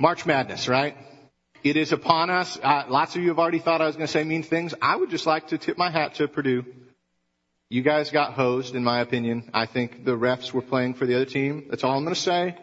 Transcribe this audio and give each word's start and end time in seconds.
March 0.00 0.26
Madness, 0.26 0.68
right? 0.68 0.96
It 1.62 1.76
is 1.76 1.92
upon 1.92 2.28
us. 2.28 2.58
Uh, 2.62 2.84
lots 2.88 3.16
of 3.16 3.22
you 3.22 3.28
have 3.28 3.38
already 3.38 3.58
thought 3.58 3.80
I 3.80 3.86
was 3.86 3.96
going 3.96 4.06
to 4.06 4.12
say 4.12 4.24
mean 4.24 4.42
things. 4.42 4.74
I 4.82 4.96
would 4.96 5.10
just 5.10 5.26
like 5.26 5.48
to 5.48 5.58
tip 5.58 5.78
my 5.78 5.90
hat 5.90 6.14
to 6.16 6.28
Purdue. 6.28 6.64
You 7.70 7.82
guys 7.82 8.10
got 8.10 8.34
hosed, 8.34 8.74
in 8.74 8.84
my 8.84 9.00
opinion. 9.00 9.50
I 9.54 9.66
think 9.66 10.04
the 10.04 10.12
refs 10.12 10.52
were 10.52 10.62
playing 10.62 10.94
for 10.94 11.06
the 11.06 11.14
other 11.14 11.24
team. 11.24 11.66
That's 11.70 11.84
all 11.84 11.96
I'm 11.96 12.04
going 12.04 12.14
to 12.14 12.20
say. 12.20 12.56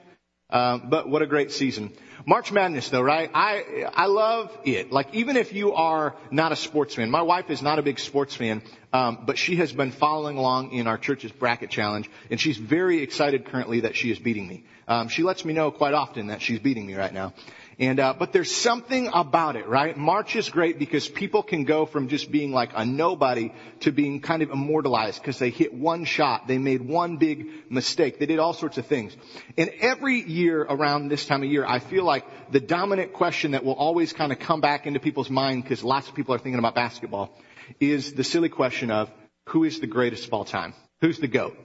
Um, 0.51 0.87
but 0.89 1.07
what 1.07 1.21
a 1.21 1.27
great 1.27 1.51
season. 1.51 1.91
March 2.25 2.51
Madness 2.51 2.89
though, 2.89 3.01
right? 3.01 3.29
I, 3.33 3.85
I 3.93 4.05
love 4.05 4.55
it. 4.63 4.91
Like 4.91 5.13
even 5.13 5.37
if 5.37 5.53
you 5.53 5.73
are 5.73 6.15
not 6.29 6.51
a 6.51 6.55
sports 6.55 6.95
fan, 6.95 7.09
my 7.09 7.21
wife 7.21 7.49
is 7.49 7.61
not 7.61 7.79
a 7.79 7.81
big 7.81 7.99
sports 7.99 8.35
fan, 8.35 8.61
um, 8.93 9.23
but 9.25 9.37
she 9.37 9.55
has 9.57 9.71
been 9.71 9.91
following 9.91 10.37
along 10.37 10.71
in 10.71 10.87
our 10.87 10.97
church's 10.97 11.31
bracket 11.31 11.69
challenge 11.69 12.09
and 12.29 12.39
she's 12.39 12.57
very 12.57 13.01
excited 13.01 13.45
currently 13.45 13.81
that 13.81 13.95
she 13.95 14.11
is 14.11 14.19
beating 14.19 14.47
me. 14.47 14.63
Um, 14.87 15.07
she 15.07 15.23
lets 15.23 15.45
me 15.45 15.53
know 15.53 15.71
quite 15.71 15.93
often 15.93 16.27
that 16.27 16.41
she's 16.41 16.59
beating 16.59 16.85
me 16.85 16.95
right 16.95 17.13
now. 17.13 17.33
And 17.79 17.99
uh, 17.99 18.13
but 18.17 18.33
there's 18.33 18.51
something 18.51 19.09
about 19.13 19.55
it, 19.55 19.67
right? 19.67 19.95
March 19.97 20.35
is 20.35 20.49
great 20.49 20.77
because 20.77 21.07
people 21.07 21.41
can 21.41 21.63
go 21.63 21.85
from 21.85 22.09
just 22.09 22.31
being 22.31 22.51
like 22.51 22.71
a 22.75 22.85
nobody 22.85 23.53
to 23.81 23.91
being 23.91 24.19
kind 24.21 24.41
of 24.41 24.51
immortalized 24.51 25.21
because 25.21 25.39
they 25.39 25.49
hit 25.49 25.73
one 25.73 26.05
shot, 26.05 26.47
they 26.47 26.57
made 26.57 26.81
one 26.81 27.17
big 27.17 27.47
mistake, 27.69 28.19
they 28.19 28.25
did 28.25 28.39
all 28.39 28.53
sorts 28.53 28.77
of 28.77 28.85
things. 28.85 29.15
And 29.57 29.71
every 29.79 30.21
year 30.21 30.61
around 30.61 31.07
this 31.07 31.25
time 31.25 31.43
of 31.43 31.49
year, 31.49 31.65
I 31.65 31.79
feel 31.79 32.03
like 32.03 32.25
the 32.51 32.59
dominant 32.59 33.13
question 33.13 33.51
that 33.51 33.63
will 33.63 33.73
always 33.73 34.13
kind 34.13 34.31
of 34.31 34.39
come 34.39 34.61
back 34.61 34.85
into 34.85 34.99
people's 34.99 35.29
mind 35.29 35.63
because 35.63 35.83
lots 35.83 36.09
of 36.09 36.15
people 36.15 36.35
are 36.35 36.39
thinking 36.39 36.59
about 36.59 36.75
basketball 36.75 37.37
is 37.79 38.13
the 38.13 38.23
silly 38.23 38.49
question 38.49 38.91
of 38.91 39.09
who 39.47 39.63
is 39.63 39.79
the 39.79 39.87
greatest 39.87 40.27
of 40.27 40.33
all 40.33 40.45
time? 40.45 40.73
Who's 40.99 41.19
the 41.19 41.27
GOAT? 41.27 41.57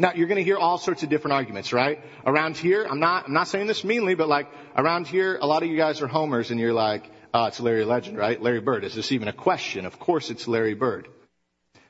Now, 0.00 0.12
you're 0.14 0.28
going 0.28 0.38
to 0.38 0.44
hear 0.44 0.56
all 0.56 0.78
sorts 0.78 1.02
of 1.02 1.08
different 1.08 1.32
arguments, 1.32 1.72
right? 1.72 2.00
Around 2.24 2.56
here, 2.56 2.86
I'm 2.88 3.00
not, 3.00 3.26
I'm 3.26 3.32
not 3.32 3.48
saying 3.48 3.66
this 3.66 3.82
meanly, 3.82 4.14
but 4.14 4.28
like, 4.28 4.46
around 4.76 5.08
here, 5.08 5.36
a 5.36 5.44
lot 5.44 5.64
of 5.64 5.68
you 5.68 5.76
guys 5.76 6.00
are 6.00 6.06
homers 6.06 6.52
and 6.52 6.60
you're 6.60 6.72
like, 6.72 7.10
oh, 7.34 7.46
it's 7.46 7.58
Larry 7.58 7.84
Legend, 7.84 8.16
right? 8.16 8.40
Larry 8.40 8.60
Bird. 8.60 8.84
Is 8.84 8.94
this 8.94 9.10
even 9.10 9.26
a 9.26 9.32
question? 9.32 9.86
Of 9.86 9.98
course 9.98 10.30
it's 10.30 10.46
Larry 10.46 10.74
Bird. 10.74 11.08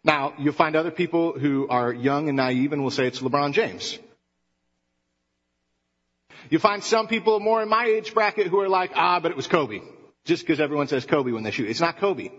Now, 0.02 0.32
you'll 0.38 0.55
find 0.55 0.74
other 0.74 0.91
people 0.91 1.38
who 1.38 1.69
are 1.69 1.92
young 1.92 2.28
and 2.28 2.36
naive 2.38 2.72
and 2.72 2.82
will 2.82 2.91
say 2.91 3.06
it's 3.06 3.20
LeBron 3.20 3.52
James. 3.52 3.98
You 6.48 6.58
find 6.58 6.82
some 6.82 7.08
people 7.08 7.41
more 7.41 7.62
in 7.62 7.69
my 7.69 7.84
age 7.84 8.14
bracket 8.14 8.47
who 8.47 8.58
are 8.60 8.70
like, 8.70 8.92
ah, 8.94 9.20
but 9.20 9.32
it 9.32 9.36
was 9.36 9.47
Kobe. 9.47 9.80
Just 10.25 10.47
because 10.47 10.60
everyone 10.60 10.88
says 10.88 11.04
Kobe 11.04 11.32
when 11.32 11.42
they 11.42 11.50
shoot. 11.50 11.69
It's 11.69 11.80
not 11.80 11.98
Kobe. 11.98 12.30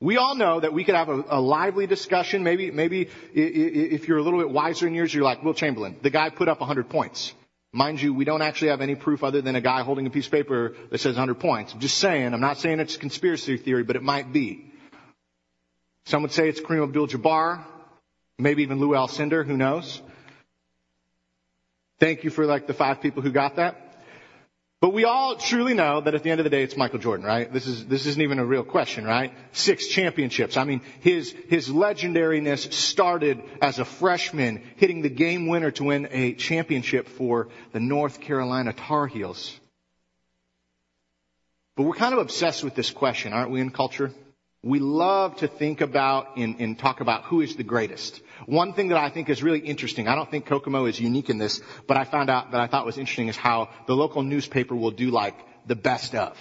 We 0.00 0.18
all 0.18 0.34
know 0.34 0.60
that 0.60 0.74
we 0.74 0.84
could 0.84 0.94
have 0.94 1.08
a, 1.08 1.24
a, 1.28 1.40
lively 1.40 1.86
discussion. 1.86 2.42
Maybe, 2.42 2.70
maybe 2.70 3.08
if 3.32 4.08
you're 4.08 4.18
a 4.18 4.22
little 4.22 4.38
bit 4.38 4.50
wiser 4.50 4.86
in 4.86 4.94
years, 4.94 5.12
you're 5.12 5.24
like 5.24 5.42
Wilt 5.42 5.56
Chamberlain. 5.56 5.96
The 6.02 6.10
guy 6.10 6.28
put 6.28 6.48
up 6.48 6.60
100 6.60 6.90
points. 6.90 7.32
Mind 7.72 8.00
you, 8.00 8.12
we 8.12 8.24
don't 8.24 8.42
actually 8.42 8.68
have 8.68 8.82
any 8.82 8.94
proof 8.94 9.24
other 9.24 9.40
than 9.40 9.56
a 9.56 9.60
guy 9.60 9.82
holding 9.82 10.06
a 10.06 10.10
piece 10.10 10.26
of 10.26 10.32
paper 10.32 10.74
that 10.90 10.98
says 10.98 11.14
100 11.14 11.40
points. 11.40 11.72
I'm 11.72 11.80
just 11.80 11.98
saying, 11.98 12.34
I'm 12.34 12.40
not 12.40 12.58
saying 12.58 12.80
it's 12.80 12.96
a 12.96 12.98
conspiracy 12.98 13.56
theory, 13.56 13.84
but 13.84 13.96
it 13.96 14.02
might 14.02 14.32
be. 14.32 14.72
Some 16.04 16.22
would 16.22 16.32
say 16.32 16.48
it's 16.48 16.60
Kareem 16.60 16.84
Abdul-Jabbar, 16.84 17.64
maybe 18.38 18.62
even 18.62 18.78
Lew 18.78 18.90
Alcindor, 18.90 19.46
who 19.46 19.56
knows? 19.56 20.00
Thank 21.98 22.24
you 22.24 22.30
for 22.30 22.44
like 22.44 22.66
the 22.66 22.74
five 22.74 23.00
people 23.00 23.22
who 23.22 23.32
got 23.32 23.56
that. 23.56 23.85
But 24.86 24.92
we 24.92 25.02
all 25.02 25.34
truly 25.34 25.74
know 25.74 26.00
that 26.00 26.14
at 26.14 26.22
the 26.22 26.30
end 26.30 26.38
of 26.38 26.44
the 26.44 26.50
day, 26.50 26.62
it's 26.62 26.76
Michael 26.76 27.00
Jordan, 27.00 27.26
right? 27.26 27.52
This 27.52 27.66
is, 27.66 27.86
this 27.86 28.06
isn't 28.06 28.22
even 28.22 28.38
a 28.38 28.44
real 28.44 28.62
question, 28.62 29.04
right? 29.04 29.32
Six 29.50 29.88
championships. 29.88 30.56
I 30.56 30.62
mean, 30.62 30.80
his, 31.00 31.34
his 31.48 31.68
legendariness 31.68 32.72
started 32.72 33.42
as 33.60 33.80
a 33.80 33.84
freshman 33.84 34.62
hitting 34.76 35.02
the 35.02 35.08
game 35.08 35.48
winner 35.48 35.72
to 35.72 35.82
win 35.82 36.06
a 36.12 36.34
championship 36.34 37.08
for 37.08 37.48
the 37.72 37.80
North 37.80 38.20
Carolina 38.20 38.72
Tar 38.72 39.08
Heels. 39.08 39.58
But 41.74 41.82
we're 41.82 41.94
kind 41.94 42.12
of 42.12 42.20
obsessed 42.20 42.62
with 42.62 42.76
this 42.76 42.92
question, 42.92 43.32
aren't 43.32 43.50
we 43.50 43.60
in 43.60 43.70
culture? 43.70 44.12
We 44.66 44.80
love 44.80 45.36
to 45.36 45.46
think 45.46 45.80
about 45.80 46.36
and, 46.36 46.56
and 46.58 46.76
talk 46.76 47.00
about 47.00 47.22
who 47.26 47.40
is 47.40 47.54
the 47.54 47.62
greatest. 47.62 48.20
One 48.46 48.72
thing 48.72 48.88
that 48.88 48.98
I 48.98 49.10
think 49.10 49.28
is 49.30 49.40
really 49.40 49.60
interesting, 49.60 50.08
I 50.08 50.16
don't 50.16 50.28
think 50.28 50.44
Kokomo 50.46 50.86
is 50.86 50.98
unique 50.98 51.30
in 51.30 51.38
this, 51.38 51.60
but 51.86 51.96
I 51.96 52.02
found 52.02 52.30
out 52.30 52.50
that 52.50 52.60
I 52.60 52.66
thought 52.66 52.84
was 52.84 52.98
interesting 52.98 53.28
is 53.28 53.36
how 53.36 53.68
the 53.86 53.94
local 53.94 54.24
newspaper 54.24 54.74
will 54.74 54.90
do 54.90 55.12
like 55.12 55.36
the 55.68 55.76
best 55.76 56.16
of. 56.16 56.36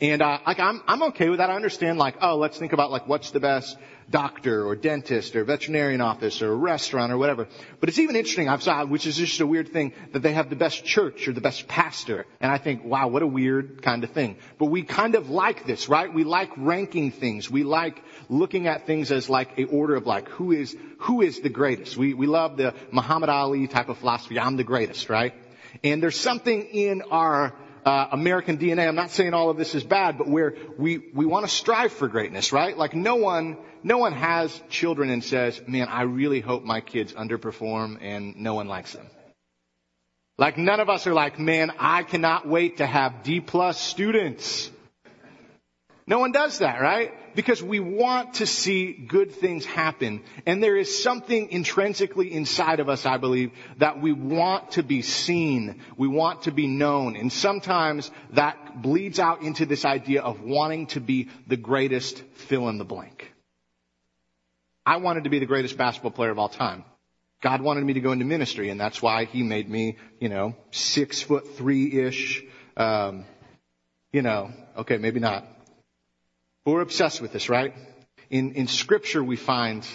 And 0.00 0.22
uh, 0.22 0.38
like 0.44 0.58
I'm 0.58 0.82
I'm 0.88 1.04
okay 1.10 1.28
with 1.28 1.38
that. 1.38 1.50
I 1.50 1.54
understand 1.54 2.00
like 2.00 2.16
oh 2.20 2.36
let's 2.36 2.58
think 2.58 2.72
about 2.72 2.90
like 2.90 3.06
what's 3.06 3.30
the 3.30 3.38
best 3.38 3.76
doctor 4.10 4.66
or 4.66 4.76
dentist 4.76 5.36
or 5.36 5.44
veterinarian 5.44 6.00
office 6.00 6.42
or 6.42 6.56
restaurant 6.56 7.12
or 7.12 7.18
whatever. 7.18 7.48
But 7.80 7.88
it's 7.88 7.98
even 7.98 8.16
interesting 8.16 8.48
I've 8.48 8.62
saw 8.62 8.84
which 8.84 9.06
is 9.06 9.16
just 9.16 9.40
a 9.40 9.46
weird 9.46 9.68
thing 9.68 9.92
that 10.12 10.20
they 10.20 10.32
have 10.32 10.50
the 10.50 10.56
best 10.56 10.84
church 10.84 11.28
or 11.28 11.32
the 11.32 11.40
best 11.40 11.68
pastor. 11.68 12.26
And 12.40 12.50
I 12.50 12.58
think 12.58 12.84
wow 12.84 13.08
what 13.08 13.22
a 13.22 13.26
weird 13.26 13.82
kind 13.82 14.04
of 14.04 14.10
thing. 14.10 14.36
But 14.58 14.66
we 14.66 14.82
kind 14.82 15.14
of 15.14 15.30
like 15.30 15.66
this 15.66 15.88
right? 15.88 16.12
We 16.12 16.24
like 16.24 16.50
ranking 16.56 17.10
things. 17.10 17.50
We 17.50 17.64
like 17.64 18.02
looking 18.28 18.66
at 18.66 18.86
things 18.86 19.10
as 19.10 19.28
like 19.28 19.58
a 19.58 19.64
order 19.64 19.94
of 19.96 20.06
like 20.06 20.28
who 20.28 20.52
is 20.52 20.76
who 20.98 21.22
is 21.22 21.40
the 21.40 21.50
greatest. 21.50 21.96
We 21.96 22.14
we 22.14 22.26
love 22.26 22.56
the 22.56 22.74
Muhammad 22.90 23.28
Ali 23.28 23.66
type 23.66 23.88
of 23.88 23.98
philosophy. 23.98 24.38
I'm 24.38 24.56
the 24.56 24.64
greatest 24.64 25.08
right? 25.08 25.34
And 25.82 26.02
there's 26.02 26.20
something 26.20 26.62
in 26.62 27.02
our 27.10 27.54
uh, 27.84 28.08
American 28.12 28.58
DNA. 28.58 28.86
I'm 28.86 28.94
not 28.94 29.10
saying 29.10 29.34
all 29.34 29.50
of 29.50 29.56
this 29.56 29.74
is 29.74 29.84
bad, 29.84 30.18
but 30.18 30.28
where 30.28 30.54
we 30.78 30.98
we 31.14 31.26
want 31.26 31.46
to 31.46 31.50
strive 31.50 31.92
for 31.92 32.08
greatness, 32.08 32.52
right? 32.52 32.76
Like 32.76 32.94
no 32.94 33.16
one 33.16 33.56
no 33.82 33.98
one 33.98 34.12
has 34.12 34.62
children 34.68 35.10
and 35.10 35.22
says, 35.22 35.60
"Man, 35.66 35.88
I 35.88 36.02
really 36.02 36.40
hope 36.40 36.62
my 36.64 36.80
kids 36.80 37.12
underperform 37.12 37.98
and 38.00 38.36
no 38.36 38.54
one 38.54 38.68
likes 38.68 38.92
them." 38.92 39.06
Like 40.38 40.56
none 40.58 40.80
of 40.80 40.88
us 40.88 41.06
are 41.06 41.14
like, 41.14 41.38
"Man, 41.38 41.72
I 41.78 42.02
cannot 42.04 42.46
wait 42.46 42.78
to 42.78 42.86
have 42.86 43.22
D 43.22 43.40
plus 43.40 43.80
students." 43.80 44.70
No 46.06 46.18
one 46.18 46.32
does 46.32 46.58
that, 46.58 46.80
right? 46.80 47.12
Because 47.34 47.62
we 47.62 47.80
want 47.80 48.34
to 48.34 48.46
see 48.46 48.92
good 48.92 49.32
things 49.32 49.64
happen. 49.64 50.22
And 50.46 50.62
there 50.62 50.76
is 50.76 51.02
something 51.02 51.50
intrinsically 51.50 52.32
inside 52.32 52.80
of 52.80 52.88
us, 52.88 53.06
I 53.06 53.16
believe, 53.16 53.52
that 53.78 54.00
we 54.00 54.12
want 54.12 54.72
to 54.72 54.82
be 54.82 55.02
seen. 55.02 55.80
We 55.96 56.08
want 56.08 56.42
to 56.42 56.50
be 56.50 56.66
known. 56.66 57.16
And 57.16 57.32
sometimes 57.32 58.10
that 58.32 58.82
bleeds 58.82 59.18
out 59.18 59.42
into 59.42 59.66
this 59.66 59.84
idea 59.84 60.22
of 60.22 60.42
wanting 60.42 60.86
to 60.88 61.00
be 61.00 61.28
the 61.46 61.56
greatest 61.56 62.22
fill 62.34 62.68
in 62.68 62.78
the 62.78 62.84
blank. 62.84 63.32
I 64.84 64.96
wanted 64.96 65.24
to 65.24 65.30
be 65.30 65.38
the 65.38 65.46
greatest 65.46 65.76
basketball 65.78 66.10
player 66.10 66.30
of 66.30 66.38
all 66.38 66.48
time. 66.48 66.84
God 67.42 67.60
wanted 67.60 67.84
me 67.84 67.94
to 67.94 68.00
go 68.00 68.12
into 68.12 68.24
ministry, 68.24 68.70
and 68.70 68.80
that's 68.80 69.02
why 69.02 69.24
He 69.24 69.42
made 69.42 69.68
me, 69.68 69.96
you 70.20 70.28
know, 70.28 70.54
six 70.70 71.20
foot 71.20 71.56
three 71.56 71.92
ish. 71.92 72.42
Um, 72.76 73.24
you 74.12 74.22
know, 74.22 74.50
okay, 74.78 74.96
maybe 74.98 75.18
not. 75.18 75.44
But 76.64 76.72
we're 76.72 76.80
obsessed 76.80 77.20
with 77.20 77.32
this, 77.32 77.48
right? 77.48 77.74
In, 78.30 78.52
in 78.52 78.66
scripture 78.68 79.22
we 79.22 79.36
find 79.36 79.86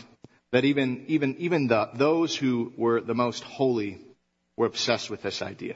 that 0.51 0.66
even, 0.66 1.05
even, 1.07 1.35
even 1.38 1.67
the, 1.67 1.89
those 1.94 2.35
who 2.35 2.73
were 2.78 3.01
the 3.01 3.16
most 3.16 3.44
holy 3.44 4.00
were 4.55 4.66
obsessed 4.66 5.09
with 5.09 5.22
this 5.22 5.41
idea. 5.41 5.75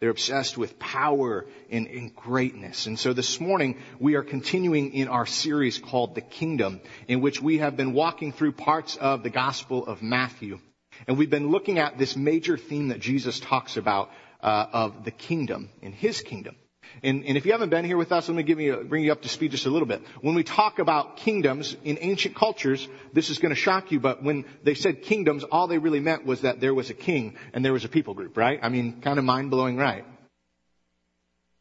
They're 0.00 0.10
obsessed 0.10 0.58
with 0.58 0.80
power 0.80 1.46
and, 1.70 1.86
and, 1.86 2.14
greatness. 2.14 2.86
And 2.86 2.98
so 2.98 3.12
this 3.12 3.40
morning 3.40 3.78
we 4.00 4.16
are 4.16 4.22
continuing 4.24 4.94
in 4.94 5.06
our 5.06 5.26
series 5.26 5.78
called 5.78 6.16
The 6.16 6.22
Kingdom, 6.22 6.80
in 7.06 7.20
which 7.20 7.40
we 7.40 7.58
have 7.58 7.76
been 7.76 7.92
walking 7.92 8.32
through 8.32 8.52
parts 8.52 8.96
of 8.96 9.22
the 9.22 9.30
Gospel 9.30 9.86
of 9.86 10.02
Matthew. 10.02 10.58
And 11.06 11.16
we've 11.16 11.30
been 11.30 11.50
looking 11.50 11.78
at 11.78 11.98
this 11.98 12.16
major 12.16 12.56
theme 12.56 12.88
that 12.88 12.98
Jesus 12.98 13.38
talks 13.38 13.76
about 13.76 14.10
uh, 14.40 14.66
of 14.72 15.04
the 15.04 15.12
kingdom, 15.12 15.70
in 15.82 15.92
his 15.92 16.20
kingdom. 16.20 16.56
And, 17.02 17.24
and, 17.24 17.36
if 17.36 17.46
you 17.46 17.52
haven't 17.52 17.70
been 17.70 17.84
here 17.84 17.96
with 17.96 18.12
us, 18.12 18.28
let 18.28 18.36
me 18.36 18.42
give 18.42 18.60
you, 18.60 18.84
bring 18.88 19.04
you 19.04 19.12
up 19.12 19.22
to 19.22 19.28
speed 19.28 19.50
just 19.50 19.66
a 19.66 19.70
little 19.70 19.86
bit. 19.86 20.02
When 20.20 20.34
we 20.34 20.44
talk 20.44 20.78
about 20.78 21.16
kingdoms 21.16 21.76
in 21.84 21.98
ancient 22.00 22.36
cultures, 22.36 22.86
this 23.12 23.30
is 23.30 23.38
going 23.38 23.54
to 23.54 23.60
shock 23.60 23.92
you, 23.92 24.00
but 24.00 24.22
when 24.22 24.44
they 24.62 24.74
said 24.74 25.02
kingdoms, 25.02 25.44
all 25.44 25.66
they 25.66 25.78
really 25.78 26.00
meant 26.00 26.24
was 26.26 26.42
that 26.42 26.60
there 26.60 26.74
was 26.74 26.90
a 26.90 26.94
king 26.94 27.36
and 27.52 27.64
there 27.64 27.72
was 27.72 27.84
a 27.84 27.88
people 27.88 28.14
group, 28.14 28.36
right? 28.36 28.60
I 28.62 28.68
mean, 28.68 29.00
kind 29.00 29.18
of 29.18 29.24
mind 29.24 29.50
blowing, 29.50 29.76
right? 29.76 30.04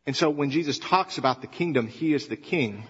And 0.06 0.16
so 0.16 0.30
when 0.30 0.52
Jesus 0.52 0.80
talks 0.80 1.18
about 1.18 1.42
the 1.42 1.48
kingdom, 1.48 1.88
he 1.88 2.14
is 2.14 2.28
the 2.28 2.36
king. 2.36 2.84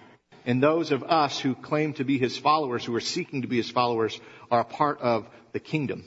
And 0.44 0.62
those 0.62 0.90
of 0.90 1.04
us 1.04 1.38
who 1.38 1.54
claim 1.54 1.92
to 1.94 2.04
be 2.04 2.18
his 2.18 2.36
followers, 2.36 2.84
who 2.84 2.94
are 2.96 3.00
seeking 3.00 3.42
to 3.42 3.48
be 3.48 3.58
his 3.58 3.70
followers, 3.70 4.18
are 4.50 4.60
a 4.60 4.64
part 4.64 5.00
of 5.00 5.28
the 5.52 5.60
kingdom. 5.60 6.04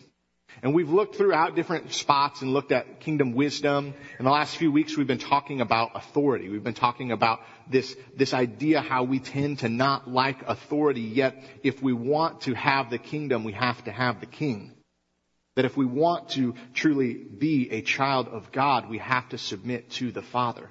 And 0.61 0.73
we've 0.73 0.89
looked 0.89 1.15
throughout 1.15 1.55
different 1.55 1.93
spots 1.93 2.41
and 2.41 2.53
looked 2.53 2.71
at 2.71 2.99
kingdom 2.99 3.33
wisdom. 3.33 3.93
In 4.19 4.25
the 4.25 4.31
last 4.31 4.55
few 4.57 4.71
weeks, 4.71 4.97
we've 4.97 5.07
been 5.07 5.17
talking 5.17 5.61
about 5.61 5.91
authority. 5.95 6.49
We've 6.49 6.63
been 6.63 6.73
talking 6.73 7.11
about 7.11 7.39
this, 7.69 7.95
this 8.15 8.33
idea 8.33 8.81
how 8.81 9.03
we 9.03 9.19
tend 9.19 9.59
to 9.59 9.69
not 9.69 10.09
like 10.09 10.41
authority, 10.47 11.01
yet 11.01 11.41
if 11.63 11.81
we 11.81 11.93
want 11.93 12.41
to 12.41 12.53
have 12.53 12.89
the 12.89 12.97
kingdom, 12.97 13.43
we 13.43 13.53
have 13.53 13.83
to 13.83 13.91
have 13.91 14.19
the 14.19 14.25
king. 14.25 14.73
That 15.55 15.65
if 15.65 15.77
we 15.77 15.85
want 15.85 16.29
to 16.31 16.53
truly 16.73 17.13
be 17.13 17.69
a 17.71 17.81
child 17.81 18.27
of 18.27 18.51
God, 18.51 18.89
we 18.89 18.97
have 18.97 19.29
to 19.29 19.37
submit 19.37 19.89
to 19.91 20.11
the 20.11 20.21
Father. 20.21 20.69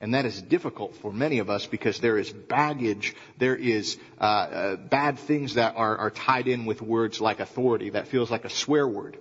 And 0.00 0.14
that 0.14 0.24
is 0.24 0.40
difficult 0.40 0.96
for 0.96 1.12
many 1.12 1.40
of 1.40 1.50
us 1.50 1.66
because 1.66 2.00
there 2.00 2.16
is 2.16 2.30
baggage, 2.30 3.14
there 3.36 3.56
is 3.56 3.98
uh, 4.18 4.24
uh, 4.24 4.76
bad 4.76 5.18
things 5.18 5.54
that 5.54 5.76
are, 5.76 5.96
are 5.96 6.10
tied 6.10 6.48
in 6.48 6.64
with 6.64 6.80
words 6.80 7.20
like 7.20 7.38
authority 7.38 7.90
that 7.90 8.08
feels 8.08 8.30
like 8.30 8.46
a 8.46 8.50
swear 8.50 8.88
word. 8.88 9.18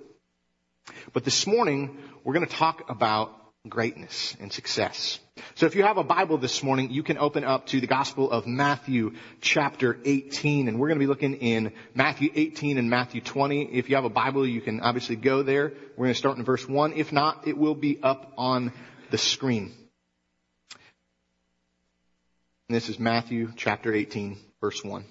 But 1.12 1.26
this 1.26 1.46
morning, 1.46 1.98
we're 2.24 2.34
going 2.34 2.48
to 2.48 2.56
talk 2.56 2.90
about 2.90 3.36
greatness 3.68 4.38
and 4.40 4.54
success. 4.54 5.20
So 5.56 5.66
if 5.66 5.76
you 5.76 5.84
have 5.84 5.98
a 5.98 6.04
Bible 6.04 6.38
this 6.38 6.64
morning, 6.64 6.92
you 6.92 7.04
can 7.04 7.18
open 7.18 7.44
up 7.44 7.68
to 7.68 7.82
the 7.82 7.88
Gospel 7.88 8.32
of 8.32 8.48
Matthew 8.48 9.16
chapter 9.42 9.98
18, 10.06 10.70
and 10.70 10.80
we're 10.80 10.88
going 10.88 11.00
to 11.00 11.04
be 11.04 11.08
looking 11.08 11.36
in 11.36 11.74
Matthew 11.94 12.30
18 12.34 12.78
and 12.78 12.90
Matthew 12.90 13.20
20. 13.20 13.64
If 13.64 13.90
you 13.90 13.96
have 13.96 14.06
a 14.06 14.10
Bible, 14.10 14.48
you 14.48 14.62
can 14.62 14.80
obviously 14.80 15.18
go 15.18 15.44
there. 15.44 15.74
We're 15.98 16.06
going 16.06 16.14
to 16.14 16.18
start 16.18 16.38
in 16.38 16.46
verse 16.46 16.68
1. 16.68 16.94
If 16.94 17.12
not, 17.12 17.48
it 17.48 17.58
will 17.58 17.76
be 17.76 18.00
up 18.02 18.32
on 18.38 18.72
the 19.12 19.18
screen. 19.18 19.74
And 22.70 22.76
this 22.76 22.88
is 22.88 23.00
Matthew 23.00 23.52
chapter 23.56 23.92
18, 23.92 24.38
verse 24.62 24.84
1. 24.84 25.04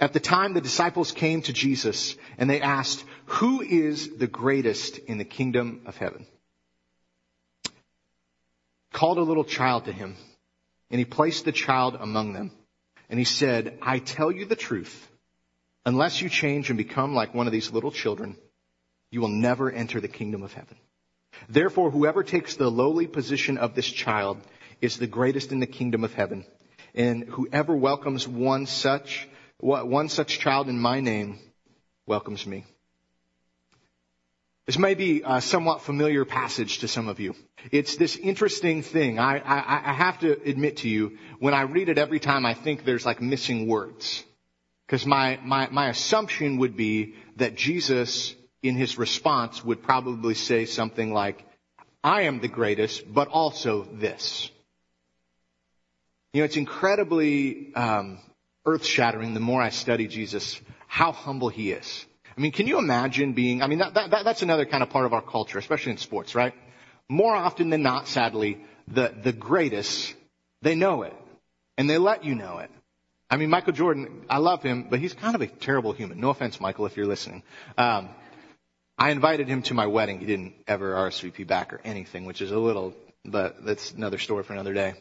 At 0.00 0.12
the 0.12 0.20
time 0.20 0.52
the 0.52 0.60
disciples 0.60 1.12
came 1.12 1.40
to 1.42 1.52
Jesus 1.54 2.14
and 2.36 2.48
they 2.48 2.60
asked, 2.60 3.02
who 3.24 3.62
is 3.62 4.18
the 4.18 4.26
greatest 4.26 4.98
in 4.98 5.16
the 5.16 5.24
kingdom 5.24 5.80
of 5.86 5.96
heaven? 5.96 6.26
called 8.92 9.18
a 9.18 9.22
little 9.22 9.44
child 9.44 9.84
to 9.86 9.92
him, 9.92 10.16
and 10.90 10.98
he 10.98 11.04
placed 11.04 11.44
the 11.44 11.52
child 11.52 11.96
among 11.98 12.32
them. 12.32 12.50
And 13.10 13.18
he 13.18 13.24
said, 13.24 13.78
I 13.82 13.98
tell 13.98 14.30
you 14.30 14.46
the 14.46 14.56
truth. 14.56 15.08
Unless 15.84 16.22
you 16.22 16.30
change 16.30 16.70
and 16.70 16.78
become 16.78 17.14
like 17.14 17.34
one 17.34 17.46
of 17.46 17.52
these 17.52 17.70
little 17.70 17.90
children, 17.90 18.36
you 19.10 19.20
will 19.20 19.28
never 19.28 19.70
enter 19.70 20.00
the 20.00 20.08
kingdom 20.08 20.42
of 20.42 20.54
heaven. 20.54 20.76
Therefore, 21.48 21.90
whoever 21.90 22.22
takes 22.22 22.56
the 22.56 22.70
lowly 22.70 23.06
position 23.06 23.58
of 23.58 23.74
this 23.74 23.86
child 23.86 24.38
is 24.80 24.96
the 24.96 25.06
greatest 25.06 25.52
in 25.52 25.60
the 25.60 25.66
kingdom 25.66 26.04
of 26.04 26.14
heaven. 26.14 26.46
And 26.94 27.24
whoever 27.24 27.74
welcomes 27.76 28.26
one 28.26 28.66
such, 28.66 29.28
one 29.58 30.08
such 30.08 30.38
child 30.38 30.68
in 30.68 30.78
my 30.78 31.00
name 31.00 31.38
welcomes 32.06 32.46
me. 32.46 32.64
This 34.66 34.78
may 34.78 34.94
be 34.94 35.22
a 35.26 35.42
somewhat 35.42 35.82
familiar 35.82 36.24
passage 36.24 36.78
to 36.78 36.88
some 36.88 37.08
of 37.08 37.20
you. 37.20 37.34
It's 37.70 37.96
this 37.96 38.16
interesting 38.16 38.82
thing. 38.82 39.18
I, 39.18 39.38
I, 39.38 39.90
I, 39.90 39.92
have 39.92 40.20
to 40.20 40.40
admit 40.48 40.78
to 40.78 40.88
you, 40.88 41.18
when 41.38 41.52
I 41.52 41.62
read 41.62 41.90
it 41.90 41.98
every 41.98 42.18
time, 42.18 42.46
I 42.46 42.54
think 42.54 42.84
there's 42.84 43.04
like 43.04 43.20
missing 43.20 43.66
words. 43.66 44.24
Because 44.86 45.04
my, 45.04 45.38
my, 45.44 45.68
my 45.70 45.90
assumption 45.90 46.58
would 46.58 46.78
be 46.78 47.14
that 47.36 47.56
Jesus, 47.56 48.34
in 48.62 48.74
his 48.74 48.96
response, 48.96 49.62
would 49.62 49.82
probably 49.82 50.34
say 50.34 50.64
something 50.64 51.12
like, 51.12 51.44
I 52.02 52.22
am 52.22 52.40
the 52.40 52.48
greatest, 52.48 53.12
but 53.12 53.28
also 53.28 53.84
this. 53.92 54.50
You 56.34 56.40
know, 56.40 56.46
it's 56.46 56.56
incredibly 56.56 57.72
um, 57.76 58.18
earth-shattering 58.66 59.34
the 59.34 59.40
more 59.40 59.62
I 59.62 59.70
study 59.70 60.08
Jesus, 60.08 60.60
how 60.88 61.12
humble 61.12 61.48
he 61.48 61.70
is. 61.70 62.06
I 62.36 62.40
mean, 62.40 62.50
can 62.50 62.66
you 62.66 62.78
imagine 62.78 63.34
being, 63.34 63.62
I 63.62 63.68
mean, 63.68 63.78
that, 63.78 63.94
that, 63.94 64.24
that's 64.24 64.42
another 64.42 64.66
kind 64.66 64.82
of 64.82 64.90
part 64.90 65.06
of 65.06 65.12
our 65.12 65.22
culture, 65.22 65.58
especially 65.58 65.92
in 65.92 65.98
sports, 65.98 66.34
right? 66.34 66.52
More 67.08 67.36
often 67.36 67.70
than 67.70 67.82
not, 67.82 68.08
sadly, 68.08 68.58
the, 68.88 69.14
the 69.22 69.32
greatest, 69.32 70.12
they 70.60 70.74
know 70.74 71.02
it. 71.02 71.14
And 71.78 71.88
they 71.88 71.98
let 71.98 72.24
you 72.24 72.34
know 72.34 72.58
it. 72.58 72.70
I 73.30 73.36
mean, 73.36 73.48
Michael 73.48 73.72
Jordan, 73.72 74.24
I 74.28 74.38
love 74.38 74.60
him, 74.60 74.88
but 74.90 74.98
he's 74.98 75.14
kind 75.14 75.36
of 75.36 75.40
a 75.40 75.46
terrible 75.46 75.92
human. 75.92 76.18
No 76.18 76.30
offense, 76.30 76.60
Michael, 76.60 76.86
if 76.86 76.96
you're 76.96 77.06
listening. 77.06 77.44
Um, 77.78 78.08
I 78.98 79.10
invited 79.10 79.46
him 79.46 79.62
to 79.62 79.74
my 79.74 79.86
wedding. 79.86 80.18
He 80.18 80.26
didn't 80.26 80.54
ever 80.66 80.94
RSVP 80.94 81.46
back 81.46 81.72
or 81.72 81.80
anything, 81.84 82.24
which 82.24 82.42
is 82.42 82.50
a 82.50 82.58
little, 82.58 82.92
but 83.24 83.64
that's 83.64 83.92
another 83.92 84.18
story 84.18 84.42
for 84.42 84.52
another 84.52 84.74
day. 84.74 84.94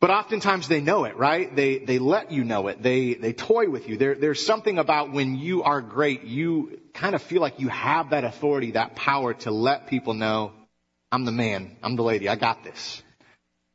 But 0.00 0.10
oftentimes 0.10 0.68
they 0.68 0.80
know 0.80 1.04
it, 1.04 1.16
right? 1.16 1.54
They, 1.54 1.78
they 1.78 1.98
let 1.98 2.30
you 2.30 2.44
know 2.44 2.68
it. 2.68 2.82
They, 2.82 3.14
they 3.14 3.32
toy 3.32 3.70
with 3.70 3.88
you. 3.88 3.96
There, 3.96 4.14
there's 4.14 4.44
something 4.44 4.78
about 4.78 5.10
when 5.10 5.36
you 5.36 5.62
are 5.62 5.80
great, 5.80 6.24
you 6.24 6.80
kind 6.92 7.14
of 7.14 7.22
feel 7.22 7.40
like 7.40 7.60
you 7.60 7.68
have 7.68 8.10
that 8.10 8.24
authority, 8.24 8.72
that 8.72 8.94
power 8.94 9.32
to 9.34 9.50
let 9.50 9.86
people 9.86 10.12
know, 10.12 10.52
I'm 11.10 11.24
the 11.24 11.32
man, 11.32 11.76
I'm 11.82 11.96
the 11.96 12.02
lady, 12.02 12.28
I 12.28 12.36
got 12.36 12.62
this. 12.62 13.02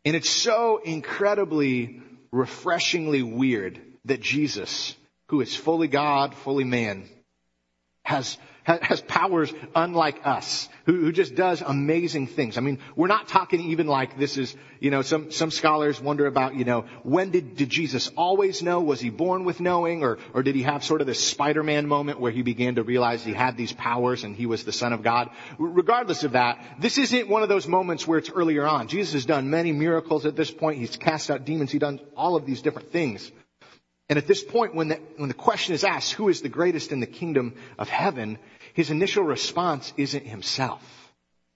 And 0.05 0.15
it's 0.15 0.29
so 0.29 0.77
incredibly, 0.77 2.01
refreshingly 2.31 3.23
weird 3.23 3.81
that 4.05 4.21
Jesus, 4.21 4.95
who 5.29 5.41
is 5.41 5.55
fully 5.55 5.87
God, 5.87 6.35
fully 6.35 6.65
man, 6.65 7.09
has 8.03 8.37
has 8.63 9.01
powers 9.01 9.51
unlike 9.75 10.21
us, 10.25 10.69
who, 10.85 11.01
who, 11.01 11.11
just 11.11 11.35
does 11.35 11.61
amazing 11.61 12.27
things. 12.27 12.57
I 12.57 12.61
mean, 12.61 12.79
we're 12.95 13.07
not 13.07 13.27
talking 13.27 13.59
even 13.71 13.87
like 13.87 14.17
this 14.19 14.37
is, 14.37 14.55
you 14.79 14.91
know, 14.91 15.01
some, 15.01 15.31
some 15.31 15.51
scholars 15.51 15.99
wonder 15.99 16.27
about, 16.27 16.55
you 16.55 16.63
know, 16.63 16.85
when 17.03 17.31
did, 17.31 17.55
did 17.55 17.69
Jesus 17.69 18.11
always 18.15 18.61
know? 18.61 18.81
Was 18.81 18.99
he 18.99 19.09
born 19.09 19.45
with 19.45 19.59
knowing? 19.59 20.03
Or, 20.03 20.19
or 20.33 20.43
did 20.43 20.55
he 20.55 20.63
have 20.63 20.83
sort 20.83 21.01
of 21.01 21.07
this 21.07 21.23
Spider-Man 21.23 21.87
moment 21.87 22.19
where 22.19 22.31
he 22.31 22.43
began 22.43 22.75
to 22.75 22.83
realize 22.83 23.23
he 23.23 23.33
had 23.33 23.57
these 23.57 23.73
powers 23.73 24.23
and 24.23 24.35
he 24.35 24.45
was 24.45 24.63
the 24.63 24.71
son 24.71 24.93
of 24.93 25.01
God? 25.01 25.29
Regardless 25.57 26.23
of 26.23 26.33
that, 26.33 26.63
this 26.79 26.97
isn't 26.97 27.29
one 27.29 27.43
of 27.43 27.49
those 27.49 27.67
moments 27.67 28.07
where 28.07 28.19
it's 28.19 28.29
earlier 28.29 28.67
on. 28.67 28.87
Jesus 28.87 29.13
has 29.13 29.25
done 29.25 29.49
many 29.49 29.71
miracles 29.71 30.25
at 30.25 30.35
this 30.35 30.51
point. 30.51 30.77
He's 30.77 30.97
cast 30.97 31.31
out 31.31 31.45
demons. 31.45 31.71
He's 31.71 31.81
done 31.81 31.99
all 32.15 32.35
of 32.35 32.45
these 32.45 32.61
different 32.61 32.91
things. 32.91 33.31
And 34.11 34.17
at 34.17 34.27
this 34.27 34.43
point, 34.43 34.75
when 34.75 34.89
the, 34.89 34.99
when 35.15 35.29
the 35.29 35.33
question 35.33 35.73
is 35.73 35.85
asked, 35.85 36.11
who 36.11 36.27
is 36.27 36.41
the 36.41 36.49
greatest 36.49 36.91
in 36.91 36.99
the 36.99 37.07
kingdom 37.07 37.55
of 37.79 37.87
heaven? 37.87 38.39
His 38.73 38.91
initial 38.91 39.23
response 39.23 39.93
isn't 39.95 40.27
himself. 40.27 40.83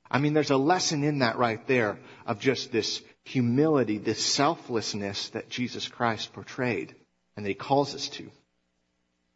I 0.10 0.20
mean, 0.20 0.34
there's 0.34 0.52
a 0.52 0.58
lesson 0.58 1.04
in 1.04 1.20
that 1.20 1.38
right 1.38 1.68
there 1.68 2.00
of 2.26 2.40
just 2.40 2.72
this 2.72 3.02
humility, 3.26 3.98
this 3.98 4.26
selflessness 4.26 5.32
that 5.32 5.50
Jesus 5.50 5.90
Christ 5.90 6.32
portrayed 6.32 6.96
and 7.36 7.46
that 7.46 7.50
he 7.50 7.56
calls 7.56 7.94
us 7.94 8.08
to. 8.12 8.32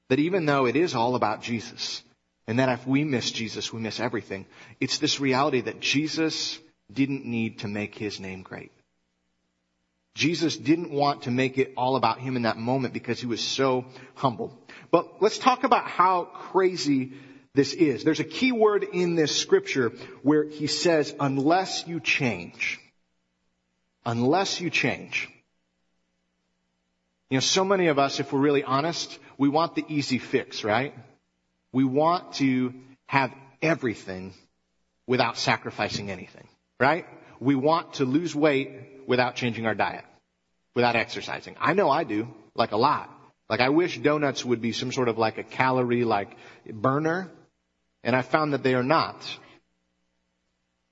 That 0.07 0.19
even 0.19 0.45
though 0.45 0.66
it 0.66 0.77
is 0.77 0.95
all 0.95 1.16
about 1.16 1.42
Jesus, 1.42 2.01
and 2.48 2.60
that 2.60 2.69
if 2.69 2.88
we 2.88 3.04
miss 3.04 3.31
Jesus, 3.31 3.74
we 3.74 3.81
miss 3.81 4.00
everything, 4.00 4.45
it's 4.80 5.00
this 5.00 5.19
reality 5.19 5.60
that 5.60 5.81
Jesus 5.81 6.57
didn't 6.89 7.25
need 7.25 7.60
to 7.60 7.68
make 7.68 7.95
his 7.95 8.21
name 8.21 8.44
great. 8.44 8.71
Jesus 10.19 10.57
didn't 10.57 10.92
want 10.92 11.21
to 11.24 11.31
make 11.31 11.57
it 11.57 11.71
all 11.77 11.95
about 11.95 12.19
him 12.19 12.36
in 12.36 12.42
that 12.42 12.57
moment 12.57 12.94
because 12.94 13.21
he 13.21 13.25
was 13.25 13.39
so 13.39 13.86
humble. 14.16 14.54
But 14.92 15.21
let's 15.21 15.38
talk 15.38 15.63
about 15.63 15.88
how 15.88 16.25
crazy 16.25 17.13
this 17.54 17.71
is. 17.74 18.04
There's 18.04 18.19
a 18.19 18.25
key 18.25 18.51
word 18.51 18.83
in 18.83 19.16
this 19.16 19.33
scripture 19.33 19.94
where 20.21 20.44
he 20.44 20.68
says, 20.68 21.16
unless 21.21 21.88
you 21.88 22.01
change. 22.01 22.81
Unless 24.06 24.60
you 24.60 24.69
change. 24.69 25.30
You 27.30 27.38
know, 27.38 27.42
so 27.42 27.63
many 27.63 27.88
of 27.88 27.98
us, 27.98 28.19
if 28.19 28.33
we're 28.33 28.42
really 28.42 28.66
honest, 28.66 29.18
we 29.38 29.48
want 29.48 29.75
the 29.75 29.86
easy 29.88 30.18
fix, 30.18 30.66
right? 30.66 30.94
We 31.71 31.86
want 31.86 32.33
to 32.33 32.74
have 33.06 33.31
everything 33.62 34.33
without 35.07 35.38
sacrificing 35.38 36.12
anything, 36.12 36.48
right? 36.77 37.06
We 37.39 37.56
want 37.56 37.94
to 37.94 38.06
lose 38.06 38.36
weight 38.36 38.89
without 39.07 39.36
changing 39.36 39.66
our 39.66 39.76
diet, 39.76 40.06
without 40.80 40.95
exercising. 40.95 41.57
I 41.59 41.74
know 41.74 41.90
I 41.90 42.06
do, 42.06 42.30
like 42.56 42.71
a 42.71 42.78
lot. 42.78 43.09
Like 43.50 43.59
I 43.59 43.68
wish 43.68 43.98
donuts 43.98 44.45
would 44.45 44.62
be 44.62 44.71
some 44.71 44.94
sort 44.94 45.09
of 45.09 45.18
like 45.18 45.38
a 45.38 45.44
calorie 45.44 46.06
like 46.06 46.38
burner, 46.71 47.30
and 48.02 48.16
I 48.16 48.21
found 48.21 48.54
that 48.54 48.64
they 48.64 48.76
are 48.76 48.83
not. 48.83 49.18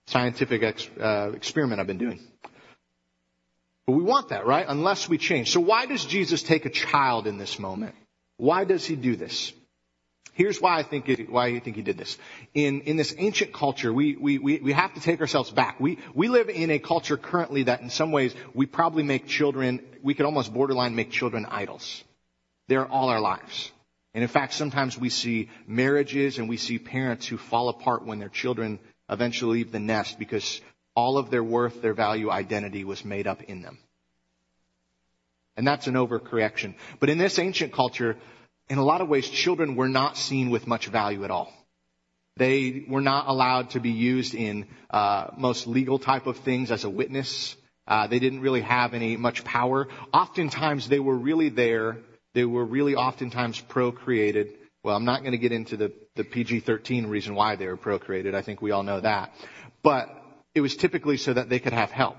Scientific 0.07 0.61
ex, 0.63 0.89
uh, 0.99 1.31
experiment 1.33 1.79
I've 1.79 1.87
been 1.87 1.97
doing. 1.97 2.19
But 3.85 3.93
we 3.93 4.03
want 4.03 4.29
that, 4.29 4.45
right? 4.45 4.65
Unless 4.67 5.07
we 5.07 5.17
change. 5.17 5.51
So 5.51 5.61
why 5.61 5.85
does 5.85 6.05
Jesus 6.05 6.43
take 6.43 6.65
a 6.65 6.69
child 6.69 7.25
in 7.25 7.37
this 7.37 7.57
moment? 7.57 7.95
Why 8.35 8.65
does 8.65 8.85
he 8.85 8.97
do 8.97 9.15
this? 9.15 9.53
Here's 10.37 10.61
why 10.61 10.77
I 10.77 10.83
think 10.83 11.09
it, 11.09 11.31
why 11.31 11.47
I 11.47 11.59
think 11.59 11.77
he 11.77 11.81
did 11.81 11.97
this. 11.97 12.15
In 12.53 12.81
in 12.81 12.95
this 12.95 13.15
ancient 13.17 13.53
culture, 13.53 13.91
we, 13.91 14.15
we 14.15 14.37
we 14.37 14.59
we 14.59 14.71
have 14.71 14.93
to 14.93 15.01
take 15.01 15.19
ourselves 15.19 15.49
back. 15.49 15.79
We 15.79 15.97
we 16.13 16.27
live 16.27 16.47
in 16.49 16.69
a 16.69 16.77
culture 16.77 17.17
currently 17.17 17.63
that 17.63 17.81
in 17.81 17.89
some 17.89 18.11
ways 18.11 18.35
we 18.53 18.67
probably 18.67 19.01
make 19.01 19.25
children. 19.25 19.81
We 20.03 20.13
could 20.13 20.27
almost 20.27 20.53
borderline 20.53 20.93
make 20.93 21.09
children 21.09 21.47
idols. 21.49 22.03
They're 22.67 22.85
all 22.85 23.09
our 23.09 23.19
lives. 23.19 23.71
And 24.13 24.21
in 24.21 24.27
fact, 24.27 24.53
sometimes 24.53 24.95
we 24.95 25.09
see 25.09 25.49
marriages 25.65 26.37
and 26.37 26.47
we 26.47 26.57
see 26.57 26.77
parents 26.77 27.25
who 27.25 27.37
fall 27.37 27.69
apart 27.69 28.05
when 28.05 28.19
their 28.19 28.29
children 28.29 28.77
eventually 29.09 29.63
leave 29.63 29.71
the 29.71 29.79
nest 29.79 30.19
because 30.19 30.61
all 30.95 31.17
of 31.17 31.31
their 31.31 31.43
worth, 31.43 31.81
their 31.81 31.95
value, 31.95 32.29
identity 32.29 32.83
was 32.83 33.03
made 33.03 33.25
up 33.25 33.41
in 33.41 33.63
them. 33.63 33.79
And 35.55 35.65
that's 35.65 35.87
an 35.87 35.95
overcorrection. 35.95 36.75
But 36.99 37.09
in 37.09 37.17
this 37.17 37.39
ancient 37.39 37.73
culture, 37.73 38.17
in 38.69 38.77
a 38.77 38.83
lot 38.83 39.01
of 39.01 39.07
ways, 39.07 39.29
children 39.29 39.75
were 39.75 39.87
not 39.89 40.17
seen 40.17 40.49
with 40.49 40.67
much 40.67 40.87
value 40.87 41.23
at 41.23 41.31
all. 41.31 41.53
They 42.37 42.85
were 42.87 43.01
not 43.01 43.27
allowed 43.27 43.71
to 43.71 43.79
be 43.79 43.89
used 43.91 44.35
in 44.35 44.67
uh, 44.89 45.27
most 45.37 45.67
legal 45.67 45.97
type 45.97 46.27
of 46.27 46.37
things 46.37 46.69
as 46.71 46.83
a 46.83 46.89
witness. 46.89 47.55
Uh, 47.87 48.07
they 48.07 48.19
didn't 48.19 48.41
really 48.41 48.61
have 48.61 48.93
any 48.93 49.17
much 49.17 49.43
power. 49.43 49.87
Oftentimes, 50.13 50.87
they 50.87 50.99
were 50.99 51.15
really 51.15 51.49
there. 51.49 51.97
They 52.33 52.45
were 52.45 52.65
really 52.65 52.95
oftentimes 52.95 53.59
procreated. 53.59 54.53
Well, 54.83 54.95
I'm 54.95 55.05
not 55.05 55.21
going 55.21 55.31
to 55.31 55.37
get 55.37 55.51
into 55.51 55.77
the, 55.77 55.91
the 56.15 56.23
PG-13 56.23 57.09
reason 57.09 57.33
why 57.33 57.55
they 57.55 57.65
were 57.65 57.77
procreated. 57.77 58.35
I 58.35 58.41
think 58.41 58.61
we 58.61 58.71
all 58.71 58.83
know 58.83 58.99
that. 58.99 59.33
But 59.81 60.09
it 60.53 60.61
was 60.61 60.75
typically 60.75 61.17
so 61.17 61.33
that 61.33 61.49
they 61.49 61.59
could 61.59 61.73
have 61.73 61.91
help. 61.91 62.17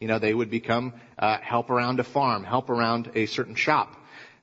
You 0.00 0.06
know, 0.06 0.18
they 0.18 0.32
would 0.32 0.50
become 0.50 0.94
uh, 1.18 1.38
help 1.38 1.70
around 1.70 1.98
a 1.98 2.04
farm, 2.04 2.44
help 2.44 2.70
around 2.70 3.10
a 3.14 3.26
certain 3.26 3.56
shop. 3.56 3.97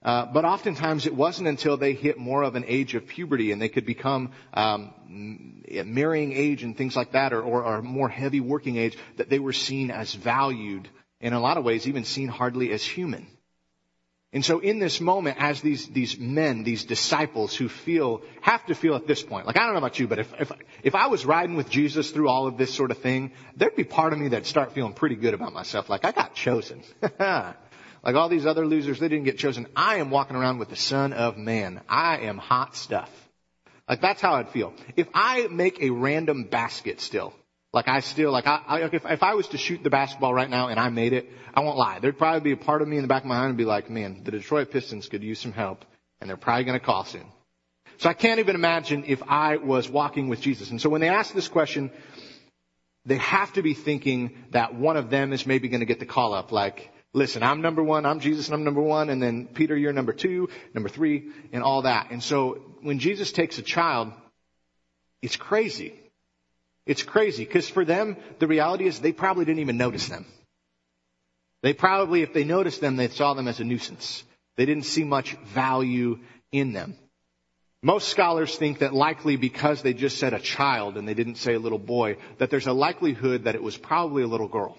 Uh, 0.06 0.24
but 0.28 0.46
oftentimes 0.46 1.08
it 1.08 1.16
wasn't 1.16 1.48
until 1.48 1.78
they 1.78 1.94
hit 1.94 2.20
more 2.20 2.44
of 2.44 2.54
an 2.54 2.64
age 2.68 2.94
of 2.94 3.08
puberty 3.08 3.52
and 3.52 3.60
they 3.60 3.70
could 3.70 3.88
become 3.88 4.32
um, 4.54 4.94
marrying 5.68 6.32
age 6.32 6.62
and 6.62 6.78
things 6.78 6.96
like 6.96 7.14
that, 7.14 7.34
or, 7.34 7.42
or, 7.42 7.64
or 7.64 7.82
more 7.82 8.08
heavy 8.08 8.40
working 8.40 8.78
age, 8.78 8.96
that 9.18 9.32
they 9.32 9.40
were 9.40 9.52
seen 9.52 9.90
as 9.90 10.14
valued. 10.14 10.88
In 11.20 11.34
a 11.34 11.40
lot 11.40 11.58
of 11.58 11.64
ways, 11.64 11.88
even 11.88 12.04
seen 12.04 12.28
hardly 12.28 12.72
as 12.72 12.84
human. 12.84 13.26
And 14.32 14.46
so 14.46 14.60
in 14.60 14.78
this 14.78 15.02
moment, 15.02 15.38
as 15.40 15.62
these, 15.62 15.88
these 15.88 16.20
men, 16.20 16.64
these 16.64 16.84
disciples 16.84 17.56
who 17.56 17.68
feel, 17.68 18.22
have 18.42 18.64
to 18.68 18.76
feel 18.76 18.96
at 18.96 19.08
this 19.08 19.24
point, 19.24 19.48
like 19.48 19.58
I 19.58 19.62
don't 19.62 19.72
know 19.72 19.80
about 19.80 19.98
you, 19.98 20.08
but 20.08 20.20
if, 20.20 20.32
if, 20.40 20.52
if 20.84 20.94
I 20.94 21.08
was 21.08 21.26
riding 21.26 21.56
with 21.56 21.70
Jesus 21.70 22.12
through 22.12 22.28
all 22.28 22.46
of 22.46 22.58
this 22.58 22.72
sort 22.72 22.92
of 22.92 23.00
thing, 23.00 23.32
there'd 23.56 23.76
be 23.76 23.86
part 23.86 24.14
of 24.14 24.20
me 24.20 24.28
that'd 24.28 24.46
start 24.46 24.74
feeling 24.74 24.94
pretty 24.94 25.16
good 25.16 25.34
about 25.34 25.54
myself. 25.54 25.90
Like 25.90 26.06
I 26.06 26.12
got 26.12 26.36
chosen. 26.36 26.84
like 28.06 28.16
all 28.16 28.30
these 28.30 28.46
other 28.46 28.68
losers, 28.68 29.00
they 29.00 29.08
didn't 29.08 29.26
get 29.26 29.40
chosen. 29.40 29.66
I 29.76 29.98
am 29.98 30.12
walking 30.12 30.36
around 30.36 30.60
with 30.60 30.70
the 30.70 30.76
son 30.76 31.12
of 31.12 31.38
man. 31.38 31.82
I 31.90 32.20
am 32.20 32.38
hot 32.38 32.76
stuff. 32.76 33.10
Like 33.90 34.00
that's 34.00 34.22
how 34.22 34.36
I'd 34.36 34.50
feel. 34.50 34.74
If 34.96 35.08
I 35.14 35.48
make 35.48 35.82
a 35.82 35.90
random 35.90 36.44
basket 36.44 37.02
still, 37.02 37.34
like 37.74 37.88
I 37.88 38.00
still, 38.02 38.32
like 38.32 38.46
I, 38.46 38.62
I 38.68 38.80
if, 38.86 39.06
if 39.06 39.24
I 39.24 39.34
was 39.34 39.48
to 39.50 39.58
shoot 39.58 39.84
the 39.84 39.90
basketball 39.90 40.34
right 40.34 40.50
now 40.50 40.68
and 40.68 40.80
I 40.80 40.90
made 40.90 41.14
it, 41.14 41.30
I 41.54 41.62
won't 41.62 41.78
lie. 41.78 42.00
There'd 42.00 42.18
probably 42.18 42.42
be 42.42 42.52
a 42.52 42.64
part 42.64 42.84
of 42.84 42.88
me 42.88 42.98
in 42.98 43.02
the 43.02 43.08
back 43.08 43.24
of 43.24 43.28
my 43.28 43.38
mind 43.38 43.50
and 43.50 43.58
be 43.58 43.66
like, 43.66 43.90
man, 43.90 44.22
the 44.24 44.32
Detroit 44.32 44.72
Pistons 44.72 45.10
could 45.10 45.24
use 45.24 45.40
some 45.40 45.52
help 45.52 45.84
and 46.22 46.30
they're 46.30 46.38
probably 46.38 46.64
going 46.64 46.80
to 46.80 46.86
call 46.86 47.06
soon. 47.06 47.26
So 47.98 48.10
I 48.10 48.14
can't 48.14 48.40
even 48.40 48.56
imagine 48.56 49.06
if 49.08 49.24
I 49.28 49.58
was 49.58 49.90
walking 49.90 50.30
with 50.30 50.42
Jesus. 50.42 50.70
And 50.70 50.80
so 50.80 50.90
when 50.90 51.02
they 51.02 51.10
ask 51.10 51.34
this 51.34 51.48
question, 51.48 51.92
they 53.06 53.18
have 53.18 53.54
to 53.54 53.62
be 53.62 53.74
thinking 53.74 54.36
that 54.52 54.76
one 54.76 54.98
of 54.98 55.10
them 55.10 55.34
is 55.34 55.46
maybe 55.46 55.70
going 55.70 55.80
to 55.80 55.86
get 55.86 56.00
the 56.00 56.06
call 56.06 56.34
up 56.34 56.52
like, 56.52 56.92
listen, 57.16 57.44
I'm 57.44 57.62
number 57.62 57.82
one, 57.82 58.06
I'm 58.06 58.20
Jesus 58.20 58.48
and 58.48 58.56
I'm 58.56 58.64
number 58.64 58.82
one, 58.82 59.10
and 59.10 59.24
then 59.24 59.48
Peter, 59.48 59.76
you're 59.76 59.94
number 59.94 60.14
two, 60.14 60.50
number 60.74 60.90
three, 60.90 61.32
and 61.54 61.64
all 61.64 61.84
that. 61.84 62.12
And 62.12 62.22
so 62.22 62.62
when 62.82 63.00
Jesus 63.00 63.32
takes 63.32 63.58
a 63.58 63.62
child, 63.62 64.12
it's 65.22 65.38
crazy. 65.38 65.96
It's 66.86 67.04
crazy 67.04 67.46
because 67.46 67.68
for 67.70 67.86
them, 67.86 68.18
the 68.40 68.48
reality 68.48 68.86
is 68.86 69.00
they 69.00 69.14
probably 69.14 69.46
didn't 69.46 69.62
even 69.62 69.78
notice 69.78 70.08
them. 70.10 70.26
They 71.64 71.74
probably, 71.74 72.22
if 72.22 72.34
they 72.34 72.44
noticed 72.44 72.82
them, 72.82 72.98
they 72.98 73.08
saw 73.08 73.34
them 73.34 73.48
as 73.48 73.60
a 73.60 73.64
nuisance. 73.64 74.24
They 74.58 74.66
didn't 74.66 74.86
see 74.86 75.04
much 75.04 75.36
value 75.54 76.20
in 76.52 76.74
them. 76.74 76.96
Most 77.82 78.10
scholars 78.10 78.56
think 78.56 78.80
that 78.80 78.94
likely 78.94 79.36
because 79.36 79.82
they 79.82 79.94
just 79.94 80.18
said 80.18 80.34
a 80.34 80.40
child 80.40 80.98
and 80.98 81.08
they 81.08 81.14
didn't 81.14 81.36
say 81.36 81.54
a 81.54 81.60
little 81.60 81.80
boy, 81.80 82.18
that 82.40 82.50
there's 82.50 82.68
a 82.68 82.74
likelihood 82.74 83.46
that 83.46 83.56
it 83.56 83.64
was 83.64 83.78
probably 83.78 84.24
a 84.24 84.28
little 84.28 84.48
girl. 84.48 84.78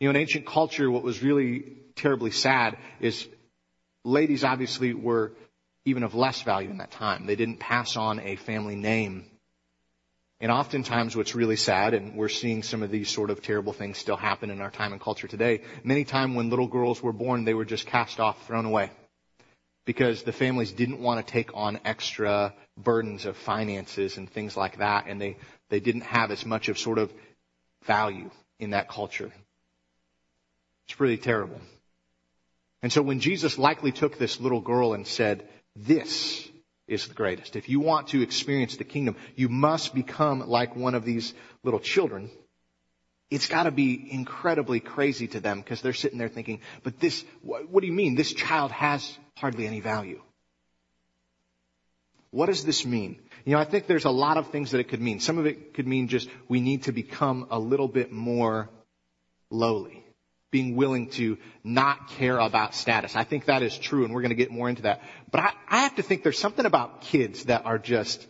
You 0.00 0.08
know, 0.08 0.10
in 0.10 0.16
ancient 0.16 0.46
culture, 0.46 0.90
what 0.90 1.02
was 1.02 1.22
really 1.22 1.76
terribly 1.94 2.30
sad 2.30 2.76
is 3.00 3.26
ladies 4.04 4.44
obviously 4.44 4.92
were 4.92 5.32
even 5.84 6.02
of 6.02 6.14
less 6.14 6.42
value 6.42 6.70
in 6.70 6.78
that 6.78 6.90
time. 6.90 7.26
They 7.26 7.36
didn't 7.36 7.58
pass 7.58 7.96
on 7.96 8.20
a 8.20 8.36
family 8.36 8.76
name 8.76 9.30
and 10.40 10.52
oftentimes 10.52 11.16
what's 11.16 11.34
really 11.34 11.56
sad, 11.56 11.94
and 11.94 12.14
we're 12.14 12.28
seeing 12.28 12.62
some 12.62 12.82
of 12.82 12.90
these 12.90 13.08
sort 13.08 13.30
of 13.30 13.42
terrible 13.42 13.72
things 13.72 13.96
still 13.96 14.18
happen 14.18 14.50
in 14.50 14.60
our 14.60 14.70
time 14.70 14.92
and 14.92 15.00
culture 15.00 15.26
today, 15.26 15.62
many 15.82 16.04
times 16.04 16.36
when 16.36 16.50
little 16.50 16.66
girls 16.66 17.02
were 17.02 17.12
born, 17.12 17.44
they 17.44 17.54
were 17.54 17.64
just 17.64 17.86
cast 17.86 18.20
off, 18.20 18.46
thrown 18.46 18.66
away. 18.66 18.90
Because 19.86 20.24
the 20.24 20.32
families 20.32 20.72
didn't 20.72 21.00
want 21.00 21.24
to 21.24 21.32
take 21.32 21.50
on 21.54 21.80
extra 21.84 22.52
burdens 22.76 23.24
of 23.24 23.36
finances 23.36 24.18
and 24.18 24.28
things 24.28 24.56
like 24.56 24.78
that, 24.78 25.06
and 25.06 25.18
they, 25.20 25.38
they 25.70 25.80
didn't 25.80 26.02
have 26.02 26.30
as 26.30 26.44
much 26.44 26.68
of 26.68 26.78
sort 26.78 26.98
of 26.98 27.10
value 27.84 28.30
in 28.58 28.70
that 28.70 28.88
culture. 28.88 29.32
It's 30.88 31.00
really 31.00 31.18
terrible. 31.18 31.60
And 32.82 32.92
so 32.92 33.02
when 33.02 33.20
Jesus 33.20 33.58
likely 33.58 33.92
took 33.92 34.18
this 34.18 34.40
little 34.40 34.60
girl 34.60 34.94
and 34.94 35.06
said, 35.06 35.48
this 35.74 36.48
is 36.86 37.08
the 37.08 37.14
greatest. 37.14 37.56
If 37.56 37.68
you 37.68 37.80
want 37.80 38.08
to 38.08 38.22
experience 38.22 38.76
the 38.76 38.84
kingdom, 38.84 39.16
you 39.34 39.48
must 39.48 39.94
become 39.94 40.46
like 40.46 40.76
one 40.76 40.94
of 40.94 41.04
these 41.04 41.34
little 41.64 41.80
children. 41.80 42.30
It's 43.28 43.48
got 43.48 43.64
to 43.64 43.72
be 43.72 44.08
incredibly 44.12 44.78
crazy 44.78 45.26
to 45.28 45.40
them 45.40 45.58
because 45.58 45.82
they're 45.82 45.92
sitting 45.92 46.18
there 46.18 46.28
thinking, 46.28 46.60
but 46.84 47.00
this, 47.00 47.24
what 47.42 47.80
do 47.80 47.86
you 47.88 47.92
mean? 47.92 48.14
This 48.14 48.32
child 48.32 48.70
has 48.70 49.18
hardly 49.34 49.66
any 49.66 49.80
value. 49.80 50.22
What 52.30 52.46
does 52.46 52.64
this 52.64 52.86
mean? 52.86 53.20
You 53.44 53.54
know, 53.54 53.58
I 53.58 53.64
think 53.64 53.88
there's 53.88 54.04
a 54.04 54.10
lot 54.10 54.36
of 54.36 54.50
things 54.50 54.70
that 54.70 54.78
it 54.78 54.88
could 54.88 55.00
mean. 55.00 55.18
Some 55.18 55.38
of 55.38 55.46
it 55.46 55.74
could 55.74 55.88
mean 55.88 56.06
just 56.06 56.28
we 56.48 56.60
need 56.60 56.84
to 56.84 56.92
become 56.92 57.48
a 57.50 57.58
little 57.58 57.88
bit 57.88 58.12
more 58.12 58.68
lowly 59.50 60.05
being 60.56 60.74
willing 60.74 61.10
to 61.10 61.36
not 61.62 62.08
care 62.08 62.38
about 62.38 62.74
status. 62.74 63.14
I 63.14 63.24
think 63.24 63.44
that 63.44 63.62
is 63.62 63.76
true, 63.76 64.06
and 64.06 64.14
we're 64.14 64.22
going 64.22 64.30
to 64.30 64.42
get 64.44 64.50
more 64.50 64.70
into 64.70 64.82
that. 64.82 65.02
But 65.30 65.40
I, 65.40 65.52
I 65.68 65.78
have 65.80 65.96
to 65.96 66.02
think 66.02 66.22
there's 66.22 66.38
something 66.38 66.64
about 66.64 67.02
kids 67.02 67.44
that 67.44 67.66
are 67.66 67.76
just 67.76 68.26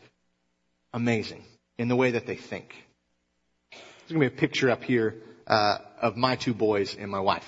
amazing 0.92 1.44
in 1.78 1.86
the 1.86 1.94
way 1.94 2.10
that 2.10 2.26
they 2.26 2.34
think. 2.34 2.74
There's 3.70 4.18
going 4.18 4.22
to 4.22 4.30
be 4.30 4.36
a 4.36 4.40
picture 4.40 4.70
up 4.70 4.82
here 4.82 5.22
uh, 5.46 5.78
of 6.02 6.16
my 6.16 6.34
two 6.34 6.52
boys 6.52 6.96
and 6.96 7.08
my 7.12 7.20
wife 7.20 7.46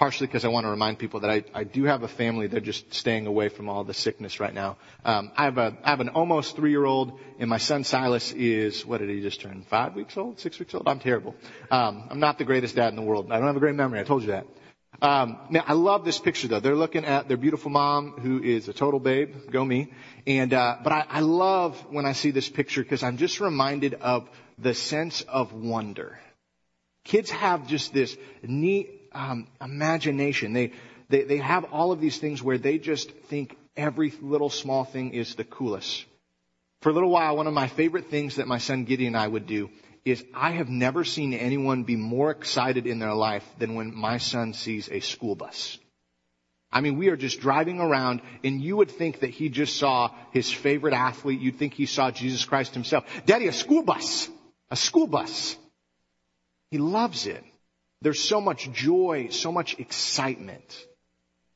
partially 0.00 0.26
because 0.26 0.46
I 0.46 0.48
want 0.48 0.64
to 0.64 0.70
remind 0.70 0.98
people 0.98 1.20
that 1.20 1.30
I, 1.30 1.44
I 1.52 1.64
do 1.64 1.84
have 1.84 2.02
a 2.02 2.08
family. 2.08 2.46
They're 2.46 2.60
just 2.60 2.94
staying 2.94 3.26
away 3.26 3.50
from 3.50 3.68
all 3.68 3.84
the 3.84 3.92
sickness 3.92 4.40
right 4.40 4.54
now. 4.54 4.78
Um, 5.04 5.30
I 5.36 5.44
have 5.44 5.58
a 5.58 5.76
I 5.84 5.90
have 5.90 6.00
an 6.00 6.08
almost 6.08 6.56
three 6.56 6.70
year 6.70 6.86
old, 6.86 7.20
and 7.38 7.50
my 7.50 7.58
son 7.58 7.84
Silas 7.84 8.32
is 8.32 8.86
what 8.86 9.00
did 9.00 9.10
he 9.10 9.20
just 9.20 9.42
turn? 9.42 9.62
Five 9.68 9.94
weeks 9.94 10.16
old, 10.16 10.40
six 10.40 10.58
weeks 10.58 10.74
old. 10.74 10.88
I'm 10.88 11.00
terrible. 11.00 11.34
Um, 11.70 12.08
I'm 12.10 12.18
not 12.18 12.38
the 12.38 12.44
greatest 12.44 12.76
dad 12.76 12.88
in 12.88 12.96
the 12.96 13.02
world. 13.02 13.30
I 13.30 13.36
don't 13.36 13.46
have 13.46 13.56
a 13.56 13.60
great 13.60 13.74
memory. 13.74 14.00
I 14.00 14.04
told 14.04 14.22
you 14.22 14.28
that. 14.28 14.46
Um, 15.02 15.36
now 15.50 15.64
I 15.66 15.74
love 15.74 16.06
this 16.06 16.18
picture 16.18 16.48
though. 16.48 16.60
They're 16.60 16.74
looking 16.74 17.04
at 17.04 17.28
their 17.28 17.36
beautiful 17.36 17.70
mom, 17.70 18.12
who 18.12 18.42
is 18.42 18.68
a 18.68 18.72
total 18.72 19.00
babe. 19.00 19.50
Go 19.50 19.62
me. 19.62 19.92
And 20.26 20.54
uh, 20.54 20.78
but 20.82 20.94
I, 20.94 21.04
I 21.10 21.20
love 21.20 21.78
when 21.90 22.06
I 22.06 22.12
see 22.12 22.30
this 22.30 22.48
picture 22.48 22.82
because 22.82 23.02
I'm 23.02 23.18
just 23.18 23.38
reminded 23.38 23.94
of 24.00 24.30
the 24.56 24.72
sense 24.72 25.20
of 25.20 25.52
wonder. 25.52 26.18
Kids 27.04 27.30
have 27.30 27.68
just 27.68 27.92
this 27.92 28.16
neat 28.42 28.99
um, 29.12 29.46
imagination. 29.60 30.52
They, 30.52 30.72
they, 31.08 31.24
they 31.24 31.38
have 31.38 31.64
all 31.72 31.92
of 31.92 32.00
these 32.00 32.18
things 32.18 32.42
where 32.42 32.58
they 32.58 32.78
just 32.78 33.10
think 33.10 33.56
every 33.76 34.12
little 34.20 34.50
small 34.50 34.84
thing 34.84 35.14
is 35.14 35.34
the 35.34 35.44
coolest. 35.44 36.04
For 36.82 36.90
a 36.90 36.92
little 36.92 37.10
while, 37.10 37.36
one 37.36 37.46
of 37.46 37.52
my 37.52 37.68
favorite 37.68 38.10
things 38.10 38.36
that 38.36 38.48
my 38.48 38.58
son 38.58 38.84
Gideon 38.84 39.14
and 39.14 39.22
I 39.22 39.26
would 39.26 39.46
do 39.46 39.70
is 40.04 40.24
I 40.34 40.52
have 40.52 40.68
never 40.68 41.04
seen 41.04 41.34
anyone 41.34 41.82
be 41.82 41.96
more 41.96 42.30
excited 42.30 42.86
in 42.86 42.98
their 42.98 43.14
life 43.14 43.44
than 43.58 43.74
when 43.74 43.94
my 43.94 44.18
son 44.18 44.54
sees 44.54 44.88
a 44.90 45.00
school 45.00 45.34
bus. 45.34 45.78
I 46.72 46.80
mean, 46.80 46.96
we 46.96 47.08
are 47.08 47.16
just 47.16 47.40
driving 47.40 47.80
around 47.80 48.22
and 48.44 48.62
you 48.62 48.76
would 48.76 48.90
think 48.90 49.20
that 49.20 49.30
he 49.30 49.48
just 49.48 49.76
saw 49.76 50.14
his 50.30 50.50
favorite 50.50 50.94
athlete. 50.94 51.40
You'd 51.40 51.58
think 51.58 51.74
he 51.74 51.86
saw 51.86 52.10
Jesus 52.10 52.44
Christ 52.44 52.74
himself. 52.74 53.04
Daddy, 53.26 53.48
a 53.48 53.52
school 53.52 53.82
bus. 53.82 54.28
A 54.70 54.76
school 54.76 55.08
bus. 55.08 55.56
He 56.70 56.78
loves 56.78 57.26
it. 57.26 57.44
There's 58.02 58.20
so 58.20 58.40
much 58.40 58.70
joy, 58.72 59.28
so 59.30 59.52
much 59.52 59.78
excitement. 59.78 60.86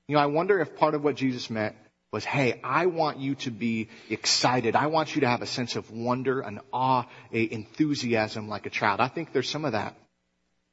You 0.08 0.16
know, 0.16 0.20
I 0.20 0.26
wonder 0.26 0.60
if 0.60 0.76
part 0.76 0.94
of 0.94 1.02
what 1.02 1.16
Jesus 1.16 1.48
meant 1.48 1.74
was, 2.12 2.24
hey, 2.24 2.60
I 2.62 2.86
want 2.86 3.18
you 3.18 3.34
to 3.36 3.50
be 3.50 3.88
excited. 4.10 4.76
I 4.76 4.86
want 4.86 5.14
you 5.14 5.22
to 5.22 5.28
have 5.28 5.42
a 5.42 5.46
sense 5.46 5.74
of 5.74 5.90
wonder, 5.90 6.40
an 6.40 6.60
awe, 6.72 7.04
a 7.32 7.52
enthusiasm 7.52 8.48
like 8.48 8.66
a 8.66 8.70
child. 8.70 9.00
I 9.00 9.08
think 9.08 9.32
there's 9.32 9.48
some 9.48 9.64
of 9.64 9.72
that. 9.72 9.96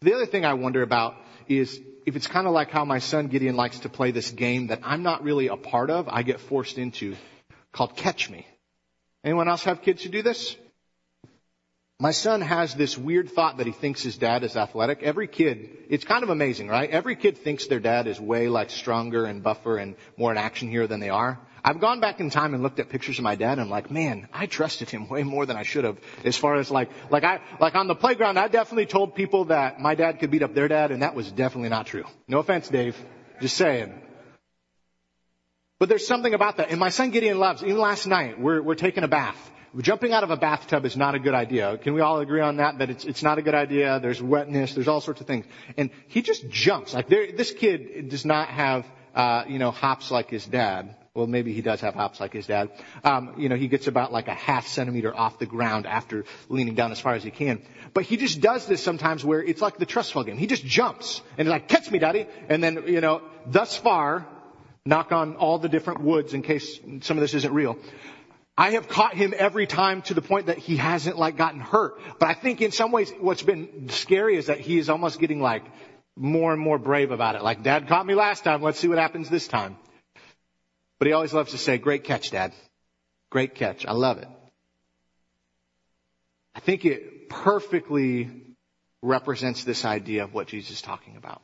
The 0.02 0.14
other 0.14 0.26
thing 0.26 0.46
I 0.46 0.54
wonder 0.56 0.82
about 0.82 1.16
is 1.48 1.80
if 2.06 2.16
it's 2.16 2.28
kind 2.28 2.48
of 2.48 2.54
like 2.54 2.70
how 2.70 2.86
my 2.86 3.00
son 3.00 3.28
Gideon 3.28 3.56
likes 3.56 3.80
to 3.80 3.90
play 3.90 4.12
this 4.12 4.32
game 4.32 4.68
that 4.68 4.82
I'm 4.84 5.04
not 5.04 5.24
really 5.24 5.48
a 5.48 5.58
part 5.58 5.90
of, 5.90 6.10
I 6.10 6.24
get 6.24 6.40
forced 6.40 6.78
into, 6.78 7.16
called 7.72 7.96
Catch 7.96 8.30
Me. 8.30 8.46
Anyone 9.24 9.48
else 9.48 9.64
have 9.64 9.82
kids 9.82 10.04
who 10.04 10.10
do 10.10 10.22
this? 10.22 10.56
My 12.02 12.10
son 12.10 12.42
has 12.42 12.74
this 12.74 12.98
weird 12.98 13.30
thought 13.30 13.58
that 13.58 13.68
he 13.68 13.72
thinks 13.72 14.02
his 14.02 14.18
dad 14.18 14.44
is 14.44 14.58
athletic. 14.58 15.04
Every 15.04 15.28
kid, 15.28 15.70
it's 15.88 16.04
kind 16.04 16.24
of 16.24 16.32
amazing, 16.32 16.68
right? 16.68 16.90
Every 16.90 17.16
kid 17.16 17.38
thinks 17.38 17.68
their 17.68 17.80
dad 17.80 18.08
is 18.08 18.20
way 18.20 18.48
like 18.48 18.72
stronger 18.72 19.26
and 19.26 19.44
buffer 19.44 19.78
and 19.78 19.94
more 20.18 20.32
an 20.32 20.40
action 20.40 20.68
hero 20.68 20.88
than 20.88 21.00
they 21.00 21.12
are. 21.12 21.40
I've 21.64 21.80
gone 21.80 22.00
back 22.00 22.20
in 22.20 22.32
time 22.32 22.56
and 22.56 22.64
looked 22.64 22.80
at 22.80 22.90
pictures 22.90 23.20
of 23.20 23.24
my 23.24 23.36
dad 23.36 23.52
and 23.52 23.62
I'm 23.62 23.70
like, 23.70 23.92
man, 23.92 24.28
I 24.34 24.48
trusted 24.48 24.90
him 24.90 25.10
way 25.10 25.22
more 25.22 25.46
than 25.46 25.58
I 25.58 25.62
should 25.62 25.84
have 25.84 26.00
as 26.26 26.36
far 26.36 26.56
as 26.56 26.72
like, 26.72 26.90
like 27.12 27.24
I, 27.24 27.40
like 27.60 27.76
on 27.76 27.86
the 27.86 27.94
playground, 27.94 28.40
I 28.40 28.48
definitely 28.48 28.88
told 28.88 29.14
people 29.14 29.46
that 29.46 29.80
my 29.80 29.94
dad 29.94 30.18
could 30.20 30.32
beat 30.32 30.42
up 30.42 30.56
their 30.56 30.68
dad 30.68 30.90
and 30.90 31.04
that 31.04 31.14
was 31.14 31.32
definitely 31.32 31.70
not 31.70 31.86
true. 31.86 32.06
No 32.28 32.40
offense, 32.40 32.68
Dave. 32.68 32.98
Just 33.42 33.58
saying. 33.58 33.94
But 35.78 35.88
there's 35.88 36.08
something 36.08 36.34
about 36.34 36.58
that. 36.58 36.72
And 36.72 36.80
my 36.80 36.90
son 36.90 37.12
Gideon 37.12 37.38
loves, 37.38 37.62
even 37.62 37.78
last 37.78 38.08
night, 38.08 38.42
we're, 38.42 38.60
we're 38.60 38.74
taking 38.74 39.04
a 39.04 39.08
bath 39.08 39.52
jumping 39.80 40.12
out 40.12 40.24
of 40.24 40.32
a 40.32 40.38
bathtub 40.38 40.86
is 40.86 40.98
not 40.98 41.16
a 41.16 41.20
good 41.20 41.34
idea. 41.34 41.78
Can 41.78 41.94
we 41.94 42.02
all 42.02 42.20
agree 42.20 42.42
on 42.42 42.58
that? 42.58 42.80
That 42.80 42.90
it's, 42.90 43.06
it's 43.06 43.24
not 43.24 43.38
a 43.38 43.42
good 43.42 43.56
idea. 43.56 44.00
There's 44.00 44.22
wetness. 44.22 44.74
There's 44.74 44.88
all 44.88 45.02
sorts 45.02 45.22
of 45.22 45.28
things. 45.28 45.46
And 45.78 45.92
he 46.08 46.22
just 46.22 46.50
jumps. 46.50 46.94
Like 46.94 47.08
there, 47.08 47.32
this 47.32 47.52
kid 47.52 48.10
does 48.10 48.26
not 48.26 48.50
have, 48.50 48.86
uh, 49.16 49.44
you 49.48 49.60
know, 49.60 49.72
hops 49.72 50.12
like 50.12 50.30
his 50.30 50.46
dad. 50.46 50.96
Well, 51.14 51.28
maybe 51.28 51.52
he 51.52 51.62
does 51.62 51.82
have 51.82 51.94
hops 51.94 52.22
like 52.22 52.32
his 52.32 52.48
dad. 52.48 52.72
Um, 53.04 53.34
you 53.38 53.50
know, 53.50 53.58
he 53.58 53.68
gets 53.68 53.88
about 53.88 54.14
like 54.14 54.30
a 54.30 54.34
half 54.34 54.68
centimeter 54.68 55.16
off 55.16 55.40
the 55.40 55.46
ground 55.46 55.86
after 55.86 56.24
leaning 56.48 56.76
down 56.76 56.92
as 56.92 57.02
far 57.02 57.16
as 57.16 57.24
he 57.24 57.32
can. 57.32 57.62
But 57.94 58.06
he 58.06 58.16
just 58.16 58.40
does 58.40 58.66
this 58.66 58.82
sometimes 58.82 59.26
where 59.26 59.44
it's 59.44 59.62
like 59.62 59.78
the 59.78 59.86
trust 59.86 60.14
fall 60.14 60.24
game. 60.24 60.38
He 60.38 60.48
just 60.48 60.66
jumps 60.66 61.22
and 61.38 61.48
he's 61.48 61.52
like, 61.52 61.68
catch 61.68 61.92
me, 61.92 62.00
daddy. 62.00 62.28
And 62.48 62.64
then, 62.64 62.84
you 62.88 63.02
know, 63.02 63.22
thus 63.46 63.76
far, 63.76 64.26
knock 64.86 65.12
on 65.12 65.36
all 65.36 65.60
the 65.60 65.70
different 65.70 66.02
woods 66.02 66.34
in 66.34 66.42
case 66.42 66.80
some 67.02 67.18
of 67.18 67.22
this 67.22 67.34
isn't 67.34 67.54
real. 67.54 67.78
I 68.62 68.74
have 68.74 68.88
caught 68.88 69.16
him 69.16 69.34
every 69.36 69.66
time 69.66 70.04
to 70.04 70.14
the 70.14 70.22
point 70.22 70.46
that 70.46 70.60
he 70.60 70.78
hasn't 70.78 71.18
like 71.18 71.36
gotten 71.36 71.60
hurt. 71.60 72.00
But 72.20 72.30
I 72.30 72.36
think 72.36 72.62
in 72.62 72.72
some 72.72 72.92
ways 72.92 73.12
what's 73.20 73.42
been 73.42 73.90
scary 73.90 74.36
is 74.36 74.46
that 74.46 74.60
he 74.60 74.78
is 74.78 74.88
almost 74.88 75.20
getting 75.20 75.42
like 75.42 75.64
more 76.16 76.54
and 76.54 76.62
more 76.62 76.78
brave 76.78 77.10
about 77.10 77.34
it. 77.34 77.42
Like 77.42 77.64
dad 77.64 77.88
caught 77.88 78.06
me 78.06 78.14
last 78.14 78.44
time. 78.44 78.62
Let's 78.62 78.80
see 78.80 78.88
what 78.88 79.00
happens 79.00 79.32
this 79.32 79.48
time. 79.48 79.78
But 81.00 81.08
he 81.08 81.14
always 81.14 81.34
loves 81.34 81.54
to 81.54 81.58
say, 81.58 81.80
great 81.80 82.04
catch, 82.04 82.30
dad. 82.30 82.54
Great 83.32 83.56
catch. 83.56 83.88
I 83.88 83.94
love 83.94 84.20
it. 84.20 84.28
I 86.54 86.60
think 86.60 86.86
it 86.86 87.30
perfectly 87.30 88.30
represents 89.02 89.64
this 89.64 89.86
idea 89.86 90.24
of 90.24 90.36
what 90.36 90.46
Jesus 90.46 90.74
is 90.74 90.82
talking 90.84 91.18
about. 91.18 91.42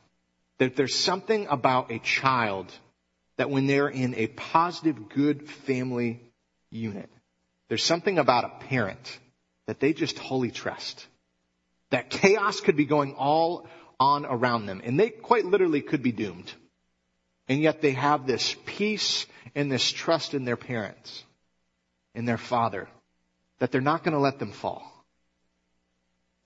That 0.58 0.76
there's 0.76 0.94
something 0.94 1.48
about 1.48 1.90
a 1.90 1.98
child 1.98 2.72
that 3.38 3.50
when 3.50 3.66
they're 3.66 3.88
in 3.88 4.14
a 4.14 4.28
positive, 4.28 5.08
good 5.08 5.48
family 5.50 6.27
unit, 6.70 7.10
there's 7.68 7.84
something 7.84 8.18
about 8.18 8.44
a 8.44 8.64
parent 8.66 9.18
that 9.66 9.80
they 9.80 9.92
just 9.92 10.18
wholly 10.18 10.50
trust. 10.50 11.06
That 11.90 12.10
chaos 12.10 12.60
could 12.60 12.76
be 12.76 12.84
going 12.84 13.14
all 13.14 13.66
on 14.00 14.24
around 14.24 14.66
them 14.66 14.80
and 14.84 14.98
they 14.98 15.10
quite 15.10 15.44
literally 15.44 15.82
could 15.82 16.02
be 16.02 16.12
doomed. 16.12 16.52
And 17.48 17.60
yet 17.62 17.80
they 17.80 17.92
have 17.92 18.26
this 18.26 18.54
peace 18.66 19.26
and 19.54 19.72
this 19.72 19.90
trust 19.90 20.34
in 20.34 20.44
their 20.44 20.56
parents, 20.56 21.24
in 22.14 22.26
their 22.26 22.38
father, 22.38 22.88
that 23.58 23.72
they're 23.72 23.80
not 23.80 24.04
going 24.04 24.12
to 24.12 24.20
let 24.20 24.38
them 24.38 24.52
fall. 24.52 24.82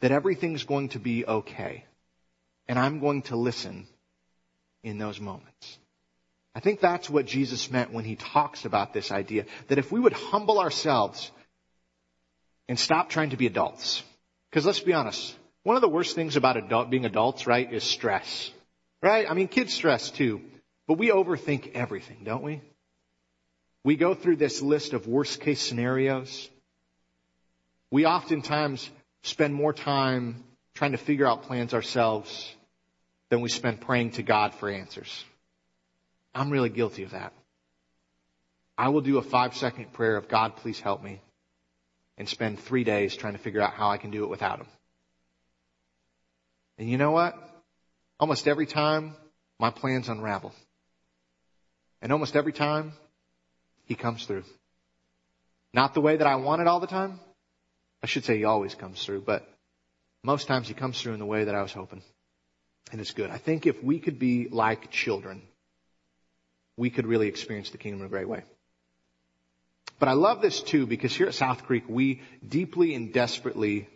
That 0.01 0.13
everything's 0.13 0.65
going 0.65 0.91
to 0.91 0.99
be 0.99 1.27
okay. 1.27 1.85
And 2.69 2.79
I'm 2.79 3.01
going 3.01 3.23
to 3.23 3.37
listen 3.37 3.87
in 4.83 4.99
those 4.99 5.21
moments. 5.21 5.79
I 6.55 6.61
think 6.61 6.81
that's 6.81 7.09
what 7.09 7.27
Jesus 7.27 7.71
meant 7.71 7.93
when 7.93 8.05
he 8.05 8.17
talks 8.17 8.65
about 8.65 8.93
this 8.93 9.11
idea 9.11 9.47
that 9.69 9.79
if 9.79 9.91
we 9.91 10.01
would 10.01 10.13
humble 10.13 10.61
ourselves 10.61 11.31
and 12.69 12.79
stop 12.79 13.09
trying 13.09 13.31
to 13.31 13.37
be 13.37 13.47
adults, 13.47 14.03
because 14.51 14.67
let's 14.67 14.81
be 14.81 14.93
honest, 14.93 15.35
one 15.63 15.77
of 15.77 15.83
the 15.83 15.89
worst 15.89 16.15
things 16.15 16.37
about 16.37 16.57
adult, 16.57 16.91
being 16.91 17.07
adults, 17.07 17.47
right, 17.47 17.73
is 17.73 17.85
stress. 17.85 18.51
Right? 19.01 19.27
I 19.29 19.35
mean, 19.35 19.49
kids 19.49 19.75
stress 19.75 20.11
too, 20.11 20.43
but 20.87 20.99
we 20.99 21.09
overthink 21.09 21.73
everything, 21.73 22.19
don't 22.25 22.43
we? 22.43 22.61
We 23.85 23.97
go 23.97 24.15
through 24.15 24.37
this 24.37 24.63
list 24.63 24.93
of 24.93 25.07
worst 25.07 25.41
case 25.41 25.61
scenarios. 25.61 26.49
We 27.91 28.07
oftentimes 28.07 28.89
spend 29.23 29.55
more 29.55 29.73
time 29.73 30.45
trying 30.75 30.93
to 30.93 30.99
figure 30.99 31.27
out 31.27 31.45
plans 31.45 31.75
ourselves 31.75 32.55
than 33.31 33.41
we 33.41 33.49
spend 33.49 33.81
praying 33.81 34.13
to 34.13 34.23
God 34.23 34.55
for 34.55 34.71
answers. 34.71 35.25
I'm 36.35 36.51
really 36.51 36.71
guilty 36.71 37.03
of 37.03 37.11
that. 37.11 37.33
I 38.77 38.89
will 38.89 39.01
do 39.01 39.19
a 39.19 39.23
five 39.23 39.55
second 39.55 39.93
prayer 39.93 40.17
of 40.17 40.29
God, 40.29 40.57
please 40.57 40.81
help 40.81 41.03
me 41.03 41.21
and 42.19 42.29
spend 42.29 42.59
three 42.59 42.85
days 42.85 43.17
trying 43.17 43.35
to 43.35 43.39
figure 43.39 43.61
out 43.61 43.75
how 43.75 43.91
I 43.91 43.97
can 43.97 44.11
do 44.11 44.25
it 44.25 44.31
without 44.31 44.59
him. 44.59 44.67
And 46.79 46.89
you 46.89 46.99
know 46.99 47.11
what? 47.11 47.37
Almost 48.19 48.49
every 48.49 48.67
time 48.67 49.15
my 49.59 49.71
plans 49.71 50.09
unravel. 50.09 50.53
And 52.01 52.13
almost 52.13 52.37
every 52.37 52.53
time 52.53 52.93
he 53.85 53.95
comes 53.95 54.27
through. 54.27 54.45
Not 55.73 55.95
the 55.95 56.01
way 56.01 56.17
that 56.17 56.27
I 56.27 56.37
want 56.37 56.61
it 56.61 56.69
all 56.69 56.81
the 56.81 56.87
time. 56.87 57.21
I 58.03 58.07
should 58.07 58.25
say 58.25 58.37
he 58.37 58.45
always 58.45 58.75
comes 58.75 59.03
through, 59.05 59.23
but 59.23 59.49
most 60.25 60.49
times 60.49 60.69
he 60.69 60.75
comes 60.75 61.01
through 61.01 61.13
in 61.13 61.19
the 61.19 61.27
way 61.27 61.45
that 61.45 61.55
I 61.55 61.63
was 61.63 61.73
hoping. 61.73 62.03
And 62.91 63.01
it's 63.01 63.13
good. 63.13 63.31
I 63.31 63.39
think 63.39 63.67
if 63.67 63.83
we 63.83 63.99
could 64.01 64.19
be 64.19 64.49
like 64.49 64.91
children, 64.91 65.43
we 66.77 66.91
could 66.91 67.07
really 67.07 67.29
experience 67.29 67.71
the 67.71 67.79
kingdom 67.79 68.01
in 68.01 68.07
a 68.07 68.11
great 68.11 68.29
way. 68.29 68.43
But 69.99 70.09
I 70.09 70.13
love 70.15 70.43
this 70.43 70.61
too 70.61 70.87
because 70.87 71.15
here 71.15 71.29
at 71.29 71.35
South 71.35 71.65
Creek, 71.65 71.85
we 71.89 72.23
deeply 72.47 72.95
and 72.95 73.13
desperately 73.13 73.89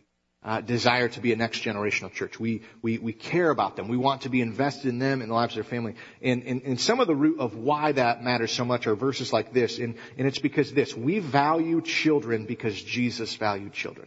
uh, 0.46 0.60
desire 0.60 1.08
to 1.08 1.20
be 1.20 1.32
a 1.32 1.36
next 1.36 1.64
generational 1.64 2.12
church. 2.12 2.38
We, 2.38 2.62
we, 2.80 2.98
we 2.98 3.12
care 3.12 3.50
about 3.50 3.74
them. 3.74 3.88
We 3.88 3.96
want 3.96 4.20
to 4.20 4.28
be 4.28 4.40
invested 4.40 4.86
in 4.86 5.00
them 5.00 5.20
and 5.20 5.30
the 5.30 5.34
lives 5.34 5.54
of 5.54 5.64
their 5.64 5.70
family. 5.70 5.96
And, 6.22 6.44
and, 6.44 6.62
and 6.62 6.80
some 6.80 7.00
of 7.00 7.08
the 7.08 7.16
root 7.16 7.40
of 7.40 7.56
why 7.56 7.90
that 7.90 8.22
matters 8.22 8.52
so 8.52 8.64
much 8.64 8.86
are 8.86 8.94
verses 8.94 9.32
like 9.32 9.52
this. 9.52 9.80
And, 9.80 9.96
and 10.16 10.28
it's 10.28 10.38
because 10.38 10.72
this. 10.72 10.96
We 10.96 11.18
value 11.18 11.82
children 11.82 12.46
because 12.46 12.80
Jesus 12.80 13.34
valued 13.34 13.72
children. 13.72 14.06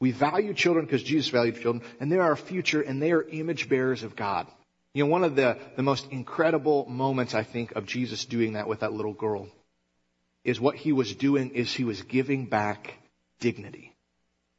We 0.00 0.10
value 0.10 0.52
children 0.52 0.84
because 0.84 1.02
Jesus 1.02 1.30
valued 1.30 1.62
children. 1.62 1.82
And 1.98 2.12
they 2.12 2.18
are 2.18 2.28
our 2.28 2.36
future 2.36 2.82
and 2.82 3.00
they 3.00 3.12
are 3.12 3.22
image 3.22 3.70
bearers 3.70 4.02
of 4.02 4.14
God. 4.14 4.46
You 4.94 5.04
know, 5.04 5.10
one 5.10 5.24
of 5.24 5.36
the, 5.36 5.58
the 5.76 5.82
most 5.82 6.10
incredible 6.10 6.86
moments, 6.86 7.34
I 7.34 7.44
think, 7.44 7.72
of 7.72 7.86
Jesus 7.86 8.24
doing 8.26 8.54
that 8.54 8.68
with 8.68 8.80
that 8.80 8.92
little 8.92 9.14
girl 9.14 9.48
is 10.44 10.60
what 10.60 10.76
he 10.76 10.92
was 10.92 11.14
doing 11.14 11.50
is 11.50 11.72
he 11.72 11.84
was 11.84 12.02
giving 12.02 12.46
back 12.46 12.94
dignity. 13.40 13.94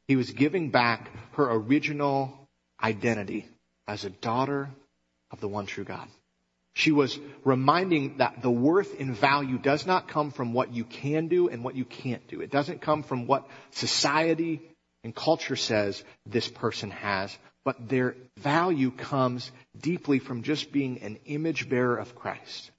He 0.08 0.16
was 0.16 0.30
giving 0.30 0.70
back 0.70 1.10
her 1.32 1.50
original 1.50 2.48
identity 2.82 3.46
as 3.86 4.04
a 4.04 4.10
daughter 4.10 4.70
of 5.30 5.40
the 5.40 5.48
one 5.48 5.66
true 5.66 5.84
God. 5.84 6.08
She 6.74 6.90
was 6.90 7.18
reminding 7.44 8.18
that 8.18 8.42
the 8.42 8.50
worth 8.50 8.98
and 8.98 9.16
value 9.16 9.58
does 9.58 9.86
not 9.86 10.08
come 10.08 10.32
from 10.32 10.52
what 10.52 10.72
you 10.74 10.84
can 10.84 11.28
do 11.28 11.48
and 11.48 11.62
what 11.62 11.76
you 11.76 11.84
can't 11.84 12.26
do. 12.26 12.40
It 12.40 12.50
doesn't 12.50 12.80
come 12.80 13.04
from 13.04 13.26
what 13.28 13.46
society 13.70 14.60
and 15.04 15.14
culture 15.14 15.54
says 15.54 16.02
this 16.26 16.48
person 16.48 16.90
has, 16.90 17.36
but 17.64 17.88
their 17.88 18.14
value 18.36 18.90
comes 18.90 19.50
deeply 19.78 20.18
from 20.18 20.42
just 20.42 20.70
being 20.70 21.00
an 21.00 21.18
image 21.24 21.68
bearer 21.68 21.96
of 21.96 22.14
Christ. 22.14 22.70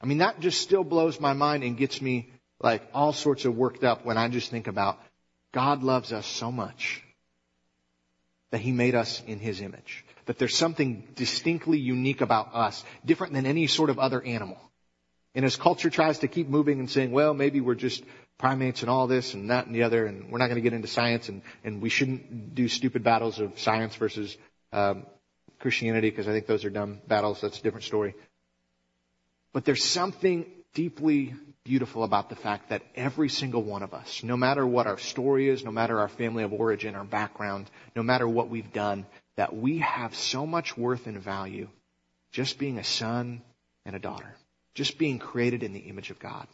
I 0.00 0.06
mean, 0.06 0.18
that 0.18 0.40
just 0.40 0.60
still 0.60 0.84
blows 0.84 1.20
my 1.20 1.32
mind 1.32 1.64
and 1.64 1.76
gets 1.76 2.00
me 2.00 2.30
like 2.60 2.82
all 2.94 3.12
sorts 3.12 3.44
of 3.44 3.56
worked 3.56 3.84
up 3.84 4.04
when 4.04 4.16
I 4.16 4.28
just 4.28 4.50
think 4.50 4.66
about 4.66 4.98
God 5.52 5.82
loves 5.82 6.12
us 6.12 6.26
so 6.26 6.52
much 6.52 7.02
that 8.52 8.60
he 8.60 8.72
made 8.72 8.94
us 8.94 9.22
in 9.26 9.38
his 9.38 9.60
image. 9.60 10.04
That 10.26 10.38
there's 10.38 10.56
something 10.56 11.06
distinctly 11.14 11.78
unique 11.78 12.20
about 12.20 12.54
us, 12.54 12.84
different 13.04 13.32
than 13.32 13.46
any 13.46 13.66
sort 13.66 13.90
of 13.90 13.98
other 13.98 14.22
animal. 14.22 14.58
And 15.34 15.44
as 15.44 15.56
culture 15.56 15.90
tries 15.90 16.20
to 16.20 16.28
keep 16.28 16.48
moving 16.48 16.78
and 16.78 16.90
saying, 16.90 17.10
well, 17.10 17.34
maybe 17.34 17.60
we're 17.60 17.74
just 17.74 18.02
primates 18.38 18.82
and 18.82 18.90
all 18.90 19.06
this 19.06 19.34
and 19.34 19.50
that 19.50 19.66
and 19.66 19.74
the 19.74 19.82
other, 19.82 20.06
and 20.06 20.30
we're 20.30 20.38
not 20.38 20.46
going 20.46 20.56
to 20.56 20.62
get 20.62 20.72
into 20.72 20.88
science, 20.88 21.28
and, 21.28 21.42
and 21.64 21.80
we 21.80 21.88
shouldn't 21.88 22.54
do 22.54 22.68
stupid 22.68 23.02
battles 23.02 23.38
of 23.38 23.58
science 23.58 23.94
versus 23.96 24.36
um, 24.72 25.06
Christianity 25.58 26.10
because 26.10 26.28
I 26.28 26.32
think 26.32 26.46
those 26.46 26.64
are 26.64 26.70
dumb 26.70 27.00
battles. 27.06 27.40
That's 27.40 27.58
a 27.58 27.62
different 27.62 27.84
story. 27.84 28.14
But 29.52 29.64
there's 29.64 29.84
something 29.84 30.46
deeply 30.74 31.34
beautiful 31.64 32.04
about 32.04 32.28
the 32.28 32.36
fact 32.36 32.68
that 32.68 32.82
every 32.94 33.28
single 33.28 33.62
one 33.62 33.82
of 33.82 33.94
us, 33.94 34.22
no 34.22 34.36
matter 34.36 34.66
what 34.66 34.86
our 34.86 34.98
story 34.98 35.48
is, 35.48 35.64
no 35.64 35.72
matter 35.72 35.98
our 35.98 36.08
family 36.08 36.44
of 36.44 36.52
origin, 36.52 36.94
our 36.94 37.04
background, 37.04 37.70
no 37.94 38.02
matter 38.02 38.28
what 38.28 38.50
we've 38.50 38.72
done, 38.72 39.06
that 39.36 39.56
we 39.56 39.78
have 39.78 40.14
so 40.14 40.46
much 40.46 40.76
worth 40.76 41.06
and 41.06 41.18
value 41.18 41.68
just 42.30 42.58
being 42.58 42.78
a 42.78 42.84
son 42.84 43.40
and 43.86 43.96
a 43.96 43.98
daughter, 43.98 44.34
just 44.74 44.98
being 44.98 45.18
created 45.18 45.62
in 45.62 45.72
the 45.72 45.80
image 45.80 46.10
of 46.10 46.18
God. 46.18 46.46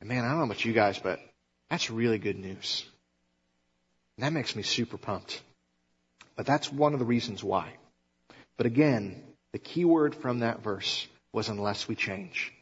And 0.00 0.08
man, 0.08 0.24
I 0.24 0.28
don't 0.28 0.38
know 0.38 0.44
about 0.44 0.64
you 0.64 0.72
guys, 0.72 0.98
but 0.98 1.20
that's 1.70 1.90
really 1.90 2.18
good 2.18 2.38
news. 2.38 2.84
And 4.16 4.24
that 4.24 4.32
makes 4.32 4.56
me 4.56 4.62
super 4.62 4.96
pumped. 4.96 5.42
But 6.36 6.46
that's 6.46 6.72
one 6.72 6.92
of 6.92 6.98
the 6.98 7.06
reasons 7.06 7.42
why. 7.42 7.72
But 8.56 8.66
again, 8.66 9.22
the 9.52 9.58
key 9.58 9.84
word 9.84 10.14
from 10.14 10.40
that 10.40 10.62
verse 10.62 11.06
was 11.32 11.48
unless 11.48 11.88
we 11.88 11.94
change. 11.94 12.52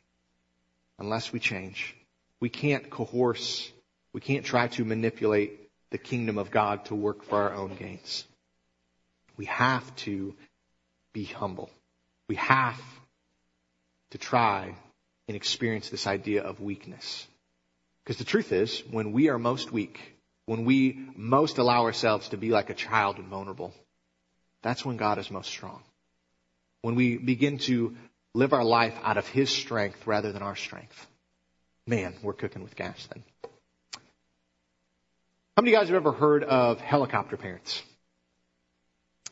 Unless 0.99 1.33
we 1.33 1.41
change. 1.41 1.97
We 2.41 2.49
can't 2.49 2.91
coerce, 2.91 3.71
we 4.13 4.21
can't 4.21 4.45
try 4.45 4.69
to 4.69 4.85
manipulate 4.85 5.61
the 5.91 5.99
kingdom 5.99 6.39
of 6.39 6.51
God 6.51 6.85
to 6.87 6.95
work 6.95 7.25
for 7.25 7.37
our 7.37 7.55
own 7.55 7.75
gains. 7.77 8.25
We 9.37 9.47
have 9.47 9.95
to 9.97 10.35
be 11.13 11.25
humble. 11.25 11.71
We 12.29 12.37
have 12.37 12.81
to 14.11 14.19
try 14.19 14.75
and 15.29 15.37
experience 15.37 15.89
this 15.89 16.07
idea 16.07 16.43
of 16.43 16.61
weakness. 16.61 17.27
Because 18.05 18.19
the 18.19 18.25
truth 18.25 18.53
is, 18.53 18.83
when 18.91 19.13
we 19.13 19.29
are 19.29 19.39
most 19.39 19.73
weak, 19.73 20.01
when 20.47 20.65
we 20.65 21.09
most 21.17 21.59
allow 21.59 21.85
ourselves 21.85 22.29
to 22.31 22.37
be 22.37 22.51
like 22.51 22.71
a 22.71 22.75
child 22.75 23.17
and 23.17 23.29
vulnerable, 23.29 23.73
that's 24.63 24.85
when 24.85 24.97
God 24.97 25.19
is 25.19 25.31
most 25.31 25.49
strong. 25.49 25.83
When 26.83 26.97
we 26.97 27.17
begin 27.17 27.59
to 27.61 27.97
live 28.35 28.53
our 28.53 28.65
life 28.65 28.95
out 29.03 29.17
of 29.17 29.27
His 29.27 29.49
strength 29.49 30.07
rather 30.07 30.33
than 30.33 30.43
our 30.43 30.57
strength. 30.57 31.07
Man, 31.87 32.15
we're 32.23 32.33
cooking 32.33 32.63
with 32.63 32.77
gas 32.77 33.09
then. 33.13 33.23
How 35.57 35.63
many 35.63 35.71
of 35.71 35.75
you 35.75 35.79
guys 35.81 35.89
have 35.89 35.97
ever 35.97 36.13
heard 36.13 36.43
of 36.43 36.81
helicopter 36.81 37.37
parents? 37.37 37.83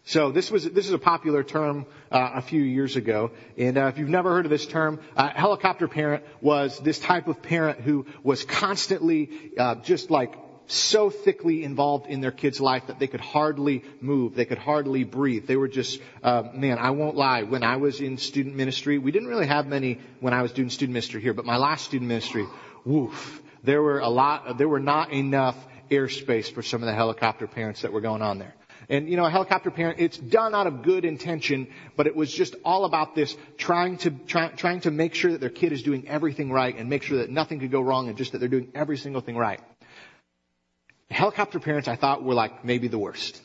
So 0.05 0.33
this 0.33 0.51
was 0.51 0.65
this 0.65 0.87
is 0.87 0.93
a 0.93 0.99
popular 0.99 1.45
term 1.45 1.87
uh, 2.11 2.33
a 2.35 2.43
few 2.43 2.61
years 2.61 2.97
ago, 2.97 3.31
and 3.57 3.79
uh, 3.79 3.87
if 3.87 3.99
you've 3.99 4.09
never 4.09 4.31
heard 4.31 4.47
of 4.47 4.51
this 4.51 4.67
term, 4.67 4.99
uh, 5.17 5.29
helicopter 5.29 5.87
parent 5.87 6.25
was 6.41 6.77
this 6.81 6.99
type 6.99 7.29
of 7.29 7.41
parent 7.41 7.81
who 7.81 8.07
was 8.25 8.45
constantly 8.45 9.31
uh, 9.57 9.77
just 9.77 10.11
like 10.11 10.35
so 10.67 11.11
thickly 11.11 11.63
involved 11.63 12.07
in 12.07 12.21
their 12.21 12.33
kid's 12.33 12.61
life 12.61 12.87
that 12.87 12.99
they 12.99 13.07
could 13.07 13.21
hardly 13.21 13.85
move. 14.01 14.35
They 14.35 14.45
could 14.45 14.59
hardly 14.59 15.05
breathe. 15.05 15.47
They 15.47 15.57
were 15.57 15.69
just, 15.69 16.01
uh, 16.23 16.45
man, 16.55 16.79
I 16.79 16.91
won't 16.91 17.17
lie. 17.17 17.43
When 17.43 17.63
I 17.63 17.77
was 17.77 18.01
in 18.01 18.17
student 18.19 18.57
ministry, 18.57 18.99
we 18.99 19.13
didn't 19.13 19.29
really 19.29 19.47
have 19.47 19.67
many 19.67 20.01
when 20.21 20.33
I 20.33 20.43
was 20.43 20.53
doing 20.53 20.71
student 20.71 20.95
ministry 20.95 21.21
here, 21.21 21.35
but 21.35 21.45
my 21.45 21.57
last 21.57 21.85
student 21.85 22.09
ministry, 22.09 22.47
woof, 22.85 23.43
there 23.63 23.83
were 23.83 24.01
a 24.01 24.09
lot, 24.09 24.59
there 24.59 24.69
were 24.69 24.81
not 24.81 25.13
enough 25.13 25.57
airspace 25.91 26.51
for 26.51 26.63
some 26.63 26.83
of 26.83 26.87
the 26.87 26.95
helicopter 26.95 27.47
parents 27.47 27.83
that 27.83 27.93
were 27.93 28.01
going 28.01 28.23
on 28.23 28.39
there. 28.39 28.55
And 28.89 29.09
you 29.09 29.17
know, 29.17 29.25
a 29.25 29.31
helicopter 29.31 29.71
parent, 29.71 30.01
it's 30.01 30.19
done 30.19 30.55
out 30.55 30.67
of 30.67 30.83
good 30.83 31.05
intention, 31.05 31.69
but 31.97 32.07
it 32.07 32.17
was 32.17 32.33
just 32.33 32.57
all 32.65 32.85
about 32.85 33.15
this 33.15 33.37
trying 33.57 33.99
to, 33.99 34.11
try, 34.11 34.49
trying 34.49 34.81
to 34.81 34.91
make 34.91 35.15
sure 35.15 35.33
that 35.33 35.41
their 35.41 35.51
kid 35.51 35.73
is 35.73 35.83
doing 35.83 36.09
everything 36.09 36.51
right 36.51 36.77
and 36.77 36.89
make 36.89 37.03
sure 37.03 37.19
that 37.19 37.31
nothing 37.31 37.61
could 37.61 37.71
go 37.71 37.81
wrong 37.81 38.09
and 38.09 38.17
just 38.17 38.33
that 38.33 38.39
they're 38.39 38.49
doing 38.49 38.73
every 38.75 38.97
single 38.97 39.21
thing 39.21 39.37
right. 39.37 39.61
Helicopter 41.11 41.61
parents 41.61 41.89
I 41.89 41.97
thought 41.97 42.23
were 42.23 42.35
like 42.35 42.65
maybe 42.65 42.89
the 42.89 42.99
worst. 42.99 43.41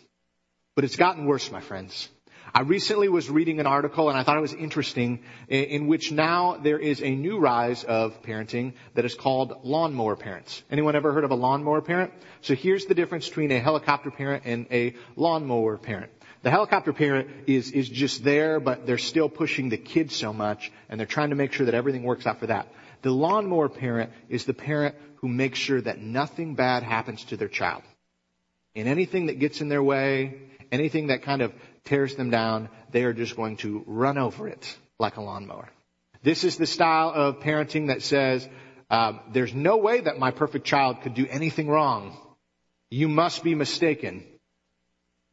But 0.75 0.83
it's 0.83 0.95
gotten 0.95 1.25
worse, 1.25 1.51
my 1.51 1.61
friends. 1.61 2.09
I 2.53 2.61
recently 2.61 3.09
was 3.09 3.29
reading 3.29 3.59
an 3.59 3.67
article 3.67 4.09
and 4.09 4.17
I 4.17 4.23
thought 4.23 4.37
it 4.37 4.41
was 4.41 4.53
interesting 4.53 5.19
in, 5.47 5.87
which 5.87 6.11
now 6.11 6.57
there 6.57 6.79
is 6.79 7.01
a 7.01 7.09
new 7.09 7.39
rise 7.39 7.83
of 7.83 8.21
parenting 8.23 8.73
that 8.93 9.05
is 9.05 9.15
called 9.15 9.61
lawnmower 9.63 10.15
parents. 10.15 10.63
Anyone 10.71 10.95
ever 10.95 11.11
heard 11.13 11.23
of 11.23 11.31
a 11.31 11.35
lawnmower 11.35 11.81
parent? 11.81 12.13
So 12.41 12.55
here's 12.55 12.85
the 12.85 12.95
difference 12.95 13.27
between 13.27 13.51
a 13.51 13.59
helicopter 13.59 14.11
parent 14.11 14.43
and 14.45 14.67
a 14.71 14.95
lawnmower 15.15 15.77
parent. 15.77 16.11
The 16.43 16.51
helicopter 16.51 16.93
parent 16.93 17.29
is, 17.47 17.71
is 17.71 17.89
just 17.89 18.23
there, 18.23 18.59
but 18.59 18.85
they're 18.85 18.97
still 18.97 19.29
pushing 19.29 19.69
the 19.69 19.77
kids 19.77 20.15
so 20.15 20.31
much 20.31 20.71
and 20.89 20.99
they're 20.99 21.07
trying 21.07 21.31
to 21.31 21.35
make 21.35 21.53
sure 21.53 21.65
that 21.65 21.75
everything 21.75 22.03
works 22.03 22.25
out 22.25 22.39
for 22.39 22.47
that. 22.47 22.67
The 23.01 23.11
lawnmower 23.11 23.69
parent 23.69 24.11
is 24.29 24.45
the 24.45 24.53
parent 24.53 24.95
who 25.15 25.27
makes 25.27 25.59
sure 25.59 25.81
that 25.81 25.99
nothing 25.99 26.55
bad 26.55 26.83
happens 26.83 27.23
to 27.25 27.37
their 27.37 27.47
child. 27.47 27.83
And 28.75 28.87
anything 28.87 29.25
that 29.25 29.39
gets 29.39 29.61
in 29.61 29.69
their 29.69 29.83
way, 29.83 30.39
anything 30.71 31.07
that 31.07 31.23
kind 31.23 31.41
of 31.41 31.53
tears 31.85 32.15
them 32.15 32.29
down, 32.29 32.69
they 32.91 33.03
are 33.03 33.13
just 33.13 33.35
going 33.35 33.57
to 33.57 33.83
run 33.85 34.17
over 34.17 34.47
it 34.47 34.77
like 34.99 35.17
a 35.17 35.21
lawnmower. 35.21 35.69
This 36.23 36.43
is 36.43 36.57
the 36.57 36.65
style 36.65 37.11
of 37.13 37.39
parenting 37.39 37.87
that 37.87 38.01
says, 38.01 38.47
um, 38.89 39.19
there's 39.31 39.53
no 39.53 39.77
way 39.77 40.01
that 40.01 40.17
my 40.17 40.31
perfect 40.31 40.65
child 40.65 41.01
could 41.01 41.13
do 41.13 41.27
anything 41.29 41.67
wrong. 41.67 42.17
You 42.89 43.07
must 43.07 43.43
be 43.43 43.53
mistaken. 43.53 44.25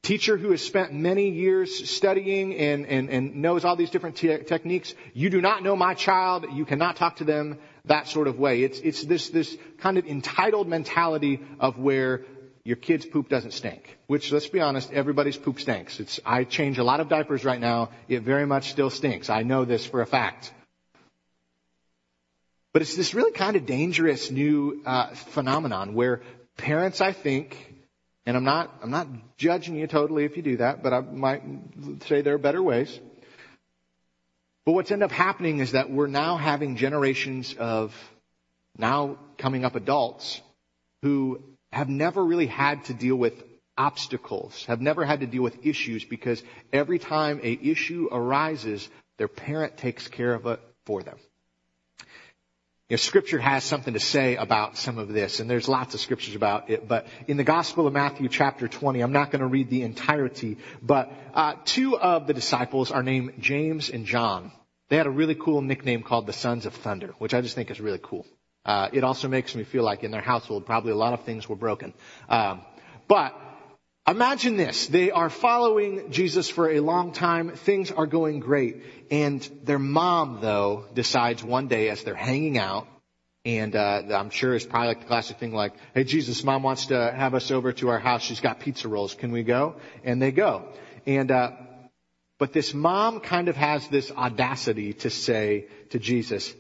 Teacher 0.03 0.37
who 0.37 0.51
has 0.51 0.61
spent 0.61 0.93
many 0.93 1.31
years 1.31 1.89
studying 1.89 2.55
and, 2.57 2.85
and, 2.87 3.09
and 3.09 3.37
knows 3.37 3.65
all 3.65 3.75
these 3.75 3.89
different 3.89 4.17
te- 4.17 4.43
techniques, 4.45 4.95
you 5.15 5.31
do 5.31 5.41
not 5.41 5.63
know 5.63 5.75
my 5.77 5.95
child, 5.95 6.45
you 6.53 6.67
cannot 6.67 6.97
talk 6.97 7.17
to 7.17 7.25
them 7.25 7.59
that 7.87 8.07
sort 8.09 8.29
of 8.29 8.39
way. 8.39 8.63
It's, 8.63 8.81
it's 8.81 9.03
this, 9.05 9.31
this 9.31 9.57
kind 9.79 9.97
of 9.97 10.05
entitled 10.05 10.69
mentality 10.69 11.41
of 11.59 11.79
where 11.79 12.23
your 12.65 12.77
kid's 12.77 13.05
poop 13.05 13.29
doesn't 13.29 13.53
stink. 13.53 13.99
Which, 14.07 14.33
let's 14.33 14.49
be 14.49 14.61
honest, 14.61 14.91
everybody's 14.93 15.37
poop 15.37 15.61
stinks. 15.61 16.01
It's, 16.01 16.19
I 16.25 16.45
change 16.45 16.79
a 16.79 16.85
lot 16.85 17.01
of 17.01 17.09
diapers 17.09 17.45
right 17.45 17.61
now. 17.61 17.91
It 18.09 18.23
very 18.23 18.47
much 18.47 18.71
still 18.71 18.91
stinks. 18.91 19.29
I 19.29 19.43
know 19.43 19.65
this 19.65 19.85
for 19.85 20.01
a 20.01 20.07
fact. 20.07 20.53
But 22.73 22.83
it's 22.83 22.97
this 22.97 23.15
really 23.15 23.33
kind 23.33 23.55
of 23.57 23.67
dangerous 23.67 24.31
new 24.31 24.83
uh, 24.87 25.09
phenomenon 25.15 25.95
where 25.95 26.23
parents, 26.57 27.01
I 27.01 27.13
think, 27.13 27.75
and 28.27 28.37
I'm 28.37 28.45
not, 28.45 28.75
I'm 28.83 28.91
not 28.91 29.07
judging 29.37 29.77
you 29.77 29.87
totally 29.87 30.25
if 30.25 30.37
you 30.37 30.43
do 30.43 30.57
that, 30.57 30.83
but 30.83 30.93
I 30.93 31.01
might 31.01 31.43
say 32.07 32.23
there 32.23 32.35
are 32.35 32.39
better 32.39 32.63
ways. 32.63 32.99
But 34.65 34.73
what's 34.73 34.91
ended 34.91 35.05
up 35.05 35.13
happening 35.13 35.59
is 35.59 35.73
that 35.73 35.91
we're 35.91 36.07
now 36.07 36.39
having 36.39 36.77
generations 36.77 37.55
of 37.59 37.95
now 38.79 39.19
coming 39.37 39.67
up 39.67 39.75
adults 39.75 40.41
who 41.03 41.43
have 41.75 41.89
never 41.89 42.25
really 42.25 42.47
had 42.47 42.85
to 42.85 42.95
deal 42.95 43.17
with 43.17 43.43
obstacles, 43.77 44.65
have 44.67 44.81
never 44.81 45.05
had 45.05 45.21
to 45.21 45.27
deal 45.27 45.43
with 45.43 45.67
issues 45.67 46.05
because 46.05 46.43
every 46.73 46.99
time 46.99 47.41
a 47.43 47.59
issue 47.61 48.09
arises, 48.13 48.89
their 49.19 49.29
parent 49.29 49.77
takes 49.77 50.07
care 50.09 50.35
of 50.35 50.47
it 50.47 50.61
for 50.87 51.03
them. 51.03 51.19
You 52.89 52.95
know, 52.95 52.97
scripture 52.99 53.39
has 53.39 53.65
something 53.65 53.95
to 53.95 54.01
say 54.01 54.37
about 54.37 54.77
some 54.77 54.99
of 54.99 55.09
this, 55.09 55.41
and 55.41 55.51
there's 55.51 55.69
lots 55.69 55.95
of 55.95 56.01
scriptures 56.01 56.37
about 56.37 56.71
it, 56.71 56.87
but 56.87 57.07
in 57.27 57.39
the 57.39 57.45
Gospel 57.45 57.87
of 57.87 57.93
Matthew 57.93 58.29
chapter 58.29 58.69
20, 58.69 59.01
I'm 59.01 59.13
not 59.13 59.31
going 59.31 59.41
to 59.41 59.47
read 59.47 59.71
the 59.71 59.83
entirety, 59.83 60.59
but 60.83 61.11
uh, 61.33 61.55
two 61.65 61.99
of 61.99 62.27
the 62.27 62.35
disciples 62.35 62.93
are 62.93 63.03
named 63.03 63.35
James 63.41 63.89
and 63.91 64.05
John. 64.07 64.53
They 64.91 64.97
had 64.97 65.07
a 65.07 65.11
really 65.11 65.35
cool 65.35 65.63
nickname 65.63 66.03
called 66.03 66.27
the 66.27 66.35
Sons 66.35 66.67
of 66.67 66.75
Thunder, 66.75 67.15
which 67.19 67.35
I 67.35 67.41
just 67.41 67.55
think 67.55 67.71
is 67.71 67.81
really 67.81 68.01
cool. 68.01 68.27
Uh, 68.65 68.89
it 68.93 69.05
also 69.05 69.29
makes 69.29 69.55
me 69.55 69.65
feel 69.65 69.83
like 69.83 70.05
in 70.05 70.11
their 70.11 70.23
household, 70.23 70.65
probably 70.65 70.93
a 70.93 70.97
lot 70.97 71.13
of 71.13 71.25
things 71.25 71.49
were 71.49 71.57
broken. 71.57 71.93
Um, 72.29 72.63
but 73.09 73.39
imagine 74.09 74.57
this: 74.57 74.87
they 74.87 75.11
are 75.11 75.29
following 75.29 76.11
Jesus 76.11 76.49
for 76.49 76.71
a 76.71 76.81
long 76.81 77.13
time. 77.13 77.51
Things 77.51 77.91
are 77.91 78.07
going 78.07 78.41
great, 78.41 78.83
and 79.11 79.47
their 79.65 79.79
mom, 79.79 80.39
though, 80.41 80.87
decides 80.95 81.45
one 81.45 81.69
day 81.69 81.91
as 81.91 82.05
they're 82.05 82.15
hanging 82.15 82.57
out, 82.57 82.87
and 83.45 83.77
uh, 83.77 84.03
I'm 84.11 84.31
sure 84.31 84.55
it's 84.55 84.65
probably 84.65 84.89
like 84.89 85.01
the 85.01 85.07
classic 85.07 85.39
thing, 85.39 85.53
like, 85.53 85.75
"Hey, 85.93 86.05
Jesus, 86.05 86.43
mom 86.43 86.63
wants 86.63 86.87
to 86.87 87.13
have 87.13 87.35
us 87.35 87.51
over 87.51 87.73
to 87.75 87.89
our 87.91 87.99
house. 87.99 88.23
She's 88.23 88.41
got 88.41 88.61
pizza 88.61 88.89
rolls. 88.89 89.15
Can 89.15 89.31
we 89.31 89.43
go?" 89.43 89.77
And 90.05 90.21
they 90.23 90.33
go, 90.33 90.69
and. 91.07 91.31
Uh, 91.31 91.51
but 92.37 92.53
this 92.53 92.75
mom 92.75 93.21
kind 93.21 93.49
of 93.49 93.57
has 93.57 93.87
this 93.89 94.11
audacity 94.11 94.93
to 94.95 95.09
say 95.09 95.69
to 95.91 96.01
Jesus, 96.01 96.53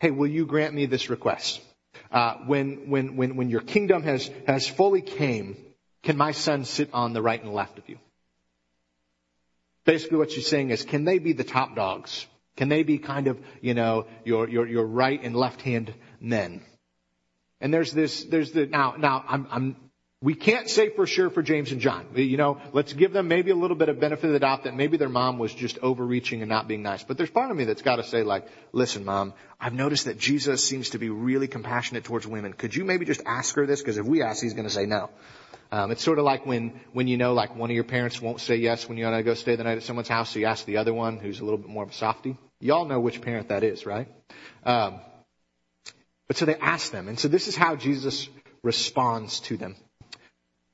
hey, 0.00 0.10
will 0.10 0.28
you 0.28 0.46
grant 0.46 0.74
me 0.74 0.86
this 0.86 1.10
request? 1.10 1.60
Uh, 2.10 2.34
when, 2.46 2.88
when, 2.90 3.16
when, 3.16 3.36
when 3.36 3.50
your 3.50 3.60
kingdom 3.60 4.02
has, 4.02 4.30
has 4.46 4.66
fully 4.66 5.02
came, 5.02 5.56
can 6.02 6.16
my 6.16 6.32
son 6.32 6.64
sit 6.64 6.90
on 6.92 7.12
the 7.12 7.22
right 7.22 7.42
and 7.42 7.52
left 7.52 7.78
of 7.78 7.88
you? 7.88 7.98
Basically 9.84 10.18
what 10.18 10.30
she's 10.30 10.46
saying 10.46 10.70
is, 10.70 10.84
can 10.84 11.04
they 11.04 11.18
be 11.18 11.32
the 11.32 11.44
top 11.44 11.74
dogs? 11.74 12.26
Can 12.56 12.68
they 12.68 12.82
be 12.82 12.98
kind 12.98 13.26
of, 13.26 13.38
you 13.60 13.74
know, 13.74 14.06
your, 14.24 14.48
your, 14.48 14.66
your 14.66 14.86
right 14.86 15.22
and 15.22 15.34
left 15.34 15.62
hand 15.62 15.94
men? 16.20 16.62
And 17.60 17.72
there's 17.72 17.92
this, 17.92 18.24
there's 18.24 18.52
the, 18.52 18.66
now, 18.66 18.94
now, 18.98 19.24
I'm, 19.26 19.46
I'm, 19.50 19.76
we 20.20 20.34
can't 20.34 20.68
say 20.68 20.90
for 20.90 21.06
sure 21.06 21.30
for 21.30 21.42
James 21.42 21.70
and 21.70 21.80
John. 21.80 22.04
You 22.14 22.36
know, 22.36 22.60
let's 22.72 22.92
give 22.92 23.12
them 23.12 23.28
maybe 23.28 23.52
a 23.52 23.54
little 23.54 23.76
bit 23.76 23.88
of 23.88 24.00
benefit 24.00 24.26
of 24.26 24.32
the 24.32 24.40
doubt 24.40 24.64
that 24.64 24.74
maybe 24.74 24.96
their 24.96 25.08
mom 25.08 25.38
was 25.38 25.54
just 25.54 25.78
overreaching 25.78 26.42
and 26.42 26.48
not 26.48 26.66
being 26.66 26.82
nice. 26.82 27.04
But 27.04 27.16
there's 27.16 27.30
part 27.30 27.52
of 27.52 27.56
me 27.56 27.64
that's 27.64 27.82
got 27.82 27.96
to 27.96 28.02
say 28.02 28.24
like, 28.24 28.48
listen, 28.72 29.04
mom, 29.04 29.32
I've 29.60 29.74
noticed 29.74 30.06
that 30.06 30.18
Jesus 30.18 30.64
seems 30.64 30.90
to 30.90 30.98
be 30.98 31.08
really 31.08 31.46
compassionate 31.46 32.02
towards 32.02 32.26
women. 32.26 32.52
Could 32.52 32.74
you 32.74 32.84
maybe 32.84 33.04
just 33.04 33.22
ask 33.26 33.54
her 33.54 33.64
this? 33.64 33.80
Because 33.80 33.96
if 33.96 34.06
we 34.06 34.22
ask, 34.22 34.42
he's 34.42 34.54
going 34.54 34.66
to 34.66 34.74
say 34.74 34.86
no. 34.86 35.08
Um, 35.70 35.92
it's 35.92 36.02
sort 36.02 36.18
of 36.18 36.24
like 36.24 36.46
when, 36.46 36.80
when 36.92 37.06
you 37.06 37.16
know, 37.16 37.32
like 37.34 37.54
one 37.54 37.70
of 37.70 37.74
your 37.74 37.84
parents 37.84 38.20
won't 38.20 38.40
say 38.40 38.56
yes 38.56 38.88
when 38.88 38.98
you 38.98 39.04
want 39.04 39.18
to 39.18 39.22
go 39.22 39.34
stay 39.34 39.54
the 39.54 39.64
night 39.64 39.76
at 39.76 39.84
someone's 39.84 40.08
house, 40.08 40.30
so 40.30 40.40
you 40.40 40.46
ask 40.46 40.64
the 40.64 40.78
other 40.78 40.94
one 40.94 41.18
who's 41.18 41.40
a 41.40 41.44
little 41.44 41.58
bit 41.58 41.68
more 41.68 41.84
of 41.84 41.90
a 41.90 41.92
softy. 41.92 42.36
Y'all 42.58 42.86
know 42.86 42.98
which 42.98 43.20
parent 43.20 43.48
that 43.48 43.62
is, 43.62 43.86
right? 43.86 44.08
Um, 44.64 45.00
but 46.26 46.36
so 46.36 46.46
they 46.46 46.56
ask 46.56 46.90
them, 46.90 47.06
and 47.06 47.20
so 47.20 47.28
this 47.28 47.48
is 47.48 47.54
how 47.54 47.76
Jesus 47.76 48.28
responds 48.62 49.40
to 49.40 49.56
them. 49.56 49.76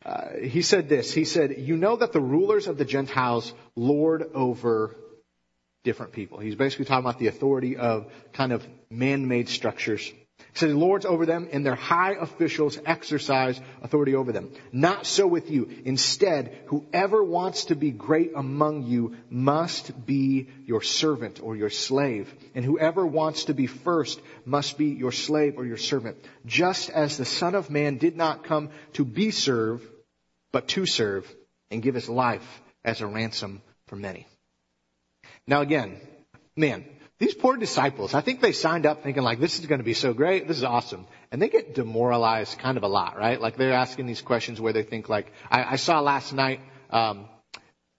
Uh, 0.04 0.36
he 0.42 0.62
said 0.62 0.88
this. 0.88 1.12
He 1.12 1.24
said, 1.24 1.56
you 1.58 1.76
know 1.76 1.96
that 1.96 2.12
the 2.12 2.20
rulers 2.20 2.66
of 2.66 2.76
the 2.76 2.84
Gentiles 2.84 3.52
lord 3.74 4.22
over 4.34 4.96
different 5.82 6.12
people. 6.12 6.38
He's 6.38 6.56
basically 6.56 6.84
talking 6.84 7.04
about 7.04 7.18
the 7.18 7.28
authority 7.28 7.76
of 7.76 8.12
kind 8.32 8.52
of 8.52 8.66
man-made 8.90 9.48
structures. 9.48 10.12
He 10.38 10.58
said, 10.58 10.70
lords 10.70 11.06
over 11.06 11.26
them 11.26 11.48
and 11.52 11.64
their 11.64 11.74
high 11.74 12.12
officials 12.12 12.78
exercise 12.84 13.60
authority 13.82 14.14
over 14.14 14.30
them. 14.30 14.52
Not 14.72 15.06
so 15.06 15.26
with 15.26 15.50
you. 15.50 15.70
Instead, 15.84 16.56
whoever 16.66 17.22
wants 17.22 17.66
to 17.66 17.74
be 17.74 17.90
great 17.90 18.32
among 18.36 18.84
you 18.84 19.16
must 19.30 20.06
be 20.06 20.48
your 20.66 20.82
servant 20.82 21.40
or 21.42 21.56
your 21.56 21.70
slave. 21.70 22.32
And 22.54 22.64
whoever 22.64 23.06
wants 23.06 23.44
to 23.44 23.54
be 23.54 23.66
first 23.66 24.20
must 24.44 24.76
be 24.76 24.86
your 24.86 25.12
slave 25.12 25.54
or 25.56 25.64
your 25.64 25.76
servant. 25.76 26.18
Just 26.44 26.90
as 26.90 27.16
the 27.16 27.24
Son 27.24 27.54
of 27.54 27.70
Man 27.70 27.96
did 27.98 28.16
not 28.16 28.44
come 28.44 28.70
to 28.94 29.04
be 29.04 29.30
served, 29.30 29.86
but 30.54 30.68
to 30.68 30.86
serve 30.86 31.28
and 31.72 31.82
give 31.82 31.96
his 31.96 32.08
life 32.08 32.62
as 32.84 33.00
a 33.00 33.06
ransom 33.08 33.60
for 33.88 33.96
many. 33.96 34.24
Now 35.48 35.62
again, 35.62 36.00
man, 36.56 36.84
these 37.18 37.34
poor 37.34 37.56
disciples, 37.56 38.14
I 38.14 38.20
think 38.20 38.40
they 38.40 38.52
signed 38.52 38.86
up 38.86 39.02
thinking 39.02 39.24
like, 39.24 39.40
this 39.40 39.58
is 39.58 39.66
going 39.66 39.80
to 39.80 39.84
be 39.84 39.94
so 39.94 40.14
great, 40.14 40.46
this 40.46 40.58
is 40.58 40.62
awesome. 40.62 41.08
And 41.32 41.42
they 41.42 41.48
get 41.48 41.74
demoralized 41.74 42.60
kind 42.60 42.76
of 42.76 42.84
a 42.84 42.88
lot, 42.88 43.18
right? 43.18 43.40
Like 43.40 43.56
they're 43.56 43.72
asking 43.72 44.06
these 44.06 44.22
questions 44.22 44.60
where 44.60 44.72
they 44.72 44.84
think 44.84 45.08
like, 45.08 45.32
I, 45.50 45.72
I 45.72 45.76
saw 45.76 45.98
last 45.98 46.32
night, 46.32 46.60
um, 46.90 47.26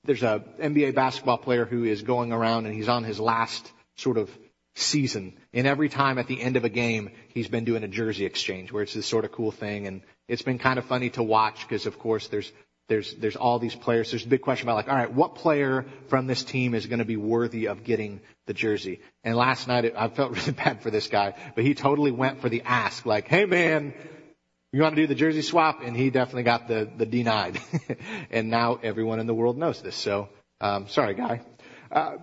there's 0.05 0.23
a 0.23 0.41
NBA 0.57 0.95
basketball 0.95 1.39
player 1.39 1.65
who 1.65 1.83
is 1.83 2.03
going 2.03 2.31
around 2.31 2.67
and 2.67 2.73
he's 2.73 2.87
on 2.87 3.03
his 3.03 3.19
last 3.19 3.69
sort 3.97 4.17
of 4.17 4.29
season. 4.75 5.33
And 5.53 5.65
every 5.65 5.89
time 5.89 6.19
at 6.19 6.27
the 6.27 6.39
end 6.39 6.57
of 6.57 6.65
a 6.65 6.69
game, 6.69 7.09
he's 7.29 7.47
been 7.47 7.63
doing 7.63 7.83
a 7.83 7.87
jersey 7.87 8.25
exchange 8.25 8.71
where 8.71 8.83
it's 8.83 8.93
this 8.93 9.05
sort 9.05 9.25
of 9.25 9.31
cool 9.31 9.51
thing. 9.51 9.87
And 9.87 10.01
it's 10.27 10.41
been 10.41 10.59
kind 10.59 10.77
of 10.77 10.85
funny 10.85 11.09
to 11.11 11.23
watch 11.23 11.67
because 11.67 11.85
of 11.85 11.97
course 11.97 12.27
there's 12.27 12.51
there's 12.87 13.15
there's 13.15 13.35
all 13.35 13.57
these 13.57 13.73
players. 13.73 14.11
There's 14.11 14.25
a 14.25 14.29
big 14.29 14.41
question 14.41 14.67
about 14.67 14.75
like, 14.75 14.89
all 14.89 14.95
right, 14.95 15.11
what 15.11 15.35
player 15.35 15.85
from 16.09 16.27
this 16.27 16.43
team 16.43 16.75
is 16.75 16.85
going 16.85 16.99
to 16.99 17.05
be 17.05 17.17
worthy 17.17 17.67
of 17.67 17.83
getting 17.83 18.21
the 18.45 18.53
jersey? 18.53 19.01
And 19.23 19.35
last 19.35 19.67
night 19.67 19.91
I 19.97 20.09
felt 20.09 20.31
really 20.37 20.51
bad 20.51 20.83
for 20.83 20.91
this 20.91 21.07
guy, 21.07 21.33
but 21.55 21.63
he 21.63 21.73
totally 21.73 22.11
went 22.11 22.41
for 22.41 22.49
the 22.49 22.61
ask, 22.63 23.05
like, 23.05 23.27
hey 23.27 23.45
man, 23.45 23.93
You 24.75 24.81
want 24.81 24.97
to 24.97 25.01
do 25.03 25.07
the 25.07 25.15
jersey 25.15 25.41
swap? 25.41 25.79
And 25.85 25.95
he 25.95 26.09
definitely 26.09 26.43
got 26.43 26.67
the, 26.67 26.89
the 26.97 27.05
denied. 27.05 27.61
and 28.29 28.49
now 28.49 28.77
everyone 28.83 29.21
in 29.21 29.25
the 29.25 29.33
world 29.33 29.57
knows 29.57 29.81
this. 29.81 29.95
So, 29.95 30.27
um, 30.59 30.89
sorry, 30.89 31.13
guy. 31.13 31.39
Uh, 31.89 32.17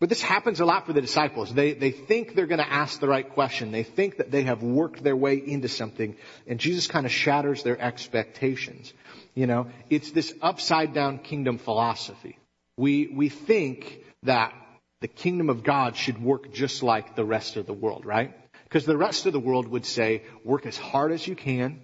but 0.00 0.08
this 0.08 0.22
happens 0.22 0.60
a 0.60 0.64
lot 0.64 0.86
for 0.86 0.94
the 0.94 1.02
disciples. 1.02 1.52
They, 1.52 1.74
they 1.74 1.90
think 1.90 2.34
they're 2.34 2.46
going 2.46 2.58
to 2.58 2.72
ask 2.72 2.98
the 2.98 3.08
right 3.08 3.28
question. 3.28 3.70
They 3.70 3.82
think 3.82 4.16
that 4.16 4.30
they 4.30 4.44
have 4.44 4.62
worked 4.62 5.04
their 5.04 5.16
way 5.16 5.36
into 5.36 5.68
something, 5.68 6.16
and 6.46 6.58
Jesus 6.58 6.86
kind 6.86 7.04
of 7.04 7.12
shatters 7.12 7.62
their 7.62 7.78
expectations. 7.78 8.92
You 9.34 9.46
know, 9.46 9.68
it's 9.90 10.10
this 10.10 10.34
upside 10.40 10.94
down 10.94 11.18
kingdom 11.18 11.58
philosophy. 11.58 12.38
We, 12.78 13.08
we 13.08 13.28
think 13.28 14.00
that 14.22 14.54
the 15.02 15.08
kingdom 15.08 15.50
of 15.50 15.62
God 15.62 15.96
should 15.96 16.20
work 16.22 16.52
just 16.52 16.82
like 16.82 17.14
the 17.14 17.24
rest 17.24 17.56
of 17.56 17.66
the 17.66 17.74
world, 17.74 18.06
right? 18.06 18.34
Because 18.64 18.86
the 18.86 18.96
rest 18.96 19.26
of 19.26 19.34
the 19.34 19.40
world 19.40 19.68
would 19.68 19.84
say, 19.84 20.22
work 20.44 20.64
as 20.64 20.78
hard 20.78 21.12
as 21.12 21.26
you 21.26 21.36
can, 21.36 21.80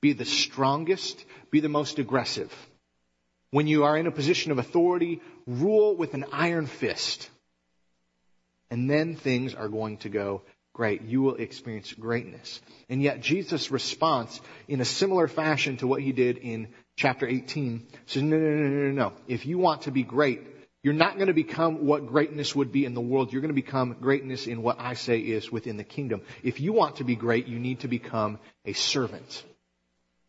be 0.00 0.14
the 0.14 0.24
strongest, 0.24 1.24
be 1.50 1.60
the 1.60 1.68
most 1.68 1.98
aggressive. 1.98 2.52
When 3.50 3.66
you 3.66 3.84
are 3.84 3.96
in 3.96 4.06
a 4.06 4.10
position 4.10 4.52
of 4.52 4.58
authority, 4.58 5.20
rule 5.46 5.96
with 5.96 6.14
an 6.14 6.26
iron 6.32 6.66
fist. 6.66 7.30
And 8.70 8.90
then 8.90 9.14
things 9.14 9.54
are 9.54 9.68
going 9.68 9.98
to 9.98 10.08
go 10.08 10.42
great. 10.72 11.02
You 11.02 11.22
will 11.22 11.36
experience 11.36 11.92
greatness. 11.92 12.60
And 12.88 13.02
yet 13.02 13.20
Jesus' 13.20 13.70
response 13.70 14.40
in 14.68 14.80
a 14.80 14.84
similar 14.84 15.28
fashion 15.28 15.78
to 15.78 15.86
what 15.86 16.02
he 16.02 16.12
did 16.12 16.38
in 16.38 16.68
chapter 16.96 17.26
18 17.26 17.86
says, 18.06 18.22
no, 18.22 18.36
no, 18.36 18.50
no, 18.50 18.68
no, 18.68 18.90
no. 18.90 19.12
If 19.28 19.46
you 19.46 19.58
want 19.58 19.82
to 19.82 19.90
be 19.90 20.02
great, 20.02 20.42
you're 20.82 20.94
not 20.94 21.16
going 21.16 21.28
to 21.28 21.32
become 21.32 21.86
what 21.86 22.06
greatness 22.06 22.54
would 22.54 22.72
be 22.72 22.84
in 22.84 22.94
the 22.94 23.00
world. 23.00 23.32
You're 23.32 23.42
going 23.42 23.54
to 23.54 23.54
become 23.54 23.96
greatness 24.00 24.46
in 24.46 24.62
what 24.62 24.78
I 24.78 24.94
say 24.94 25.18
is 25.18 25.50
within 25.50 25.78
the 25.78 25.84
kingdom. 25.84 26.22
If 26.42 26.60
you 26.60 26.72
want 26.72 26.96
to 26.96 27.04
be 27.04 27.16
great, 27.16 27.46
you 27.46 27.58
need 27.58 27.80
to 27.80 27.88
become 27.88 28.38
a 28.64 28.72
servant. 28.72 29.44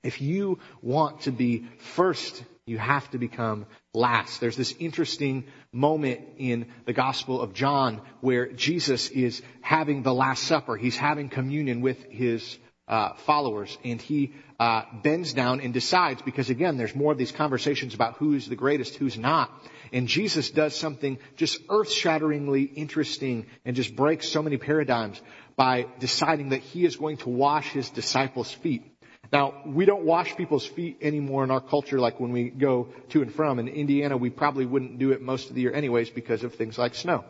If 0.02 0.22
you 0.22 0.60
want 0.82 1.22
to 1.22 1.32
be 1.32 1.68
first 1.80 2.44
you 2.68 2.78
have 2.78 3.10
to 3.12 3.18
become 3.18 3.66
last. 3.94 4.40
There's 4.42 4.58
this 4.58 4.76
interesting 4.78 5.46
moment 5.72 6.22
in 6.38 6.68
the 6.86 6.94
Gospel 6.94 7.42
of 7.42 7.54
John 7.54 8.02
where 8.22 8.52
Jesus 8.52 9.10
is 9.10 9.42
having 9.62 10.04
the 10.04 10.14
Last 10.14 10.44
Supper. 10.44 10.76
He's 10.76 10.98
having 10.98 11.30
communion 11.30 11.82
with 11.82 12.04
his 12.12 12.58
uh, 12.88 13.14
followers, 13.26 13.78
and 13.84 14.02
he 14.02 14.34
uh, 14.60 14.84
bends 15.04 15.34
down 15.34 15.62
and 15.62 15.74
decides 15.74 16.22
because 16.22 16.50
again, 16.50 16.78
there's 16.78 16.96
more 16.96 17.12
of 17.12 17.18
these 17.18 17.32
conversations 17.32 17.94
about 17.94 18.16
who's 18.16 18.48
the 18.48 18.56
greatest, 18.56 18.96
who's 18.96 19.18
not. 19.18 19.52
And 19.94 20.08
Jesus 20.08 20.52
does 20.52 20.76
something 20.76 21.20
just 21.38 21.62
earth-shatteringly 21.70 22.64
interesting 22.64 23.46
and 23.66 23.76
just 23.76 23.96
breaks 23.96 24.28
so 24.28 24.42
many 24.42 24.58
paradigms 24.58 25.22
by 25.56 25.88
deciding 26.00 26.50
that 26.50 26.62
he 26.62 26.86
is 26.86 26.98
going 26.98 27.18
to 27.18 27.30
wash 27.30 27.72
his 27.72 27.90
disciples' 27.90 28.52
feet. 28.52 28.84
Now, 29.32 29.62
we 29.66 29.86
don't 29.86 30.06
wash 30.06 30.36
people's 30.36 30.66
feet 30.66 31.00
anymore 31.02 31.44
in 31.44 31.52
our 31.52 31.60
culture 31.60 32.00
like 32.00 32.20
when 32.20 32.32
we 32.32 32.50
go 32.50 32.90
to 33.10 33.22
and 33.22 33.34
from. 33.34 33.60
In 33.60 33.68
Indiana, 33.68 34.16
we 34.16 34.30
probably 34.30 34.66
wouldn't 34.66 35.00
do 35.00 35.12
it 35.12 35.22
most 35.22 35.50
of 35.50 35.56
the 35.56 35.62
year 35.62 35.74
anyways 35.74 36.10
because 36.10 36.44
of 36.44 36.56
things 36.56 36.78
like 36.78 36.96
snow. 36.96 37.26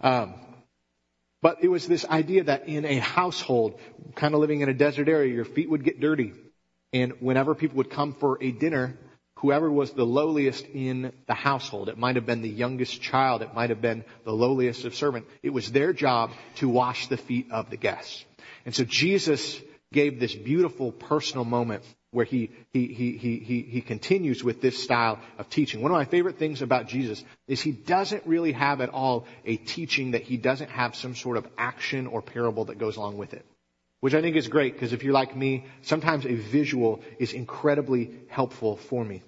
Um, 0.00 0.34
but 1.42 1.58
it 1.62 1.68
was 1.68 1.86
this 1.86 2.04
idea 2.04 2.44
that 2.44 2.68
in 2.68 2.84
a 2.84 2.98
household, 2.98 3.80
kind 4.14 4.34
of 4.34 4.40
living 4.40 4.60
in 4.60 4.68
a 4.68 4.74
desert 4.74 5.08
area, 5.08 5.32
your 5.34 5.44
feet 5.44 5.70
would 5.70 5.84
get 5.84 6.00
dirty. 6.00 6.32
And 6.92 7.14
whenever 7.20 7.54
people 7.54 7.78
would 7.78 7.90
come 7.90 8.14
for 8.14 8.38
a 8.42 8.52
dinner, 8.52 8.98
whoever 9.36 9.70
was 9.70 9.92
the 9.92 10.04
lowliest 10.04 10.66
in 10.66 11.12
the 11.26 11.34
household, 11.34 11.88
it 11.88 11.96
might 11.96 12.16
have 12.16 12.26
been 12.26 12.42
the 12.42 12.48
youngest 12.48 13.00
child, 13.00 13.42
it 13.42 13.54
might 13.54 13.70
have 13.70 13.80
been 13.80 14.04
the 14.24 14.32
lowliest 14.32 14.84
of 14.84 14.94
servant, 14.94 15.26
it 15.42 15.50
was 15.50 15.72
their 15.72 15.92
job 15.92 16.30
to 16.56 16.68
wash 16.68 17.06
the 17.06 17.16
feet 17.16 17.50
of 17.50 17.70
the 17.70 17.76
guests. 17.76 18.24
And 18.66 18.74
so 18.74 18.84
Jesus 18.84 19.60
gave 19.92 20.20
this 20.20 20.34
beautiful 20.34 20.92
personal 20.92 21.44
moment 21.44 21.82
where 22.12 22.24
he, 22.24 22.50
he, 22.72 22.88
he, 22.88 23.16
he, 23.18 23.62
he, 23.62 23.80
continues 23.80 24.42
with 24.42 24.60
this 24.60 24.82
style 24.82 25.20
of 25.38 25.48
teaching. 25.48 25.80
One 25.80 25.92
of 25.92 25.96
my 25.96 26.04
favorite 26.04 26.38
things 26.38 26.60
about 26.60 26.88
Jesus 26.88 27.22
is 27.46 27.60
he 27.60 27.70
doesn't 27.70 28.26
really 28.26 28.50
have 28.52 28.80
at 28.80 28.88
all 28.88 29.26
a 29.44 29.56
teaching 29.56 30.12
that 30.12 30.22
he 30.22 30.36
doesn't 30.36 30.70
have 30.70 30.96
some 30.96 31.14
sort 31.14 31.36
of 31.36 31.46
action 31.56 32.08
or 32.08 32.20
parable 32.20 32.64
that 32.66 32.78
goes 32.78 32.96
along 32.96 33.16
with 33.16 33.32
it. 33.32 33.44
Which 34.00 34.14
I 34.14 34.22
think 34.22 34.36
is 34.36 34.48
great 34.48 34.72
because 34.72 34.92
if 34.92 35.04
you're 35.04 35.12
like 35.12 35.36
me, 35.36 35.66
sometimes 35.82 36.26
a 36.26 36.34
visual 36.34 37.00
is 37.18 37.32
incredibly 37.32 38.10
helpful 38.28 38.76
for 38.76 39.04
me. 39.04 39.22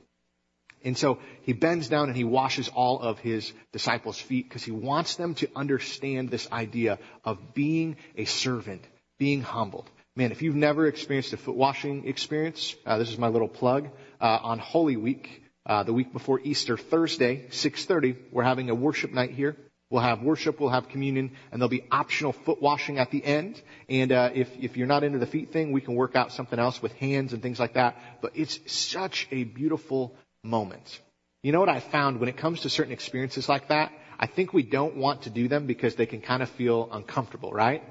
And 0.84 0.98
so 0.98 1.18
he 1.42 1.52
bends 1.52 1.88
down 1.88 2.08
and 2.08 2.16
he 2.16 2.24
washes 2.24 2.68
all 2.68 2.98
of 3.00 3.18
his 3.20 3.52
disciples' 3.72 4.18
feet 4.18 4.48
because 4.48 4.64
he 4.64 4.72
wants 4.72 5.14
them 5.16 5.34
to 5.36 5.48
understand 5.54 6.30
this 6.30 6.50
idea 6.50 6.98
of 7.24 7.54
being 7.54 7.96
a 8.16 8.24
servant, 8.24 8.82
being 9.18 9.42
humbled. 9.42 9.88
Man, 10.14 10.30
if 10.30 10.42
you've 10.42 10.54
never 10.54 10.86
experienced 10.86 11.32
a 11.32 11.38
foot 11.38 11.56
washing 11.56 12.06
experience, 12.06 12.76
uh, 12.84 12.98
this 12.98 13.08
is 13.08 13.16
my 13.16 13.28
little 13.28 13.48
plug. 13.48 13.88
Uh, 14.20 14.38
on 14.42 14.58
Holy 14.58 14.98
Week, 14.98 15.42
uh, 15.64 15.84
the 15.84 15.94
week 15.94 16.12
before 16.12 16.38
Easter, 16.44 16.76
Thursday, 16.76 17.46
6:30, 17.50 18.16
we're 18.30 18.42
having 18.42 18.68
a 18.68 18.74
worship 18.74 19.12
night 19.12 19.30
here. 19.30 19.56
We'll 19.88 20.02
have 20.02 20.22
worship, 20.22 20.60
we'll 20.60 20.68
have 20.68 20.90
communion, 20.90 21.32
and 21.50 21.60
there'll 21.60 21.70
be 21.70 21.84
optional 21.90 22.32
foot 22.32 22.60
washing 22.60 22.98
at 22.98 23.10
the 23.10 23.24
end. 23.24 23.62
And 23.88 24.12
uh, 24.12 24.30
if 24.34 24.50
if 24.60 24.76
you're 24.76 24.86
not 24.86 25.02
into 25.02 25.18
the 25.18 25.26
feet 25.26 25.50
thing, 25.50 25.72
we 25.72 25.80
can 25.80 25.94
work 25.94 26.14
out 26.14 26.30
something 26.30 26.58
else 26.58 26.82
with 26.82 26.92
hands 26.92 27.32
and 27.32 27.40
things 27.40 27.58
like 27.58 27.74
that. 27.74 27.96
But 28.20 28.32
it's 28.34 28.60
such 28.70 29.28
a 29.30 29.44
beautiful 29.44 30.14
moment. 30.44 31.00
You 31.42 31.52
know 31.52 31.60
what 31.60 31.70
I 31.70 31.80
found 31.80 32.20
when 32.20 32.28
it 32.28 32.36
comes 32.36 32.60
to 32.60 32.68
certain 32.68 32.92
experiences 32.92 33.48
like 33.48 33.68
that? 33.68 33.92
I 34.18 34.26
think 34.26 34.52
we 34.52 34.62
don't 34.62 34.96
want 34.96 35.22
to 35.22 35.30
do 35.30 35.48
them 35.48 35.66
because 35.66 35.94
they 35.94 36.06
can 36.06 36.20
kind 36.20 36.42
of 36.42 36.50
feel 36.50 36.90
uncomfortable, 36.92 37.50
right? 37.50 37.82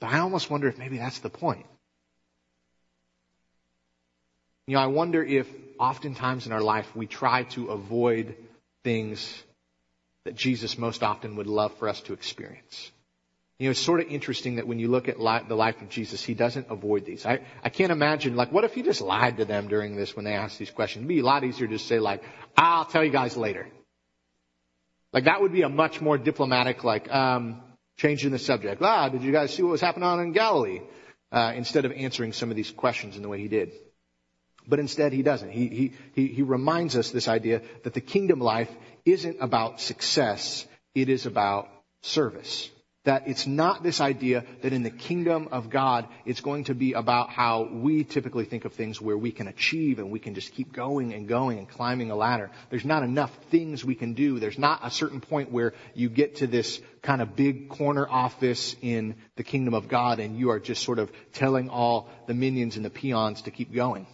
But 0.00 0.10
I 0.10 0.18
almost 0.18 0.50
wonder 0.50 0.68
if 0.68 0.78
maybe 0.78 0.98
that's 0.98 1.18
the 1.18 1.30
point. 1.30 1.66
You 4.66 4.74
know, 4.74 4.80
I 4.80 4.86
wonder 4.86 5.22
if 5.24 5.48
oftentimes 5.78 6.46
in 6.46 6.52
our 6.52 6.60
life 6.60 6.94
we 6.94 7.06
try 7.06 7.44
to 7.44 7.68
avoid 7.68 8.36
things 8.84 9.42
that 10.24 10.34
Jesus 10.34 10.76
most 10.76 11.02
often 11.02 11.36
would 11.36 11.46
love 11.46 11.72
for 11.78 11.88
us 11.88 12.00
to 12.02 12.12
experience. 12.12 12.92
You 13.58 13.66
know, 13.66 13.70
it's 13.72 13.80
sort 13.80 14.00
of 14.00 14.08
interesting 14.08 14.56
that 14.56 14.68
when 14.68 14.78
you 14.78 14.88
look 14.88 15.08
at 15.08 15.18
li- 15.18 15.40
the 15.48 15.56
life 15.56 15.80
of 15.82 15.88
Jesus, 15.88 16.22
he 16.22 16.34
doesn't 16.34 16.66
avoid 16.70 17.04
these. 17.04 17.26
I, 17.26 17.40
I 17.64 17.70
can't 17.70 17.90
imagine, 17.90 18.36
like, 18.36 18.52
what 18.52 18.62
if 18.62 18.74
he 18.74 18.82
just 18.82 19.00
lied 19.00 19.38
to 19.38 19.44
them 19.44 19.66
during 19.66 19.96
this 19.96 20.14
when 20.14 20.24
they 20.24 20.34
asked 20.34 20.58
these 20.58 20.70
questions? 20.70 21.02
It'd 21.02 21.08
be 21.08 21.20
a 21.20 21.24
lot 21.24 21.42
easier 21.42 21.66
to 21.66 21.78
say, 21.78 21.98
like, 21.98 22.22
I'll 22.56 22.84
tell 22.84 23.02
you 23.02 23.10
guys 23.10 23.36
later. 23.36 23.66
Like, 25.12 25.24
that 25.24 25.40
would 25.40 25.52
be 25.52 25.62
a 25.62 25.68
much 25.68 26.00
more 26.00 26.18
diplomatic, 26.18 26.84
like, 26.84 27.12
um, 27.12 27.62
changing 27.98 28.30
the 28.30 28.38
subject. 28.38 28.80
Ah, 28.82 29.08
did 29.10 29.22
you 29.22 29.32
guys 29.32 29.52
see 29.52 29.62
what 29.62 29.72
was 29.72 29.80
happening 29.80 30.08
on 30.08 30.20
in 30.20 30.32
Galilee? 30.32 30.80
Uh, 31.30 31.52
instead 31.54 31.84
of 31.84 31.92
answering 31.92 32.32
some 32.32 32.48
of 32.48 32.56
these 32.56 32.70
questions 32.70 33.16
in 33.16 33.22
the 33.22 33.28
way 33.28 33.38
he 33.38 33.48
did. 33.48 33.72
But 34.66 34.78
instead 34.78 35.12
he 35.12 35.22
doesn't. 35.22 35.50
He, 35.50 35.68
he, 35.68 35.92
he, 36.14 36.26
he 36.28 36.42
reminds 36.42 36.96
us 36.96 37.10
this 37.10 37.28
idea 37.28 37.60
that 37.84 37.92
the 37.92 38.00
kingdom 38.00 38.40
life 38.40 38.70
isn't 39.04 39.36
about 39.40 39.78
success, 39.78 40.66
it 40.94 41.10
is 41.10 41.26
about 41.26 41.68
service 42.00 42.70
that 43.08 43.26
it's 43.26 43.46
not 43.46 43.82
this 43.82 44.02
idea 44.02 44.44
that 44.60 44.74
in 44.74 44.82
the 44.82 44.90
kingdom 44.90 45.48
of 45.50 45.70
God, 45.70 46.06
it's 46.26 46.42
going 46.42 46.64
to 46.64 46.74
be 46.74 46.92
about 46.92 47.30
how 47.30 47.66
we 47.72 48.04
typically 48.04 48.44
think 48.44 48.66
of 48.66 48.74
things 48.74 49.00
where 49.00 49.16
we 49.16 49.32
can 49.32 49.48
achieve 49.48 49.98
and 49.98 50.10
we 50.10 50.18
can 50.18 50.34
just 50.34 50.52
keep 50.52 50.74
going 50.74 51.14
and 51.14 51.26
going 51.26 51.56
and 51.56 51.66
climbing 51.66 52.10
a 52.10 52.14
ladder. 52.14 52.50
There's 52.68 52.84
not 52.84 53.02
enough 53.04 53.34
things 53.48 53.82
we 53.82 53.94
can 53.94 54.12
do. 54.12 54.38
There's 54.38 54.58
not 54.58 54.80
a 54.82 54.90
certain 54.90 55.22
point 55.22 55.50
where 55.50 55.72
you 55.94 56.10
get 56.10 56.36
to 56.36 56.46
this 56.46 56.82
kind 57.00 57.22
of 57.22 57.34
big 57.34 57.70
corner 57.70 58.06
office 58.06 58.76
in 58.82 59.14
the 59.36 59.42
kingdom 59.42 59.72
of 59.72 59.88
God 59.88 60.20
and 60.20 60.38
you 60.38 60.50
are 60.50 60.60
just 60.60 60.82
sort 60.82 60.98
of 60.98 61.10
telling 61.32 61.70
all 61.70 62.10
the 62.26 62.34
minions 62.34 62.76
and 62.76 62.84
the 62.84 62.90
peons 62.90 63.40
to 63.42 63.50
keep 63.50 63.72
going. 63.72 64.06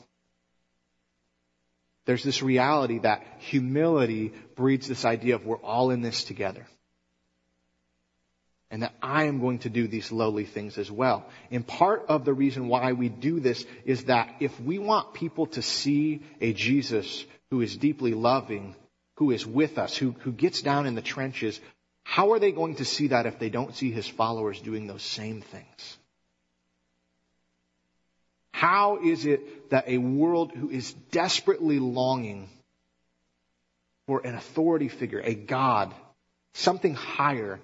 There's 2.07 2.23
this 2.23 2.45
reality 2.45 3.01
that 3.01 3.27
humility 3.41 4.35
breeds 4.55 4.87
this 4.87 5.05
idea 5.05 5.35
of 5.35 5.45
we're 5.45 5.57
all 5.57 5.91
in 5.91 6.01
this 6.01 6.23
together 6.23 6.65
and 8.75 8.83
that 8.83 8.95
I 9.01 9.27
am 9.27 9.39
going 9.39 9.61
to 9.61 9.71
do 9.71 9.87
these 9.87 10.11
lowly 10.11 10.45
things 10.45 10.79
as 10.79 10.91
well. 10.91 11.27
And 11.53 11.65
part 11.65 12.07
of 12.09 12.25
the 12.25 12.35
reason 12.35 12.67
why 12.67 12.91
we 12.91 13.09
do 13.09 13.39
this 13.39 13.65
is 13.85 14.07
that 14.07 14.35
if 14.41 14.61
we 14.61 14.81
want 14.81 15.15
people 15.15 15.47
to 15.47 15.63
see 15.63 16.25
a 16.41 16.53
Jesus 16.53 17.25
who 17.53 17.61
is 17.61 17.77
deeply 17.77 18.15
loving, 18.15 18.75
who 19.15 19.31
is 19.31 19.47
with 19.47 19.79
us, 19.79 19.97
who, 19.97 20.11
who 20.23 20.33
gets 20.33 20.61
down 20.61 20.87
in 20.87 20.97
the 20.97 21.03
trenches, 21.03 21.61
how 22.03 22.33
are 22.33 22.41
they 22.41 22.51
going 22.51 22.75
to 22.75 22.85
see 22.85 23.07
that 23.07 23.27
if 23.27 23.39
they 23.39 23.49
don't 23.49 23.77
see 23.77 23.93
his 23.93 24.09
followers 24.09 24.61
doing 24.61 24.89
those 24.89 25.05
same 25.05 25.41
things? 25.41 25.99
How 28.51 28.99
is 29.05 29.25
it 29.25 29.71
that 29.71 29.85
a 29.87 29.99
world 29.99 30.51
who 30.51 30.69
is 30.69 30.93
desperately 31.13 31.79
longing 31.79 32.49
for 34.09 34.27
an 34.27 34.35
authority 34.35 34.89
figure, 34.89 35.21
a 35.23 35.37
God, 35.37 35.95
something 36.55 36.95
higher, 36.95 37.61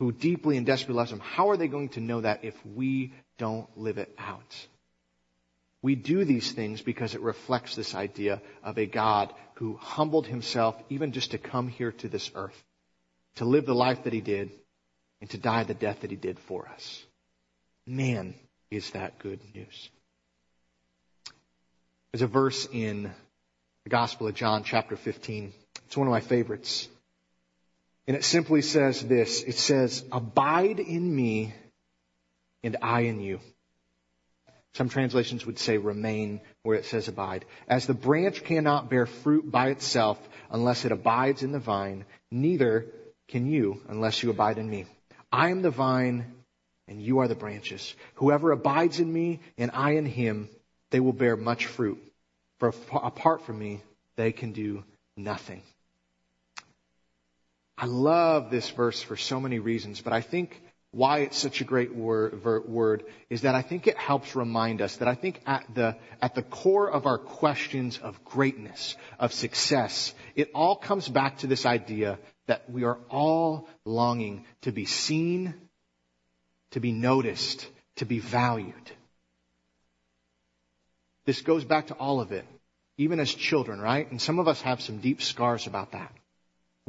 who 0.00 0.10
deeply 0.10 0.56
and 0.56 0.66
desperately 0.66 0.96
loves 0.96 1.12
him, 1.12 1.20
how 1.20 1.50
are 1.50 1.58
they 1.58 1.68
going 1.68 1.90
to 1.90 2.00
know 2.00 2.22
that 2.22 2.42
if 2.42 2.54
we 2.66 3.12
don't 3.38 3.68
live 3.78 3.98
it 3.98 4.12
out? 4.18 4.66
We 5.82 5.94
do 5.94 6.24
these 6.24 6.50
things 6.50 6.80
because 6.80 7.14
it 7.14 7.20
reflects 7.20 7.76
this 7.76 7.94
idea 7.94 8.40
of 8.64 8.78
a 8.78 8.86
God 8.86 9.32
who 9.54 9.76
humbled 9.76 10.26
himself 10.26 10.74
even 10.88 11.12
just 11.12 11.32
to 11.32 11.38
come 11.38 11.68
here 11.68 11.92
to 11.92 12.08
this 12.08 12.30
earth, 12.34 12.64
to 13.36 13.44
live 13.44 13.66
the 13.66 13.74
life 13.74 14.04
that 14.04 14.14
he 14.14 14.22
did, 14.22 14.50
and 15.20 15.28
to 15.30 15.38
die 15.38 15.64
the 15.64 15.74
death 15.74 16.00
that 16.00 16.10
he 16.10 16.16
did 16.16 16.38
for 16.38 16.66
us. 16.68 17.04
Man, 17.86 18.34
is 18.70 18.90
that 18.92 19.18
good 19.18 19.40
news. 19.54 19.90
There's 22.10 22.22
a 22.22 22.26
verse 22.26 22.66
in 22.72 23.10
the 23.84 23.90
Gospel 23.90 24.28
of 24.28 24.34
John, 24.34 24.64
chapter 24.64 24.96
15. 24.96 25.52
It's 25.86 25.96
one 25.96 26.06
of 26.06 26.12
my 26.12 26.20
favorites. 26.20 26.88
And 28.10 28.16
it 28.16 28.24
simply 28.24 28.60
says 28.60 29.06
this. 29.06 29.44
It 29.44 29.56
says, 29.56 30.04
abide 30.10 30.80
in 30.80 31.14
me 31.14 31.54
and 32.64 32.76
I 32.82 33.02
in 33.02 33.20
you. 33.20 33.38
Some 34.72 34.88
translations 34.88 35.46
would 35.46 35.60
say 35.60 35.78
remain 35.78 36.40
where 36.64 36.76
it 36.76 36.86
says 36.86 37.06
abide. 37.06 37.44
As 37.68 37.86
the 37.86 37.94
branch 37.94 38.42
cannot 38.42 38.90
bear 38.90 39.06
fruit 39.06 39.48
by 39.48 39.68
itself 39.68 40.18
unless 40.50 40.84
it 40.84 40.90
abides 40.90 41.44
in 41.44 41.52
the 41.52 41.60
vine, 41.60 42.04
neither 42.32 42.86
can 43.28 43.46
you 43.46 43.80
unless 43.86 44.24
you 44.24 44.30
abide 44.30 44.58
in 44.58 44.68
me. 44.68 44.86
I 45.30 45.50
am 45.50 45.62
the 45.62 45.70
vine 45.70 46.34
and 46.88 47.00
you 47.00 47.20
are 47.20 47.28
the 47.28 47.36
branches. 47.36 47.94
Whoever 48.14 48.50
abides 48.50 48.98
in 48.98 49.12
me 49.12 49.38
and 49.56 49.70
I 49.72 49.92
in 49.92 50.04
him, 50.04 50.48
they 50.90 50.98
will 50.98 51.12
bear 51.12 51.36
much 51.36 51.66
fruit. 51.66 52.02
For 52.58 52.74
apart 52.92 53.42
from 53.42 53.60
me, 53.60 53.82
they 54.16 54.32
can 54.32 54.50
do 54.50 54.82
nothing. 55.16 55.62
I 57.80 57.86
love 57.86 58.50
this 58.50 58.68
verse 58.68 59.00
for 59.00 59.16
so 59.16 59.40
many 59.40 59.58
reasons, 59.58 60.02
but 60.02 60.12
I 60.12 60.20
think 60.20 60.60
why 60.90 61.20
it's 61.20 61.38
such 61.38 61.62
a 61.62 61.64
great 61.64 61.94
word, 61.94 62.44
word, 62.44 63.04
is 63.30 63.42
that 63.42 63.54
I 63.54 63.62
think 63.62 63.86
it 63.86 63.96
helps 63.96 64.36
remind 64.36 64.82
us 64.82 64.96
that 64.96 65.08
I 65.08 65.14
think 65.14 65.40
at 65.46 65.64
the, 65.74 65.96
at 66.20 66.34
the 66.34 66.42
core 66.42 66.90
of 66.90 67.06
our 67.06 67.16
questions 67.16 67.96
of 67.96 68.22
greatness, 68.22 68.96
of 69.18 69.32
success, 69.32 70.12
it 70.34 70.50
all 70.54 70.76
comes 70.76 71.08
back 71.08 71.38
to 71.38 71.46
this 71.46 71.64
idea 71.64 72.18
that 72.48 72.68
we 72.68 72.84
are 72.84 72.98
all 73.08 73.66
longing 73.86 74.44
to 74.62 74.72
be 74.72 74.84
seen, 74.84 75.54
to 76.72 76.80
be 76.80 76.92
noticed, 76.92 77.66
to 77.96 78.04
be 78.04 78.18
valued. 78.18 78.74
This 81.24 81.40
goes 81.40 81.64
back 81.64 81.86
to 81.86 81.94
all 81.94 82.20
of 82.20 82.30
it, 82.32 82.44
even 82.98 83.20
as 83.20 83.32
children, 83.32 83.80
right? 83.80 84.10
And 84.10 84.20
some 84.20 84.38
of 84.38 84.48
us 84.48 84.60
have 84.60 84.82
some 84.82 84.98
deep 84.98 85.22
scars 85.22 85.66
about 85.66 85.92
that. 85.92 86.12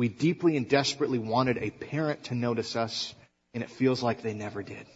We 0.02 0.10
deeply 0.10 0.58
and 0.58 0.68
desperately 0.68 1.20
wanted 1.20 1.60
a 1.60 1.70
parent 1.70 2.24
to 2.24 2.34
notice 2.34 2.76
us 2.76 3.14
and 3.54 3.62
it 3.62 3.70
feels 3.70 4.02
like 4.02 4.24
they 4.24 4.34
never 4.34 4.64
did. 4.64 4.88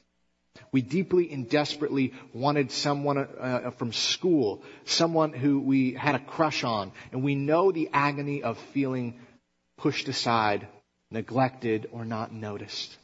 We 0.71 0.81
deeply 0.81 1.31
and 1.31 1.47
desperately 1.47 2.15
wanted 2.33 2.71
someone 2.71 3.19
uh, 3.19 3.69
from 3.77 3.93
school, 3.93 4.63
someone 4.85 5.31
who 5.31 5.59
we 5.59 5.93
had 5.93 6.15
a 6.15 6.19
crush 6.33 6.63
on, 6.63 6.91
and 7.11 7.21
we 7.21 7.35
know 7.35 7.71
the 7.71 7.91
agony 7.93 8.41
of 8.41 8.57
feeling 8.73 9.19
pushed 9.77 10.07
aside, 10.07 10.67
neglected, 11.11 11.87
or 11.91 12.03
not 12.03 12.33
noticed. 12.33 12.97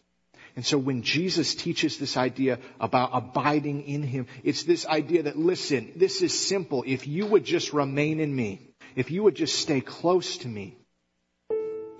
And 0.56 0.66
so 0.66 0.80
when 0.80 1.04
Jesus 1.04 1.54
teaches 1.54 2.00
this 2.00 2.18
idea 2.18 2.58
about 2.80 3.12
abiding 3.14 3.84
in 3.84 4.02
Him, 4.02 4.26
it's 4.44 4.64
this 4.64 4.88
idea 4.88 5.22
that, 5.22 5.38
listen, 5.38 5.92
this 5.98 6.24
is 6.24 6.34
simple. 6.34 6.84
If 6.84 7.06
you 7.06 7.28
would 7.28 7.46
just 7.46 7.74
remain 7.74 8.20
in 8.20 8.36
me, 8.36 8.74
if 8.96 9.12
you 9.12 9.22
would 9.22 9.36
just 9.36 9.60
stay 9.60 9.82
close 9.82 10.38
to 10.38 10.48
me, 10.48 10.80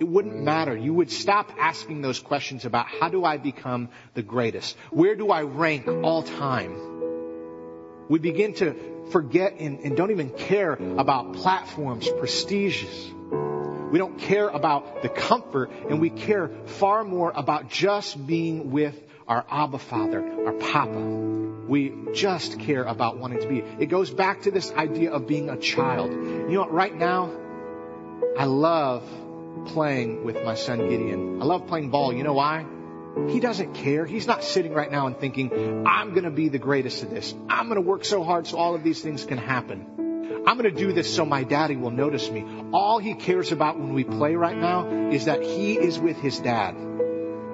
it 0.02 0.08
wouldn't 0.08 0.36
matter. 0.36 0.76
You 0.76 0.96
would 0.96 1.12
stop 1.12 1.52
asking 1.60 2.02
those 2.02 2.20
questions 2.20 2.66
about 2.66 2.88
how 2.88 3.10
do 3.10 3.24
I 3.24 3.38
become 3.38 3.90
the 4.16 4.24
greatest? 4.24 4.76
Where 4.90 5.16
do 5.16 5.30
I 5.30 5.44
rank 5.44 5.88
all 5.88 6.24
time? 6.24 6.76
We 8.10 8.18
begin 8.18 8.56
to 8.56 8.74
forget 9.12 9.58
and, 9.60 9.80
and 9.82 9.96
don't 9.96 10.10
even 10.10 10.32
care 10.32 10.74
about 10.74 11.34
platforms, 11.34 12.10
prestiges. 12.18 13.12
We 13.92 14.00
don't 14.00 14.18
care 14.18 14.48
about 14.48 15.04
the 15.04 15.10
comfort 15.10 15.70
and 15.88 16.02
we 16.02 16.10
care 16.10 16.50
far 16.66 17.04
more 17.04 17.32
about 17.36 17.70
just 17.70 18.26
being 18.26 18.72
with 18.72 19.00
our 19.28 19.46
Abba 19.52 19.78
Father, 19.78 20.48
our 20.48 20.54
Papa. 20.54 21.00
We 21.68 21.94
just 22.16 22.58
care 22.58 22.86
about 22.86 23.20
wanting 23.20 23.42
to 23.42 23.48
be. 23.48 23.60
It 23.60 23.90
goes 23.90 24.10
back 24.10 24.42
to 24.42 24.52
this 24.52 24.72
idea 24.72 25.12
of 25.12 25.28
being 25.28 25.52
a 25.52 25.58
child. 25.58 26.12
You 26.12 26.54
know? 26.54 26.68
Right 26.68 26.96
now, 26.96 27.30
I 28.36 28.46
love 28.46 29.04
playing 29.68 30.24
with 30.24 30.44
my 30.44 30.56
son 30.56 30.90
Gideon. 30.90 31.42
I 31.42 31.46
love 31.46 31.68
playing 31.68 31.90
ball. 31.90 32.14
You 32.14 32.24
know 32.24 32.34
why? 32.34 32.66
He 33.30 33.40
doesn't 33.40 33.74
care. 33.74 34.06
He's 34.06 34.28
not 34.28 34.44
sitting 34.44 34.74
right 34.74 34.92
now 34.92 35.08
and 35.08 35.18
thinking, 35.18 35.86
I'm 35.86 36.12
going 36.12 36.24
to 36.24 36.32
be 36.32 36.50
the 36.50 36.60
greatest 36.60 37.04
at 37.04 37.10
this. 37.10 37.34
I'm 37.50 37.68
going 37.68 37.76
to 37.76 37.88
work 37.88 38.06
so 38.06 38.24
hard 38.24 38.48
so 38.48 38.58
all 38.58 38.74
of 38.74 38.84
these 38.84 39.02
things 39.02 39.26
can 39.26 39.38
happen. 39.38 40.44
I'm 40.48 40.58
going 40.58 40.74
to 40.74 40.80
do 40.80 40.94
this 40.94 41.14
so 41.14 41.26
my 41.26 41.44
daddy 41.44 41.76
will 41.76 41.92
notice 41.92 42.30
me. 42.32 42.46
All 42.74 43.00
he 43.00 43.14
cares 43.14 43.52
about 43.52 43.78
when 43.78 43.94
we 43.94 44.04
play 44.04 44.36
right 44.36 44.58
now 44.58 45.10
is 45.12 45.26
that 45.26 45.44
he 45.44 45.78
is 45.78 46.00
with 46.00 46.18
his 46.18 46.40
dad 46.40 46.76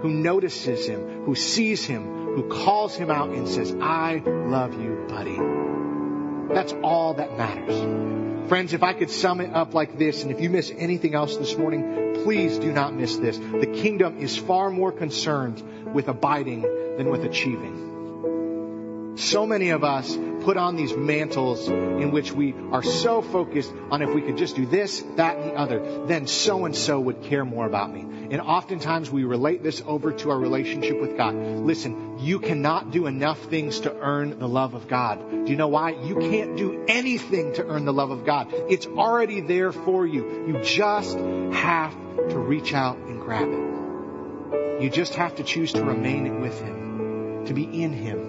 who 0.02 0.10
notices 0.10 0.86
him, 0.86 1.24
who 1.24 1.34
sees 1.36 1.84
him, 1.84 2.36
who 2.36 2.48
calls 2.50 2.96
him 2.96 3.10
out 3.10 3.30
and 3.30 3.48
says, 3.48 3.76
I 3.82 4.22
love 4.26 4.80
you, 4.80 5.06
buddy. 5.10 6.54
That's 6.54 6.74
all 6.84 7.16
that 7.16 7.36
matters. 7.38 8.27
Friends, 8.48 8.72
if 8.72 8.82
I 8.82 8.94
could 8.94 9.10
sum 9.10 9.42
it 9.42 9.54
up 9.54 9.74
like 9.74 9.98
this, 9.98 10.24
and 10.24 10.32
if 10.32 10.40
you 10.40 10.50
miss 10.50 10.72
anything 10.72 11.16
else 11.16 11.36
this 11.36 11.58
morning, 11.58 12.22
please 12.24 12.58
do 12.58 12.72
not 12.72 12.94
miss 12.94 13.18
this. 13.18 13.38
The 13.38 13.68
kingdom 13.68 14.20
is 14.20 14.38
far 14.38 14.70
more 14.70 14.94
concerned 14.94 15.62
with 15.94 16.08
abiding 16.08 16.62
than 16.62 17.10
with 17.10 17.26
achieving. 17.26 19.16
So 19.18 19.46
many 19.46 19.72
of 19.72 19.84
us 19.84 20.16
put 20.48 20.56
on 20.56 20.78
these 20.78 20.96
mantles 20.96 21.68
in 21.68 22.10
which 22.12 22.32
we 22.32 22.56
are 22.72 22.82
so 22.82 23.22
focused 23.22 23.70
on 23.92 24.02
if 24.02 24.16
we 24.16 24.22
could 24.22 24.38
just 24.38 24.56
do 24.56 24.66
this, 24.66 25.02
that, 25.18 25.36
and 25.36 25.50
the 25.50 25.54
other, 25.54 26.06
then 26.06 26.26
so 26.26 26.64
and 26.64 26.74
so 26.74 26.98
would 27.02 27.22
care 27.24 27.44
more 27.44 27.66
about 27.66 27.94
me. 27.94 28.00
And 28.32 28.40
oftentimes 28.40 29.12
we 29.12 29.26
relate 29.26 29.62
this 29.62 29.84
over 29.86 30.14
to 30.14 30.30
our 30.30 30.40
relationship 30.40 31.02
with 31.02 31.18
God. 31.18 31.36
Listen, 31.36 32.20
you 32.20 32.40
cannot 32.40 32.92
do 32.92 33.08
enough 33.08 33.42
things 33.50 33.82
to 33.82 33.94
earn 33.94 34.40
the 34.40 34.48
love 34.48 34.74
of 34.74 34.88
God. 34.88 35.20
Do 35.30 35.52
you 35.52 35.58
know 35.58 35.68
why? 35.68 35.90
You 35.90 36.16
can't 36.16 36.56
do 36.56 36.86
anything 36.88 37.56
to 37.56 37.68
earn 37.68 37.84
the 37.84 37.92
love 37.92 38.12
of 38.12 38.26
God. 38.26 38.48
It's 38.70 38.88
already 38.88 39.42
there 39.42 39.74
for 39.74 40.08
you. 40.08 40.48
You 40.48 40.62
just 40.64 41.18
have 41.18 41.94
to 42.30 42.40
reach 42.40 42.74
out 42.74 42.96
and 43.00 43.20
grab 43.20 43.50
it. 43.50 44.82
You 44.82 44.90
just 44.90 45.16
have 45.16 45.36
to 45.36 45.44
choose 45.44 45.74
to 45.74 45.84
remain 45.84 46.40
with 46.40 46.58
Him, 46.62 47.48
to 47.48 47.54
be 47.54 47.66
in 47.84 47.92
Him. 47.92 48.27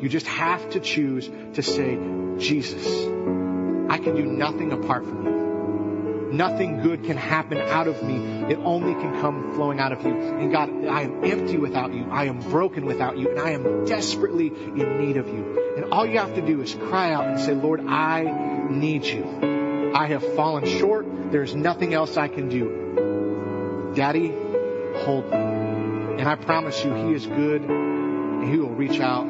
You 0.00 0.08
just 0.08 0.26
have 0.26 0.70
to 0.70 0.80
choose 0.80 1.30
to 1.54 1.62
say, 1.62 1.96
Jesus, 2.38 2.86
I 3.88 3.98
can 3.98 4.16
do 4.16 4.26
nothing 4.26 4.72
apart 4.72 5.04
from 5.04 5.24
you. 5.24 5.34
Nothing 6.32 6.82
good 6.82 7.04
can 7.04 7.16
happen 7.16 7.58
out 7.58 7.86
of 7.86 8.02
me. 8.02 8.16
It 8.52 8.58
only 8.58 8.92
can 8.94 9.20
come 9.20 9.54
flowing 9.54 9.78
out 9.78 9.92
of 9.92 10.04
you. 10.04 10.12
And 10.12 10.50
God, 10.50 10.68
I 10.86 11.02
am 11.02 11.22
empty 11.24 11.58
without 11.58 11.94
you. 11.94 12.08
I 12.10 12.24
am 12.24 12.40
broken 12.40 12.86
without 12.86 13.16
you. 13.16 13.30
And 13.30 13.38
I 13.38 13.50
am 13.50 13.84
desperately 13.84 14.48
in 14.48 14.98
need 14.98 15.16
of 15.16 15.28
you. 15.28 15.74
And 15.76 15.92
all 15.92 16.04
you 16.04 16.18
have 16.18 16.34
to 16.34 16.42
do 16.42 16.60
is 16.60 16.74
cry 16.74 17.12
out 17.12 17.28
and 17.28 17.38
say, 17.38 17.54
Lord, 17.54 17.86
I 17.86 18.22
need 18.68 19.04
you. 19.04 19.92
I 19.94 20.08
have 20.08 20.24
fallen 20.34 20.66
short. 20.66 21.06
There's 21.30 21.54
nothing 21.54 21.94
else 21.94 22.16
I 22.16 22.26
can 22.26 22.48
do. 22.48 23.92
Daddy, 23.94 24.34
hold 25.04 25.30
me. 25.30 25.36
And 26.18 26.28
I 26.28 26.34
promise 26.34 26.84
you, 26.84 26.94
He 26.94 27.14
is 27.14 27.26
good 27.26 27.62
and 27.62 28.50
He 28.50 28.58
will 28.58 28.74
reach 28.74 28.98
out 28.98 29.26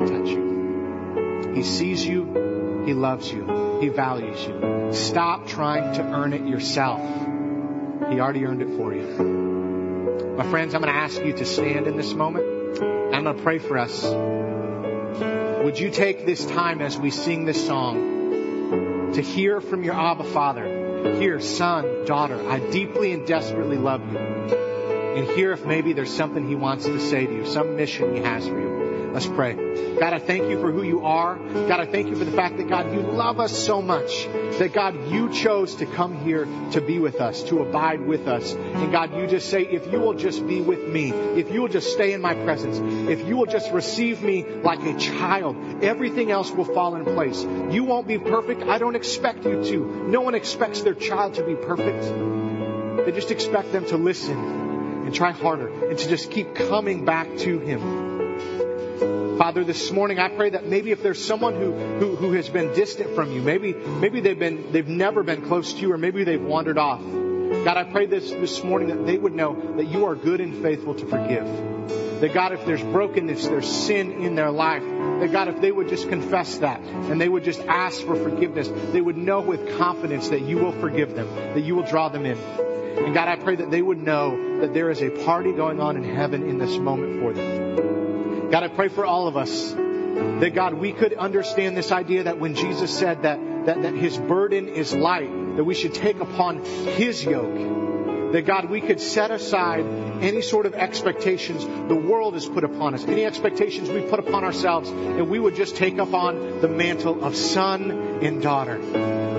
touch 0.00 0.28
you. 0.28 1.52
He 1.54 1.62
sees 1.62 2.06
you. 2.06 2.84
He 2.86 2.94
loves 2.94 3.30
you. 3.30 3.78
He 3.80 3.88
values 3.88 4.44
you. 4.46 4.92
Stop 4.92 5.46
trying 5.46 5.94
to 5.94 6.02
earn 6.02 6.32
it 6.32 6.46
yourself. 6.46 7.00
He 8.10 8.20
already 8.20 8.44
earned 8.44 8.62
it 8.62 8.76
for 8.76 8.94
you. 8.94 10.34
My 10.36 10.48
friends, 10.48 10.74
I'm 10.74 10.80
going 10.80 10.92
to 10.92 10.98
ask 10.98 11.22
you 11.22 11.32
to 11.32 11.44
stand 11.44 11.86
in 11.86 11.96
this 11.96 12.14
moment. 12.14 12.46
I'm 13.12 13.24
going 13.24 13.36
to 13.36 13.42
pray 13.42 13.58
for 13.58 13.76
us. 13.76 14.04
Would 15.64 15.78
you 15.78 15.90
take 15.90 16.24
this 16.24 16.46
time 16.46 16.80
as 16.80 16.96
we 16.96 17.10
sing 17.10 17.44
this 17.44 17.66
song 17.66 19.12
to 19.14 19.20
hear 19.20 19.60
from 19.60 19.82
your 19.82 19.94
Abba 19.94 20.24
Father? 20.24 21.16
Hear, 21.18 21.40
son, 21.40 22.04
daughter, 22.06 22.48
I 22.48 22.58
deeply 22.58 23.12
and 23.12 23.26
desperately 23.26 23.76
love 23.76 24.00
you. 24.10 24.18
And 24.18 25.26
hear 25.26 25.52
if 25.52 25.64
maybe 25.66 25.92
there's 25.92 26.14
something 26.14 26.46
he 26.46 26.54
wants 26.54 26.84
to 26.84 27.00
say 27.00 27.26
to 27.26 27.34
you, 27.34 27.46
some 27.46 27.76
mission 27.76 28.14
he 28.14 28.22
has 28.22 28.46
for 28.46 28.58
you. 28.58 28.77
Let's 29.12 29.26
pray. 29.26 29.54
God, 29.98 30.12
I 30.12 30.18
thank 30.18 30.48
you 30.50 30.60
for 30.60 30.70
who 30.70 30.82
you 30.82 31.04
are. 31.04 31.36
God, 31.36 31.80
I 31.80 31.86
thank 31.86 32.08
you 32.08 32.16
for 32.16 32.24
the 32.24 32.32
fact 32.32 32.56
that 32.58 32.68
God, 32.68 32.92
you 32.92 33.00
love 33.00 33.40
us 33.40 33.56
so 33.56 33.82
much 33.82 34.28
that 34.58 34.72
God, 34.72 35.10
you 35.10 35.32
chose 35.32 35.76
to 35.76 35.86
come 35.86 36.24
here 36.24 36.46
to 36.72 36.80
be 36.80 36.98
with 36.98 37.20
us, 37.20 37.42
to 37.44 37.60
abide 37.60 38.00
with 38.00 38.28
us. 38.28 38.52
And 38.52 38.92
God, 38.92 39.16
you 39.16 39.26
just 39.26 39.48
say, 39.50 39.62
if 39.62 39.90
you 39.90 39.98
will 39.98 40.14
just 40.14 40.46
be 40.46 40.60
with 40.60 40.86
me, 40.86 41.10
if 41.10 41.50
you 41.50 41.62
will 41.62 41.68
just 41.68 41.92
stay 41.92 42.12
in 42.12 42.20
my 42.20 42.34
presence, 42.34 42.78
if 43.10 43.26
you 43.26 43.36
will 43.36 43.46
just 43.46 43.72
receive 43.72 44.22
me 44.22 44.44
like 44.44 44.84
a 44.84 44.96
child, 44.98 45.56
everything 45.82 46.30
else 46.30 46.50
will 46.50 46.64
fall 46.64 46.94
in 46.94 47.04
place. 47.04 47.42
You 47.70 47.84
won't 47.84 48.06
be 48.06 48.18
perfect. 48.18 48.62
I 48.62 48.78
don't 48.78 48.94
expect 48.94 49.44
you 49.44 49.64
to. 49.64 50.08
No 50.08 50.20
one 50.20 50.34
expects 50.34 50.82
their 50.82 50.94
child 50.94 51.34
to 51.34 51.42
be 51.42 51.54
perfect. 51.54 52.02
They 53.04 53.12
just 53.12 53.30
expect 53.30 53.72
them 53.72 53.86
to 53.86 53.96
listen 53.96 54.38
and 55.06 55.14
try 55.14 55.32
harder 55.32 55.88
and 55.88 55.98
to 55.98 56.08
just 56.08 56.30
keep 56.30 56.54
coming 56.54 57.04
back 57.04 57.38
to 57.38 57.58
Him. 57.58 58.27
Father, 59.38 59.62
this 59.62 59.92
morning 59.92 60.18
I 60.18 60.30
pray 60.30 60.50
that 60.50 60.66
maybe 60.66 60.90
if 60.90 61.00
there's 61.00 61.24
someone 61.24 61.54
who, 61.54 61.72
who, 61.72 62.16
who 62.16 62.32
has 62.32 62.48
been 62.48 62.74
distant 62.74 63.14
from 63.14 63.30
you, 63.30 63.40
maybe, 63.40 63.72
maybe 63.72 64.20
they've 64.20 64.38
been, 64.38 64.72
they've 64.72 64.88
never 64.88 65.22
been 65.22 65.42
close 65.42 65.74
to 65.74 65.78
you, 65.78 65.92
or 65.92 65.96
maybe 65.96 66.24
they've 66.24 66.42
wandered 66.42 66.76
off. 66.76 67.00
God, 67.00 67.76
I 67.76 67.84
pray 67.84 68.06
this 68.06 68.32
this 68.32 68.64
morning 68.64 68.88
that 68.88 69.06
they 69.06 69.16
would 69.16 69.36
know 69.36 69.76
that 69.76 69.86
you 69.86 70.06
are 70.06 70.16
good 70.16 70.40
and 70.40 70.60
faithful 70.60 70.96
to 70.96 71.06
forgive. 71.06 71.46
That 72.20 72.34
God, 72.34 72.52
if 72.52 72.66
there's 72.66 72.82
brokenness, 72.82 73.46
there's 73.46 73.70
sin 73.70 74.10
in 74.24 74.34
their 74.34 74.50
life, 74.50 74.82
that 74.82 75.30
God, 75.30 75.46
if 75.46 75.60
they 75.60 75.70
would 75.70 75.88
just 75.88 76.08
confess 76.08 76.58
that 76.58 76.80
and 76.80 77.20
they 77.20 77.28
would 77.28 77.44
just 77.44 77.60
ask 77.60 78.02
for 78.02 78.16
forgiveness, 78.16 78.68
they 78.90 79.00
would 79.00 79.16
know 79.16 79.40
with 79.40 79.78
confidence 79.78 80.30
that 80.30 80.40
you 80.40 80.58
will 80.58 80.72
forgive 80.72 81.14
them, 81.14 81.32
that 81.54 81.62
you 81.62 81.76
will 81.76 81.86
draw 81.86 82.08
them 82.08 82.26
in. 82.26 82.36
And 82.38 83.14
God, 83.14 83.28
I 83.28 83.36
pray 83.36 83.54
that 83.54 83.70
they 83.70 83.82
would 83.82 83.98
know 83.98 84.60
that 84.62 84.74
there 84.74 84.90
is 84.90 85.00
a 85.00 85.10
party 85.10 85.52
going 85.52 85.80
on 85.80 85.96
in 85.96 86.02
heaven 86.02 86.42
in 86.42 86.58
this 86.58 86.76
moment 86.76 87.20
for 87.20 87.32
them. 87.32 88.07
God, 88.50 88.62
I 88.62 88.68
pray 88.68 88.88
for 88.88 89.04
all 89.04 89.28
of 89.28 89.36
us 89.36 89.72
that 89.72 90.54
God, 90.54 90.74
we 90.74 90.92
could 90.92 91.14
understand 91.14 91.76
this 91.76 91.92
idea 91.92 92.24
that 92.24 92.38
when 92.38 92.54
Jesus 92.54 92.96
said 92.96 93.22
that, 93.22 93.38
that, 93.66 93.82
that 93.82 93.94
his 93.94 94.16
burden 94.16 94.68
is 94.68 94.94
light, 94.94 95.30
that 95.56 95.64
we 95.64 95.74
should 95.74 95.94
take 95.94 96.20
upon 96.20 96.64
his 96.64 97.24
yoke. 97.24 98.32
That 98.32 98.46
God, 98.46 98.68
we 98.70 98.80
could 98.80 99.00
set 99.00 99.30
aside 99.30 99.84
any 100.22 100.42
sort 100.42 100.66
of 100.66 100.74
expectations 100.74 101.64
the 101.88 101.94
world 101.94 102.34
has 102.34 102.46
put 102.46 102.64
upon 102.64 102.94
us, 102.94 103.04
any 103.04 103.24
expectations 103.24 103.88
we 103.90 104.02
put 104.02 104.18
upon 104.18 104.44
ourselves, 104.44 104.90
and 104.90 105.28
we 105.28 105.38
would 105.38 105.54
just 105.54 105.76
take 105.76 105.98
up 105.98 106.12
on 106.12 106.60
the 106.60 106.68
mantle 106.68 107.24
of 107.24 107.36
son 107.36 107.90
and 108.22 108.42
daughter. 108.42 108.78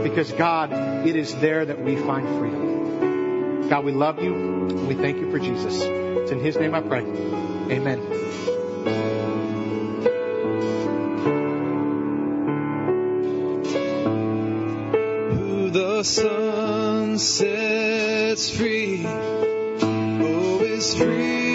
Because 0.03 0.31
God, 0.31 0.71
it 1.07 1.15
is 1.15 1.35
there 1.35 1.65
that 1.65 1.81
we 1.81 1.95
find 1.95 2.27
freedom. 2.39 3.69
God, 3.69 3.85
we 3.85 3.91
love 3.91 4.23
you. 4.23 4.33
We 4.87 4.95
thank 4.95 5.17
you 5.17 5.29
for 5.29 5.39
Jesus. 5.39 5.81
It's 5.81 6.31
in 6.31 6.39
his 6.39 6.57
name 6.57 6.73
I 6.73 6.81
pray. 6.81 7.01
Amen. 7.01 8.48
Sun 16.09 17.19
sets 17.19 18.49
free, 18.49 19.03
oh, 19.05 20.59
is 20.63 20.95
free 20.95 21.48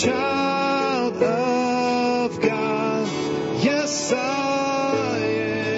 child 0.00 1.22
of 1.22 2.40
god 2.40 3.06
yes 3.62 4.12
i 4.14 5.18
am 5.18 5.70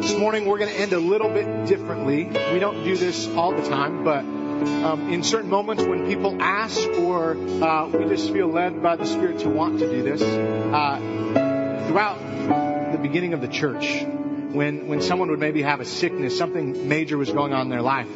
This 0.00 0.16
morning 0.16 0.44
we're 0.46 0.58
going 0.58 0.70
to 0.70 0.78
end 0.78 0.92
a 0.92 1.00
little 1.00 1.28
bit 1.28 1.66
differently. 1.66 2.26
We 2.26 2.60
don't 2.60 2.84
do 2.84 2.96
this 2.96 3.26
all 3.26 3.50
the 3.50 3.68
time, 3.68 4.04
but 4.04 4.20
um, 4.20 5.12
in 5.12 5.24
certain 5.24 5.50
moments 5.50 5.82
when 5.82 6.06
people 6.06 6.40
ask 6.40 6.88
or 6.90 7.32
uh, 7.32 7.88
we 7.88 8.04
just 8.04 8.32
feel 8.32 8.46
led 8.46 8.80
by 8.80 8.94
the 8.94 9.06
Spirit 9.06 9.40
to 9.40 9.48
want 9.48 9.80
to 9.80 9.90
do 9.90 10.04
this, 10.04 10.22
uh, 10.22 11.86
throughout 11.88 12.92
the 12.92 12.98
beginning 12.98 13.32
of 13.32 13.40
the 13.40 13.48
church, 13.48 14.04
when 14.52 14.88
when 14.88 15.02
someone 15.02 15.30
would 15.30 15.40
maybe 15.40 15.62
have 15.62 15.80
a 15.80 15.84
sickness, 15.84 16.36
something 16.36 16.88
major 16.88 17.16
was 17.18 17.30
going 17.30 17.52
on 17.52 17.62
in 17.62 17.68
their 17.68 17.82
life, 17.82 18.08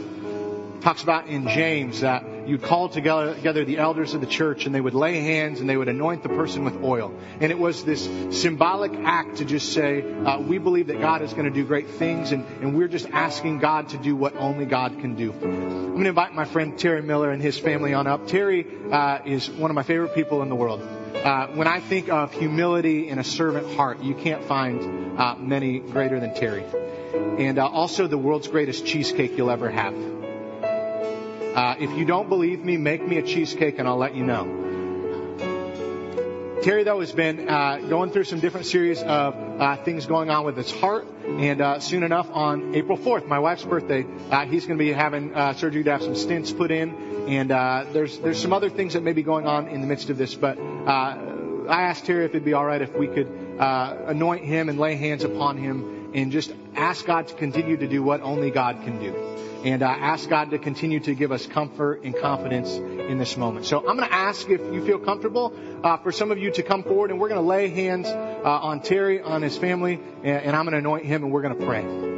talks 0.80 1.02
about 1.02 1.28
in 1.28 1.48
James 1.48 2.00
that 2.00 2.24
you'd 2.46 2.62
call 2.62 2.88
together, 2.88 3.34
together 3.34 3.64
the 3.64 3.78
elders 3.78 4.14
of 4.14 4.20
the 4.20 4.26
church 4.26 4.66
and 4.66 4.74
they 4.74 4.80
would 4.80 4.94
lay 4.94 5.20
hands 5.20 5.60
and 5.60 5.68
they 5.68 5.76
would 5.76 5.88
anoint 5.88 6.22
the 6.22 6.28
person 6.28 6.64
with 6.64 6.82
oil. 6.82 7.14
And 7.40 7.50
it 7.50 7.58
was 7.58 7.84
this 7.84 8.04
symbolic 8.38 8.92
act 9.04 9.36
to 9.38 9.44
just 9.44 9.72
say, 9.72 10.02
uh, 10.02 10.40
we 10.40 10.58
believe 10.58 10.88
that 10.88 11.00
God 11.00 11.22
is 11.22 11.32
going 11.32 11.46
to 11.46 11.50
do 11.50 11.64
great 11.64 11.88
things 11.88 12.32
and, 12.32 12.44
and 12.60 12.76
we're 12.76 12.88
just 12.88 13.08
asking 13.10 13.58
God 13.58 13.88
to 13.90 13.96
do 13.96 14.14
what 14.14 14.36
only 14.36 14.66
God 14.66 14.98
can 15.00 15.14
do. 15.14 15.32
I'm 15.32 15.92
going 15.92 16.02
to 16.02 16.08
invite 16.10 16.34
my 16.34 16.44
friend 16.44 16.78
Terry 16.78 17.02
Miller 17.02 17.30
and 17.30 17.40
his 17.40 17.58
family 17.58 17.94
on 17.94 18.06
up. 18.06 18.26
Terry 18.26 18.66
uh, 18.90 19.20
is 19.24 19.50
one 19.50 19.70
of 19.70 19.74
my 19.74 19.82
favorite 19.82 20.14
people 20.14 20.42
in 20.42 20.48
the 20.48 20.56
world. 20.56 20.82
Uh, 21.14 21.46
when 21.54 21.66
I 21.68 21.80
think 21.80 22.08
of 22.08 22.32
humility 22.32 23.08
and 23.08 23.20
a 23.20 23.24
servant 23.24 23.76
heart, 23.76 24.02
you 24.02 24.14
can't 24.14 24.44
find 24.44 25.18
uh, 25.18 25.36
many 25.36 25.78
greater 25.78 26.18
than 26.20 26.34
Terry. 26.34 26.64
And 27.38 27.58
uh, 27.58 27.66
also 27.66 28.06
the 28.06 28.18
world's 28.18 28.48
greatest 28.48 28.84
cheesecake 28.84 29.38
you'll 29.38 29.50
ever 29.50 29.70
have. 29.70 29.94
Uh, 29.94 31.76
if 31.78 31.96
you 31.96 32.04
don't 32.04 32.28
believe 32.28 32.64
me, 32.64 32.76
make 32.76 33.06
me 33.06 33.18
a 33.18 33.22
cheesecake 33.22 33.78
and 33.78 33.86
I'll 33.86 33.96
let 33.96 34.16
you 34.16 34.24
know. 34.24 34.62
Terry, 36.62 36.82
though, 36.82 37.00
has 37.00 37.12
been 37.12 37.48
uh, 37.48 37.76
going 37.88 38.10
through 38.10 38.24
some 38.24 38.40
different 38.40 38.66
series 38.66 39.02
of 39.02 39.34
uh, 39.58 39.76
things 39.76 40.06
going 40.06 40.30
on 40.30 40.44
with 40.44 40.56
his 40.56 40.70
heart. 40.70 41.06
And 41.24 41.60
uh, 41.60 41.80
soon 41.80 42.02
enough, 42.02 42.28
on 42.30 42.74
April 42.74 42.98
4th, 42.98 43.26
my 43.26 43.38
wife's 43.38 43.64
birthday, 43.64 44.06
uh, 44.30 44.46
he's 44.46 44.66
going 44.66 44.78
to 44.78 44.84
be 44.84 44.92
having 44.92 45.34
uh, 45.34 45.54
surgery 45.54 45.84
to 45.84 45.90
have 45.90 46.02
some 46.02 46.14
stents 46.14 46.56
put 46.56 46.70
in. 46.70 47.28
And 47.28 47.50
uh, 47.50 47.86
there's 47.92 48.18
there's 48.18 48.40
some 48.40 48.52
other 48.52 48.68
things 48.68 48.92
that 48.92 49.02
may 49.02 49.12
be 49.12 49.22
going 49.22 49.46
on 49.46 49.68
in 49.68 49.80
the 49.80 49.86
midst 49.86 50.10
of 50.10 50.18
this. 50.18 50.34
But 50.34 50.58
uh, 50.58 51.64
I 51.68 51.82
asked 51.82 52.04
Terry 52.04 52.24
if 52.24 52.30
it'd 52.32 52.44
be 52.44 52.52
all 52.52 52.64
right 52.64 52.82
if 52.82 52.94
we 52.94 53.06
could 53.06 53.56
uh, 53.58 53.96
anoint 54.06 54.44
him 54.44 54.68
and 54.68 54.78
lay 54.78 54.96
hands 54.96 55.24
upon 55.24 55.56
him 55.56 56.10
and 56.14 56.30
just 56.30 56.52
ask 56.74 57.06
God 57.06 57.28
to 57.28 57.34
continue 57.34 57.76
to 57.76 57.88
do 57.88 58.02
what 58.02 58.20
only 58.20 58.50
God 58.50 58.82
can 58.84 58.98
do 58.98 59.14
and 59.64 59.82
ask 59.82 60.28
God 60.28 60.50
to 60.50 60.58
continue 60.58 61.00
to 61.00 61.14
give 61.14 61.32
us 61.32 61.46
comfort 61.46 62.02
and 62.04 62.14
confidence 62.14 62.78
in 63.08 63.18
this 63.18 63.36
moment. 63.36 63.66
So 63.66 63.78
I'm 63.78 63.96
going 63.96 64.08
to 64.08 64.14
ask 64.14 64.48
if 64.48 64.60
you 64.60 64.84
feel 64.84 64.98
comfortable 64.98 65.52
uh, 65.82 65.98
for 65.98 66.12
some 66.12 66.30
of 66.30 66.38
you 66.38 66.50
to 66.52 66.62
come 66.62 66.82
forward, 66.82 67.10
and 67.10 67.20
we're 67.20 67.28
going 67.28 67.40
to 67.40 67.46
lay 67.46 67.68
hands 67.68 68.06
uh, 68.06 68.42
on 68.44 68.80
Terry, 68.80 69.20
on 69.20 69.42
his 69.42 69.56
family, 69.56 70.00
and, 70.22 70.42
and 70.42 70.56
I'm 70.56 70.64
going 70.64 70.72
to 70.72 70.78
anoint 70.78 71.04
him, 71.04 71.24
and 71.24 71.32
we're 71.32 71.42
going 71.42 71.58
to 71.58 71.64
pray. 71.64 72.14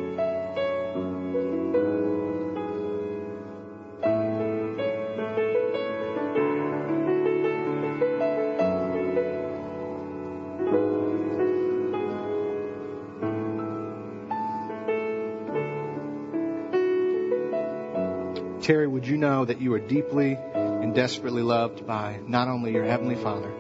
Terry, 18.67 18.89
would 18.89 19.07
you 19.07 19.17
know 19.17 19.45
that 19.45 19.61
you 19.61 19.73
are 19.75 19.79
deeply 19.79 20.37
and 20.87 20.95
desperately 20.95 21.43
loved 21.43 21.85
by 21.85 22.21
not 22.29 22.47
only 22.47 22.73
your 22.73 22.85
Heavenly 22.85 23.17
Father, 23.17 23.51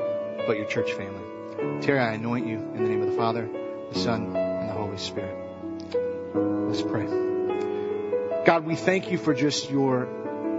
but 0.46 0.56
your 0.56 0.66
church 0.66 0.92
family? 0.92 1.82
Terry, 1.82 1.98
I 1.98 2.12
anoint 2.12 2.46
you 2.46 2.58
in 2.58 2.84
the 2.84 2.88
name 2.88 3.02
of 3.02 3.10
the 3.10 3.16
Father, 3.16 3.48
the 3.92 3.98
Son, 3.98 4.36
and 4.36 4.68
the 4.68 4.72
Holy 4.72 4.96
Spirit. 4.96 5.36
Let's 6.68 6.82
pray. 6.82 7.06
God, 8.44 8.64
we 8.64 8.76
thank 8.76 9.10
you 9.10 9.18
for 9.18 9.34
just 9.34 9.72
your 9.72 10.04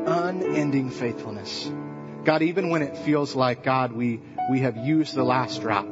unending 0.05 0.89
faithfulness. 0.89 1.72
God, 2.26 2.41
even 2.41 2.70
when 2.70 2.82
it 2.82 2.97
feels 2.97 3.34
like, 3.34 3.63
God, 3.63 3.93
we, 3.93 4.20
we 4.51 4.59
have 4.59 4.76
used 4.76 5.15
the 5.15 5.24
last 5.24 5.61
drop. 5.61 5.88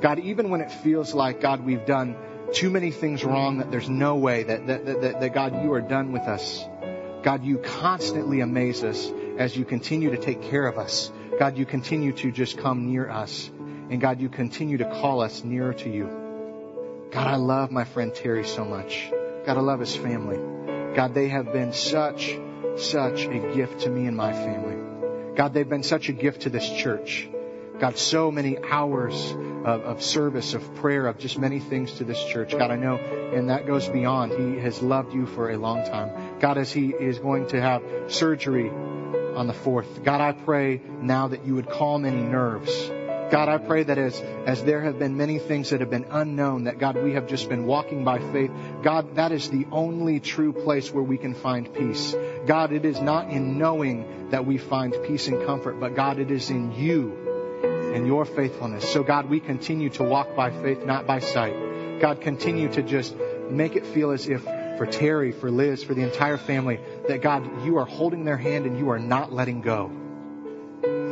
God, 0.00 0.20
even 0.20 0.50
when 0.50 0.60
it 0.60 0.70
feels 0.70 1.14
like, 1.14 1.40
God, 1.40 1.64
we've 1.64 1.84
done 1.84 2.14
too 2.52 2.70
many 2.70 2.92
things 2.92 3.24
wrong, 3.24 3.58
that 3.58 3.72
there's 3.72 3.88
no 3.88 4.14
way 4.14 4.44
that, 4.44 4.68
that, 4.68 4.86
that, 4.86 5.20
that 5.20 5.34
God, 5.34 5.64
you 5.64 5.72
are 5.72 5.80
done 5.80 6.12
with 6.12 6.22
us. 6.22 6.64
God, 7.24 7.42
you 7.42 7.58
constantly 7.58 8.38
amaze 8.38 8.84
us 8.84 9.10
as 9.38 9.56
you 9.56 9.64
continue 9.64 10.10
to 10.10 10.16
take 10.16 10.42
care 10.42 10.66
of 10.66 10.78
us. 10.78 11.12
God, 11.38 11.58
you 11.58 11.66
continue 11.66 12.12
to 12.12 12.32
just 12.32 12.58
come 12.58 12.90
near 12.90 13.08
us. 13.08 13.50
And 13.90 14.00
God, 14.00 14.20
you 14.20 14.28
continue 14.28 14.78
to 14.78 14.84
call 14.84 15.20
us 15.20 15.44
nearer 15.44 15.74
to 15.74 15.90
you. 15.90 17.08
God, 17.12 17.26
I 17.26 17.36
love 17.36 17.70
my 17.70 17.84
friend 17.84 18.14
Terry 18.14 18.46
so 18.46 18.64
much. 18.64 19.10
God, 19.44 19.56
I 19.56 19.60
love 19.60 19.80
his 19.80 19.94
family. 19.94 20.38
God, 20.94 21.14
they 21.14 21.28
have 21.28 21.52
been 21.52 21.72
such, 21.72 22.36
such 22.78 23.26
a 23.26 23.54
gift 23.54 23.80
to 23.80 23.90
me 23.90 24.06
and 24.06 24.16
my 24.16 24.32
family. 24.32 25.34
God, 25.36 25.52
they've 25.52 25.68
been 25.68 25.82
such 25.82 26.08
a 26.08 26.12
gift 26.12 26.42
to 26.42 26.50
this 26.50 26.68
church. 26.68 27.28
God, 27.78 27.98
so 27.98 28.30
many 28.30 28.56
hours 28.58 29.32
of, 29.32 29.82
of 29.82 30.02
service, 30.02 30.54
of 30.54 30.74
prayer, 30.76 31.06
of 31.06 31.18
just 31.18 31.38
many 31.38 31.60
things 31.60 31.92
to 31.94 32.04
this 32.04 32.22
church. 32.24 32.52
God, 32.52 32.70
I 32.70 32.76
know, 32.76 32.96
and 32.96 33.50
that 33.50 33.66
goes 33.66 33.86
beyond. 33.86 34.32
He 34.32 34.58
has 34.60 34.80
loved 34.80 35.12
you 35.12 35.26
for 35.26 35.50
a 35.50 35.58
long 35.58 35.84
time. 35.84 36.38
God, 36.40 36.56
as 36.56 36.72
he 36.72 36.88
is 36.88 37.18
going 37.18 37.48
to 37.48 37.60
have 37.60 37.82
surgery 38.08 38.70
on 39.36 39.46
the 39.46 39.52
fourth, 39.52 40.02
God, 40.02 40.20
I 40.20 40.32
pray 40.32 40.80
now 41.00 41.28
that 41.28 41.44
you 41.44 41.54
would 41.54 41.68
calm 41.68 42.04
any 42.04 42.22
nerves. 42.22 42.90
God, 43.30 43.48
I 43.48 43.58
pray 43.58 43.82
that 43.82 43.98
as, 43.98 44.20
as 44.46 44.62
there 44.62 44.82
have 44.82 45.00
been 45.00 45.16
many 45.16 45.40
things 45.40 45.70
that 45.70 45.80
have 45.80 45.90
been 45.90 46.06
unknown, 46.10 46.64
that 46.64 46.78
God, 46.78 46.96
we 46.96 47.14
have 47.14 47.26
just 47.26 47.48
been 47.48 47.66
walking 47.66 48.04
by 48.04 48.18
faith. 48.18 48.52
God, 48.82 49.16
that 49.16 49.32
is 49.32 49.50
the 49.50 49.66
only 49.72 50.20
true 50.20 50.52
place 50.52 50.92
where 50.92 51.02
we 51.02 51.18
can 51.18 51.34
find 51.34 51.72
peace. 51.74 52.14
God, 52.46 52.72
it 52.72 52.84
is 52.84 53.00
not 53.00 53.30
in 53.30 53.58
knowing 53.58 54.30
that 54.30 54.46
we 54.46 54.58
find 54.58 54.94
peace 55.06 55.26
and 55.26 55.44
comfort, 55.44 55.80
but 55.80 55.96
God, 55.96 56.20
it 56.20 56.30
is 56.30 56.50
in 56.50 56.72
you 56.72 57.26
and 57.94 58.06
your 58.06 58.24
faithfulness. 58.24 58.88
So 58.88 59.02
God, 59.02 59.28
we 59.28 59.40
continue 59.40 59.90
to 59.90 60.04
walk 60.04 60.36
by 60.36 60.50
faith, 60.50 60.84
not 60.84 61.06
by 61.06 61.18
sight. 61.18 62.00
God, 62.00 62.20
continue 62.20 62.70
to 62.72 62.82
just 62.82 63.16
make 63.50 63.74
it 63.74 63.86
feel 63.86 64.12
as 64.12 64.28
if 64.28 64.44
for 64.76 64.86
Terry, 64.86 65.32
for 65.32 65.50
Liz, 65.50 65.82
for 65.82 65.94
the 65.94 66.02
entire 66.02 66.36
family, 66.36 66.78
that 67.08 67.22
God, 67.22 67.64
you 67.64 67.78
are 67.78 67.84
holding 67.84 68.24
their 68.24 68.36
hand 68.36 68.66
and 68.66 68.78
you 68.78 68.90
are 68.90 68.98
not 68.98 69.32
letting 69.32 69.60
go. 69.60 69.90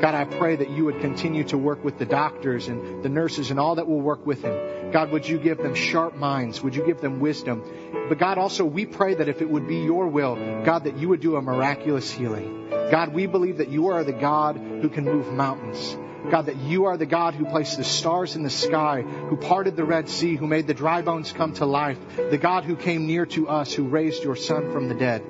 God, 0.04 0.14
I 0.14 0.24
pray 0.24 0.56
that 0.56 0.70
you 0.70 0.84
would 0.84 1.00
continue 1.00 1.44
to 1.44 1.56
work 1.56 1.82
with 1.82 1.98
the 1.98 2.04
doctors 2.04 2.68
and 2.68 3.02
the 3.02 3.08
nurses 3.08 3.50
and 3.50 3.58
all 3.58 3.76
that 3.76 3.86
will 3.86 4.00
work 4.00 4.26
with 4.26 4.42
him. 4.42 4.92
God, 4.92 5.10
would 5.12 5.26
you 5.26 5.38
give 5.38 5.58
them 5.58 5.74
sharp 5.74 6.14
minds? 6.16 6.62
Would 6.62 6.74
you 6.74 6.84
give 6.84 7.00
them 7.00 7.20
wisdom? 7.20 7.62
But 8.08 8.18
God, 8.18 8.36
also, 8.36 8.64
we 8.64 8.84
pray 8.84 9.14
that 9.14 9.28
if 9.28 9.40
it 9.40 9.48
would 9.48 9.66
be 9.66 9.78
your 9.78 10.06
will, 10.08 10.34
God, 10.64 10.84
that 10.84 10.98
you 10.98 11.08
would 11.08 11.20
do 11.20 11.36
a 11.36 11.42
miraculous 11.42 12.10
healing. 12.10 12.68
God, 12.90 13.14
we 13.14 13.26
believe 13.26 13.58
that 13.58 13.68
you 13.68 13.88
are 13.88 14.04
the 14.04 14.12
God 14.12 14.56
who 14.56 14.90
can 14.90 15.04
move 15.04 15.32
mountains. 15.32 15.96
God, 16.30 16.46
that 16.46 16.56
you 16.56 16.84
are 16.84 16.96
the 16.96 17.06
God 17.06 17.34
who 17.34 17.46
placed 17.46 17.76
the 17.76 17.84
stars 17.84 18.36
in 18.36 18.42
the 18.42 18.50
sky, 18.50 19.02
who 19.02 19.36
parted 19.36 19.76
the 19.76 19.84
Red 19.84 20.08
Sea, 20.08 20.36
who 20.36 20.46
made 20.46 20.66
the 20.66 20.74
dry 20.74 21.02
bones 21.02 21.32
come 21.32 21.54
to 21.54 21.66
life, 21.66 21.98
the 22.16 22.38
God 22.38 22.64
who 22.64 22.76
came 22.76 23.06
near 23.06 23.26
to 23.26 23.48
us, 23.48 23.72
who 23.72 23.84
raised 23.84 24.22
your 24.22 24.36
son 24.36 24.70
from 24.72 24.88
the 24.88 24.94
dead. 24.94 25.22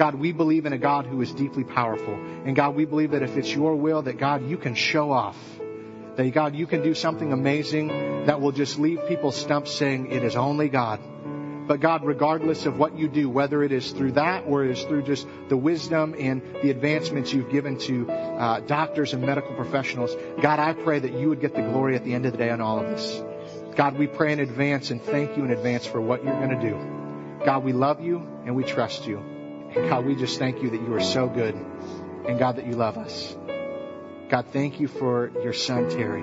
God, 0.00 0.14
we 0.14 0.32
believe 0.32 0.64
in 0.64 0.72
a 0.72 0.78
God 0.78 1.04
who 1.04 1.20
is 1.20 1.30
deeply 1.30 1.62
powerful. 1.62 2.14
And 2.14 2.56
God, 2.56 2.74
we 2.74 2.86
believe 2.86 3.10
that 3.10 3.22
if 3.22 3.36
it's 3.36 3.54
your 3.54 3.76
will, 3.76 4.00
that 4.00 4.16
God, 4.16 4.48
you 4.48 4.56
can 4.56 4.74
show 4.74 5.12
off. 5.12 5.36
That 6.16 6.32
God, 6.32 6.56
you 6.56 6.66
can 6.66 6.82
do 6.82 6.94
something 6.94 7.34
amazing 7.34 7.88
that 8.24 8.40
will 8.40 8.52
just 8.52 8.78
leave 8.78 8.98
people 9.08 9.30
stumped 9.30 9.68
saying, 9.68 10.10
it 10.10 10.24
is 10.24 10.36
only 10.36 10.70
God. 10.70 11.00
But 11.68 11.80
God, 11.80 12.02
regardless 12.02 12.64
of 12.64 12.78
what 12.78 12.96
you 12.96 13.08
do, 13.08 13.28
whether 13.28 13.62
it 13.62 13.72
is 13.72 13.90
through 13.90 14.12
that 14.12 14.44
or 14.46 14.64
it 14.64 14.70
is 14.70 14.82
through 14.84 15.02
just 15.02 15.26
the 15.50 15.56
wisdom 15.58 16.14
and 16.18 16.40
the 16.62 16.70
advancements 16.70 17.34
you've 17.34 17.50
given 17.50 17.76
to 17.80 18.10
uh, 18.10 18.60
doctors 18.60 19.12
and 19.12 19.20
medical 19.20 19.54
professionals, 19.54 20.16
God, 20.40 20.58
I 20.58 20.72
pray 20.72 21.00
that 21.00 21.12
you 21.12 21.28
would 21.28 21.42
get 21.42 21.54
the 21.54 21.60
glory 21.60 21.94
at 21.94 22.04
the 22.04 22.14
end 22.14 22.24
of 22.24 22.32
the 22.32 22.38
day 22.38 22.48
on 22.48 22.62
all 22.62 22.80
of 22.80 22.88
this. 22.88 23.22
God, 23.76 23.98
we 23.98 24.06
pray 24.06 24.32
in 24.32 24.40
advance 24.40 24.90
and 24.90 25.02
thank 25.02 25.36
you 25.36 25.44
in 25.44 25.50
advance 25.50 25.84
for 25.84 26.00
what 26.00 26.24
you're 26.24 26.40
going 26.40 26.58
to 26.58 26.70
do. 26.70 27.44
God, 27.44 27.64
we 27.64 27.74
love 27.74 28.00
you 28.00 28.26
and 28.46 28.56
we 28.56 28.64
trust 28.64 29.06
you. 29.06 29.22
And 29.74 29.88
God, 29.88 30.04
we 30.04 30.16
just 30.16 30.38
thank 30.38 30.62
you 30.62 30.70
that 30.70 30.80
you 30.80 30.94
are 30.94 31.00
so 31.00 31.28
good 31.28 31.54
and 31.54 32.38
God, 32.38 32.56
that 32.56 32.66
you 32.66 32.74
love 32.74 32.98
us. 32.98 33.36
God, 34.28 34.46
thank 34.52 34.80
you 34.80 34.88
for 34.88 35.30
your 35.42 35.52
son, 35.52 35.88
Terry, 35.90 36.22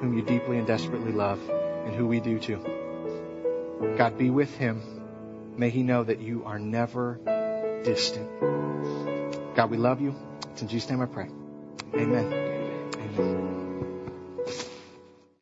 whom 0.00 0.16
you 0.16 0.22
deeply 0.22 0.58
and 0.58 0.66
desperately 0.66 1.12
love 1.12 1.40
and 1.50 1.94
who 1.94 2.06
we 2.06 2.20
do 2.20 2.38
too. 2.38 2.58
God, 3.96 4.18
be 4.18 4.30
with 4.30 4.54
him. 4.56 4.82
May 5.56 5.70
he 5.70 5.82
know 5.82 6.04
that 6.04 6.20
you 6.20 6.44
are 6.44 6.58
never 6.58 7.18
distant. 7.84 8.28
God, 9.54 9.70
we 9.70 9.76
love 9.76 10.00
you. 10.00 10.14
It's 10.52 10.62
in 10.62 10.68
Jesus' 10.68 10.90
name 10.90 11.00
I 11.00 11.06
pray. 11.06 11.28
Amen. 11.94 12.32
Amen. 12.96 13.46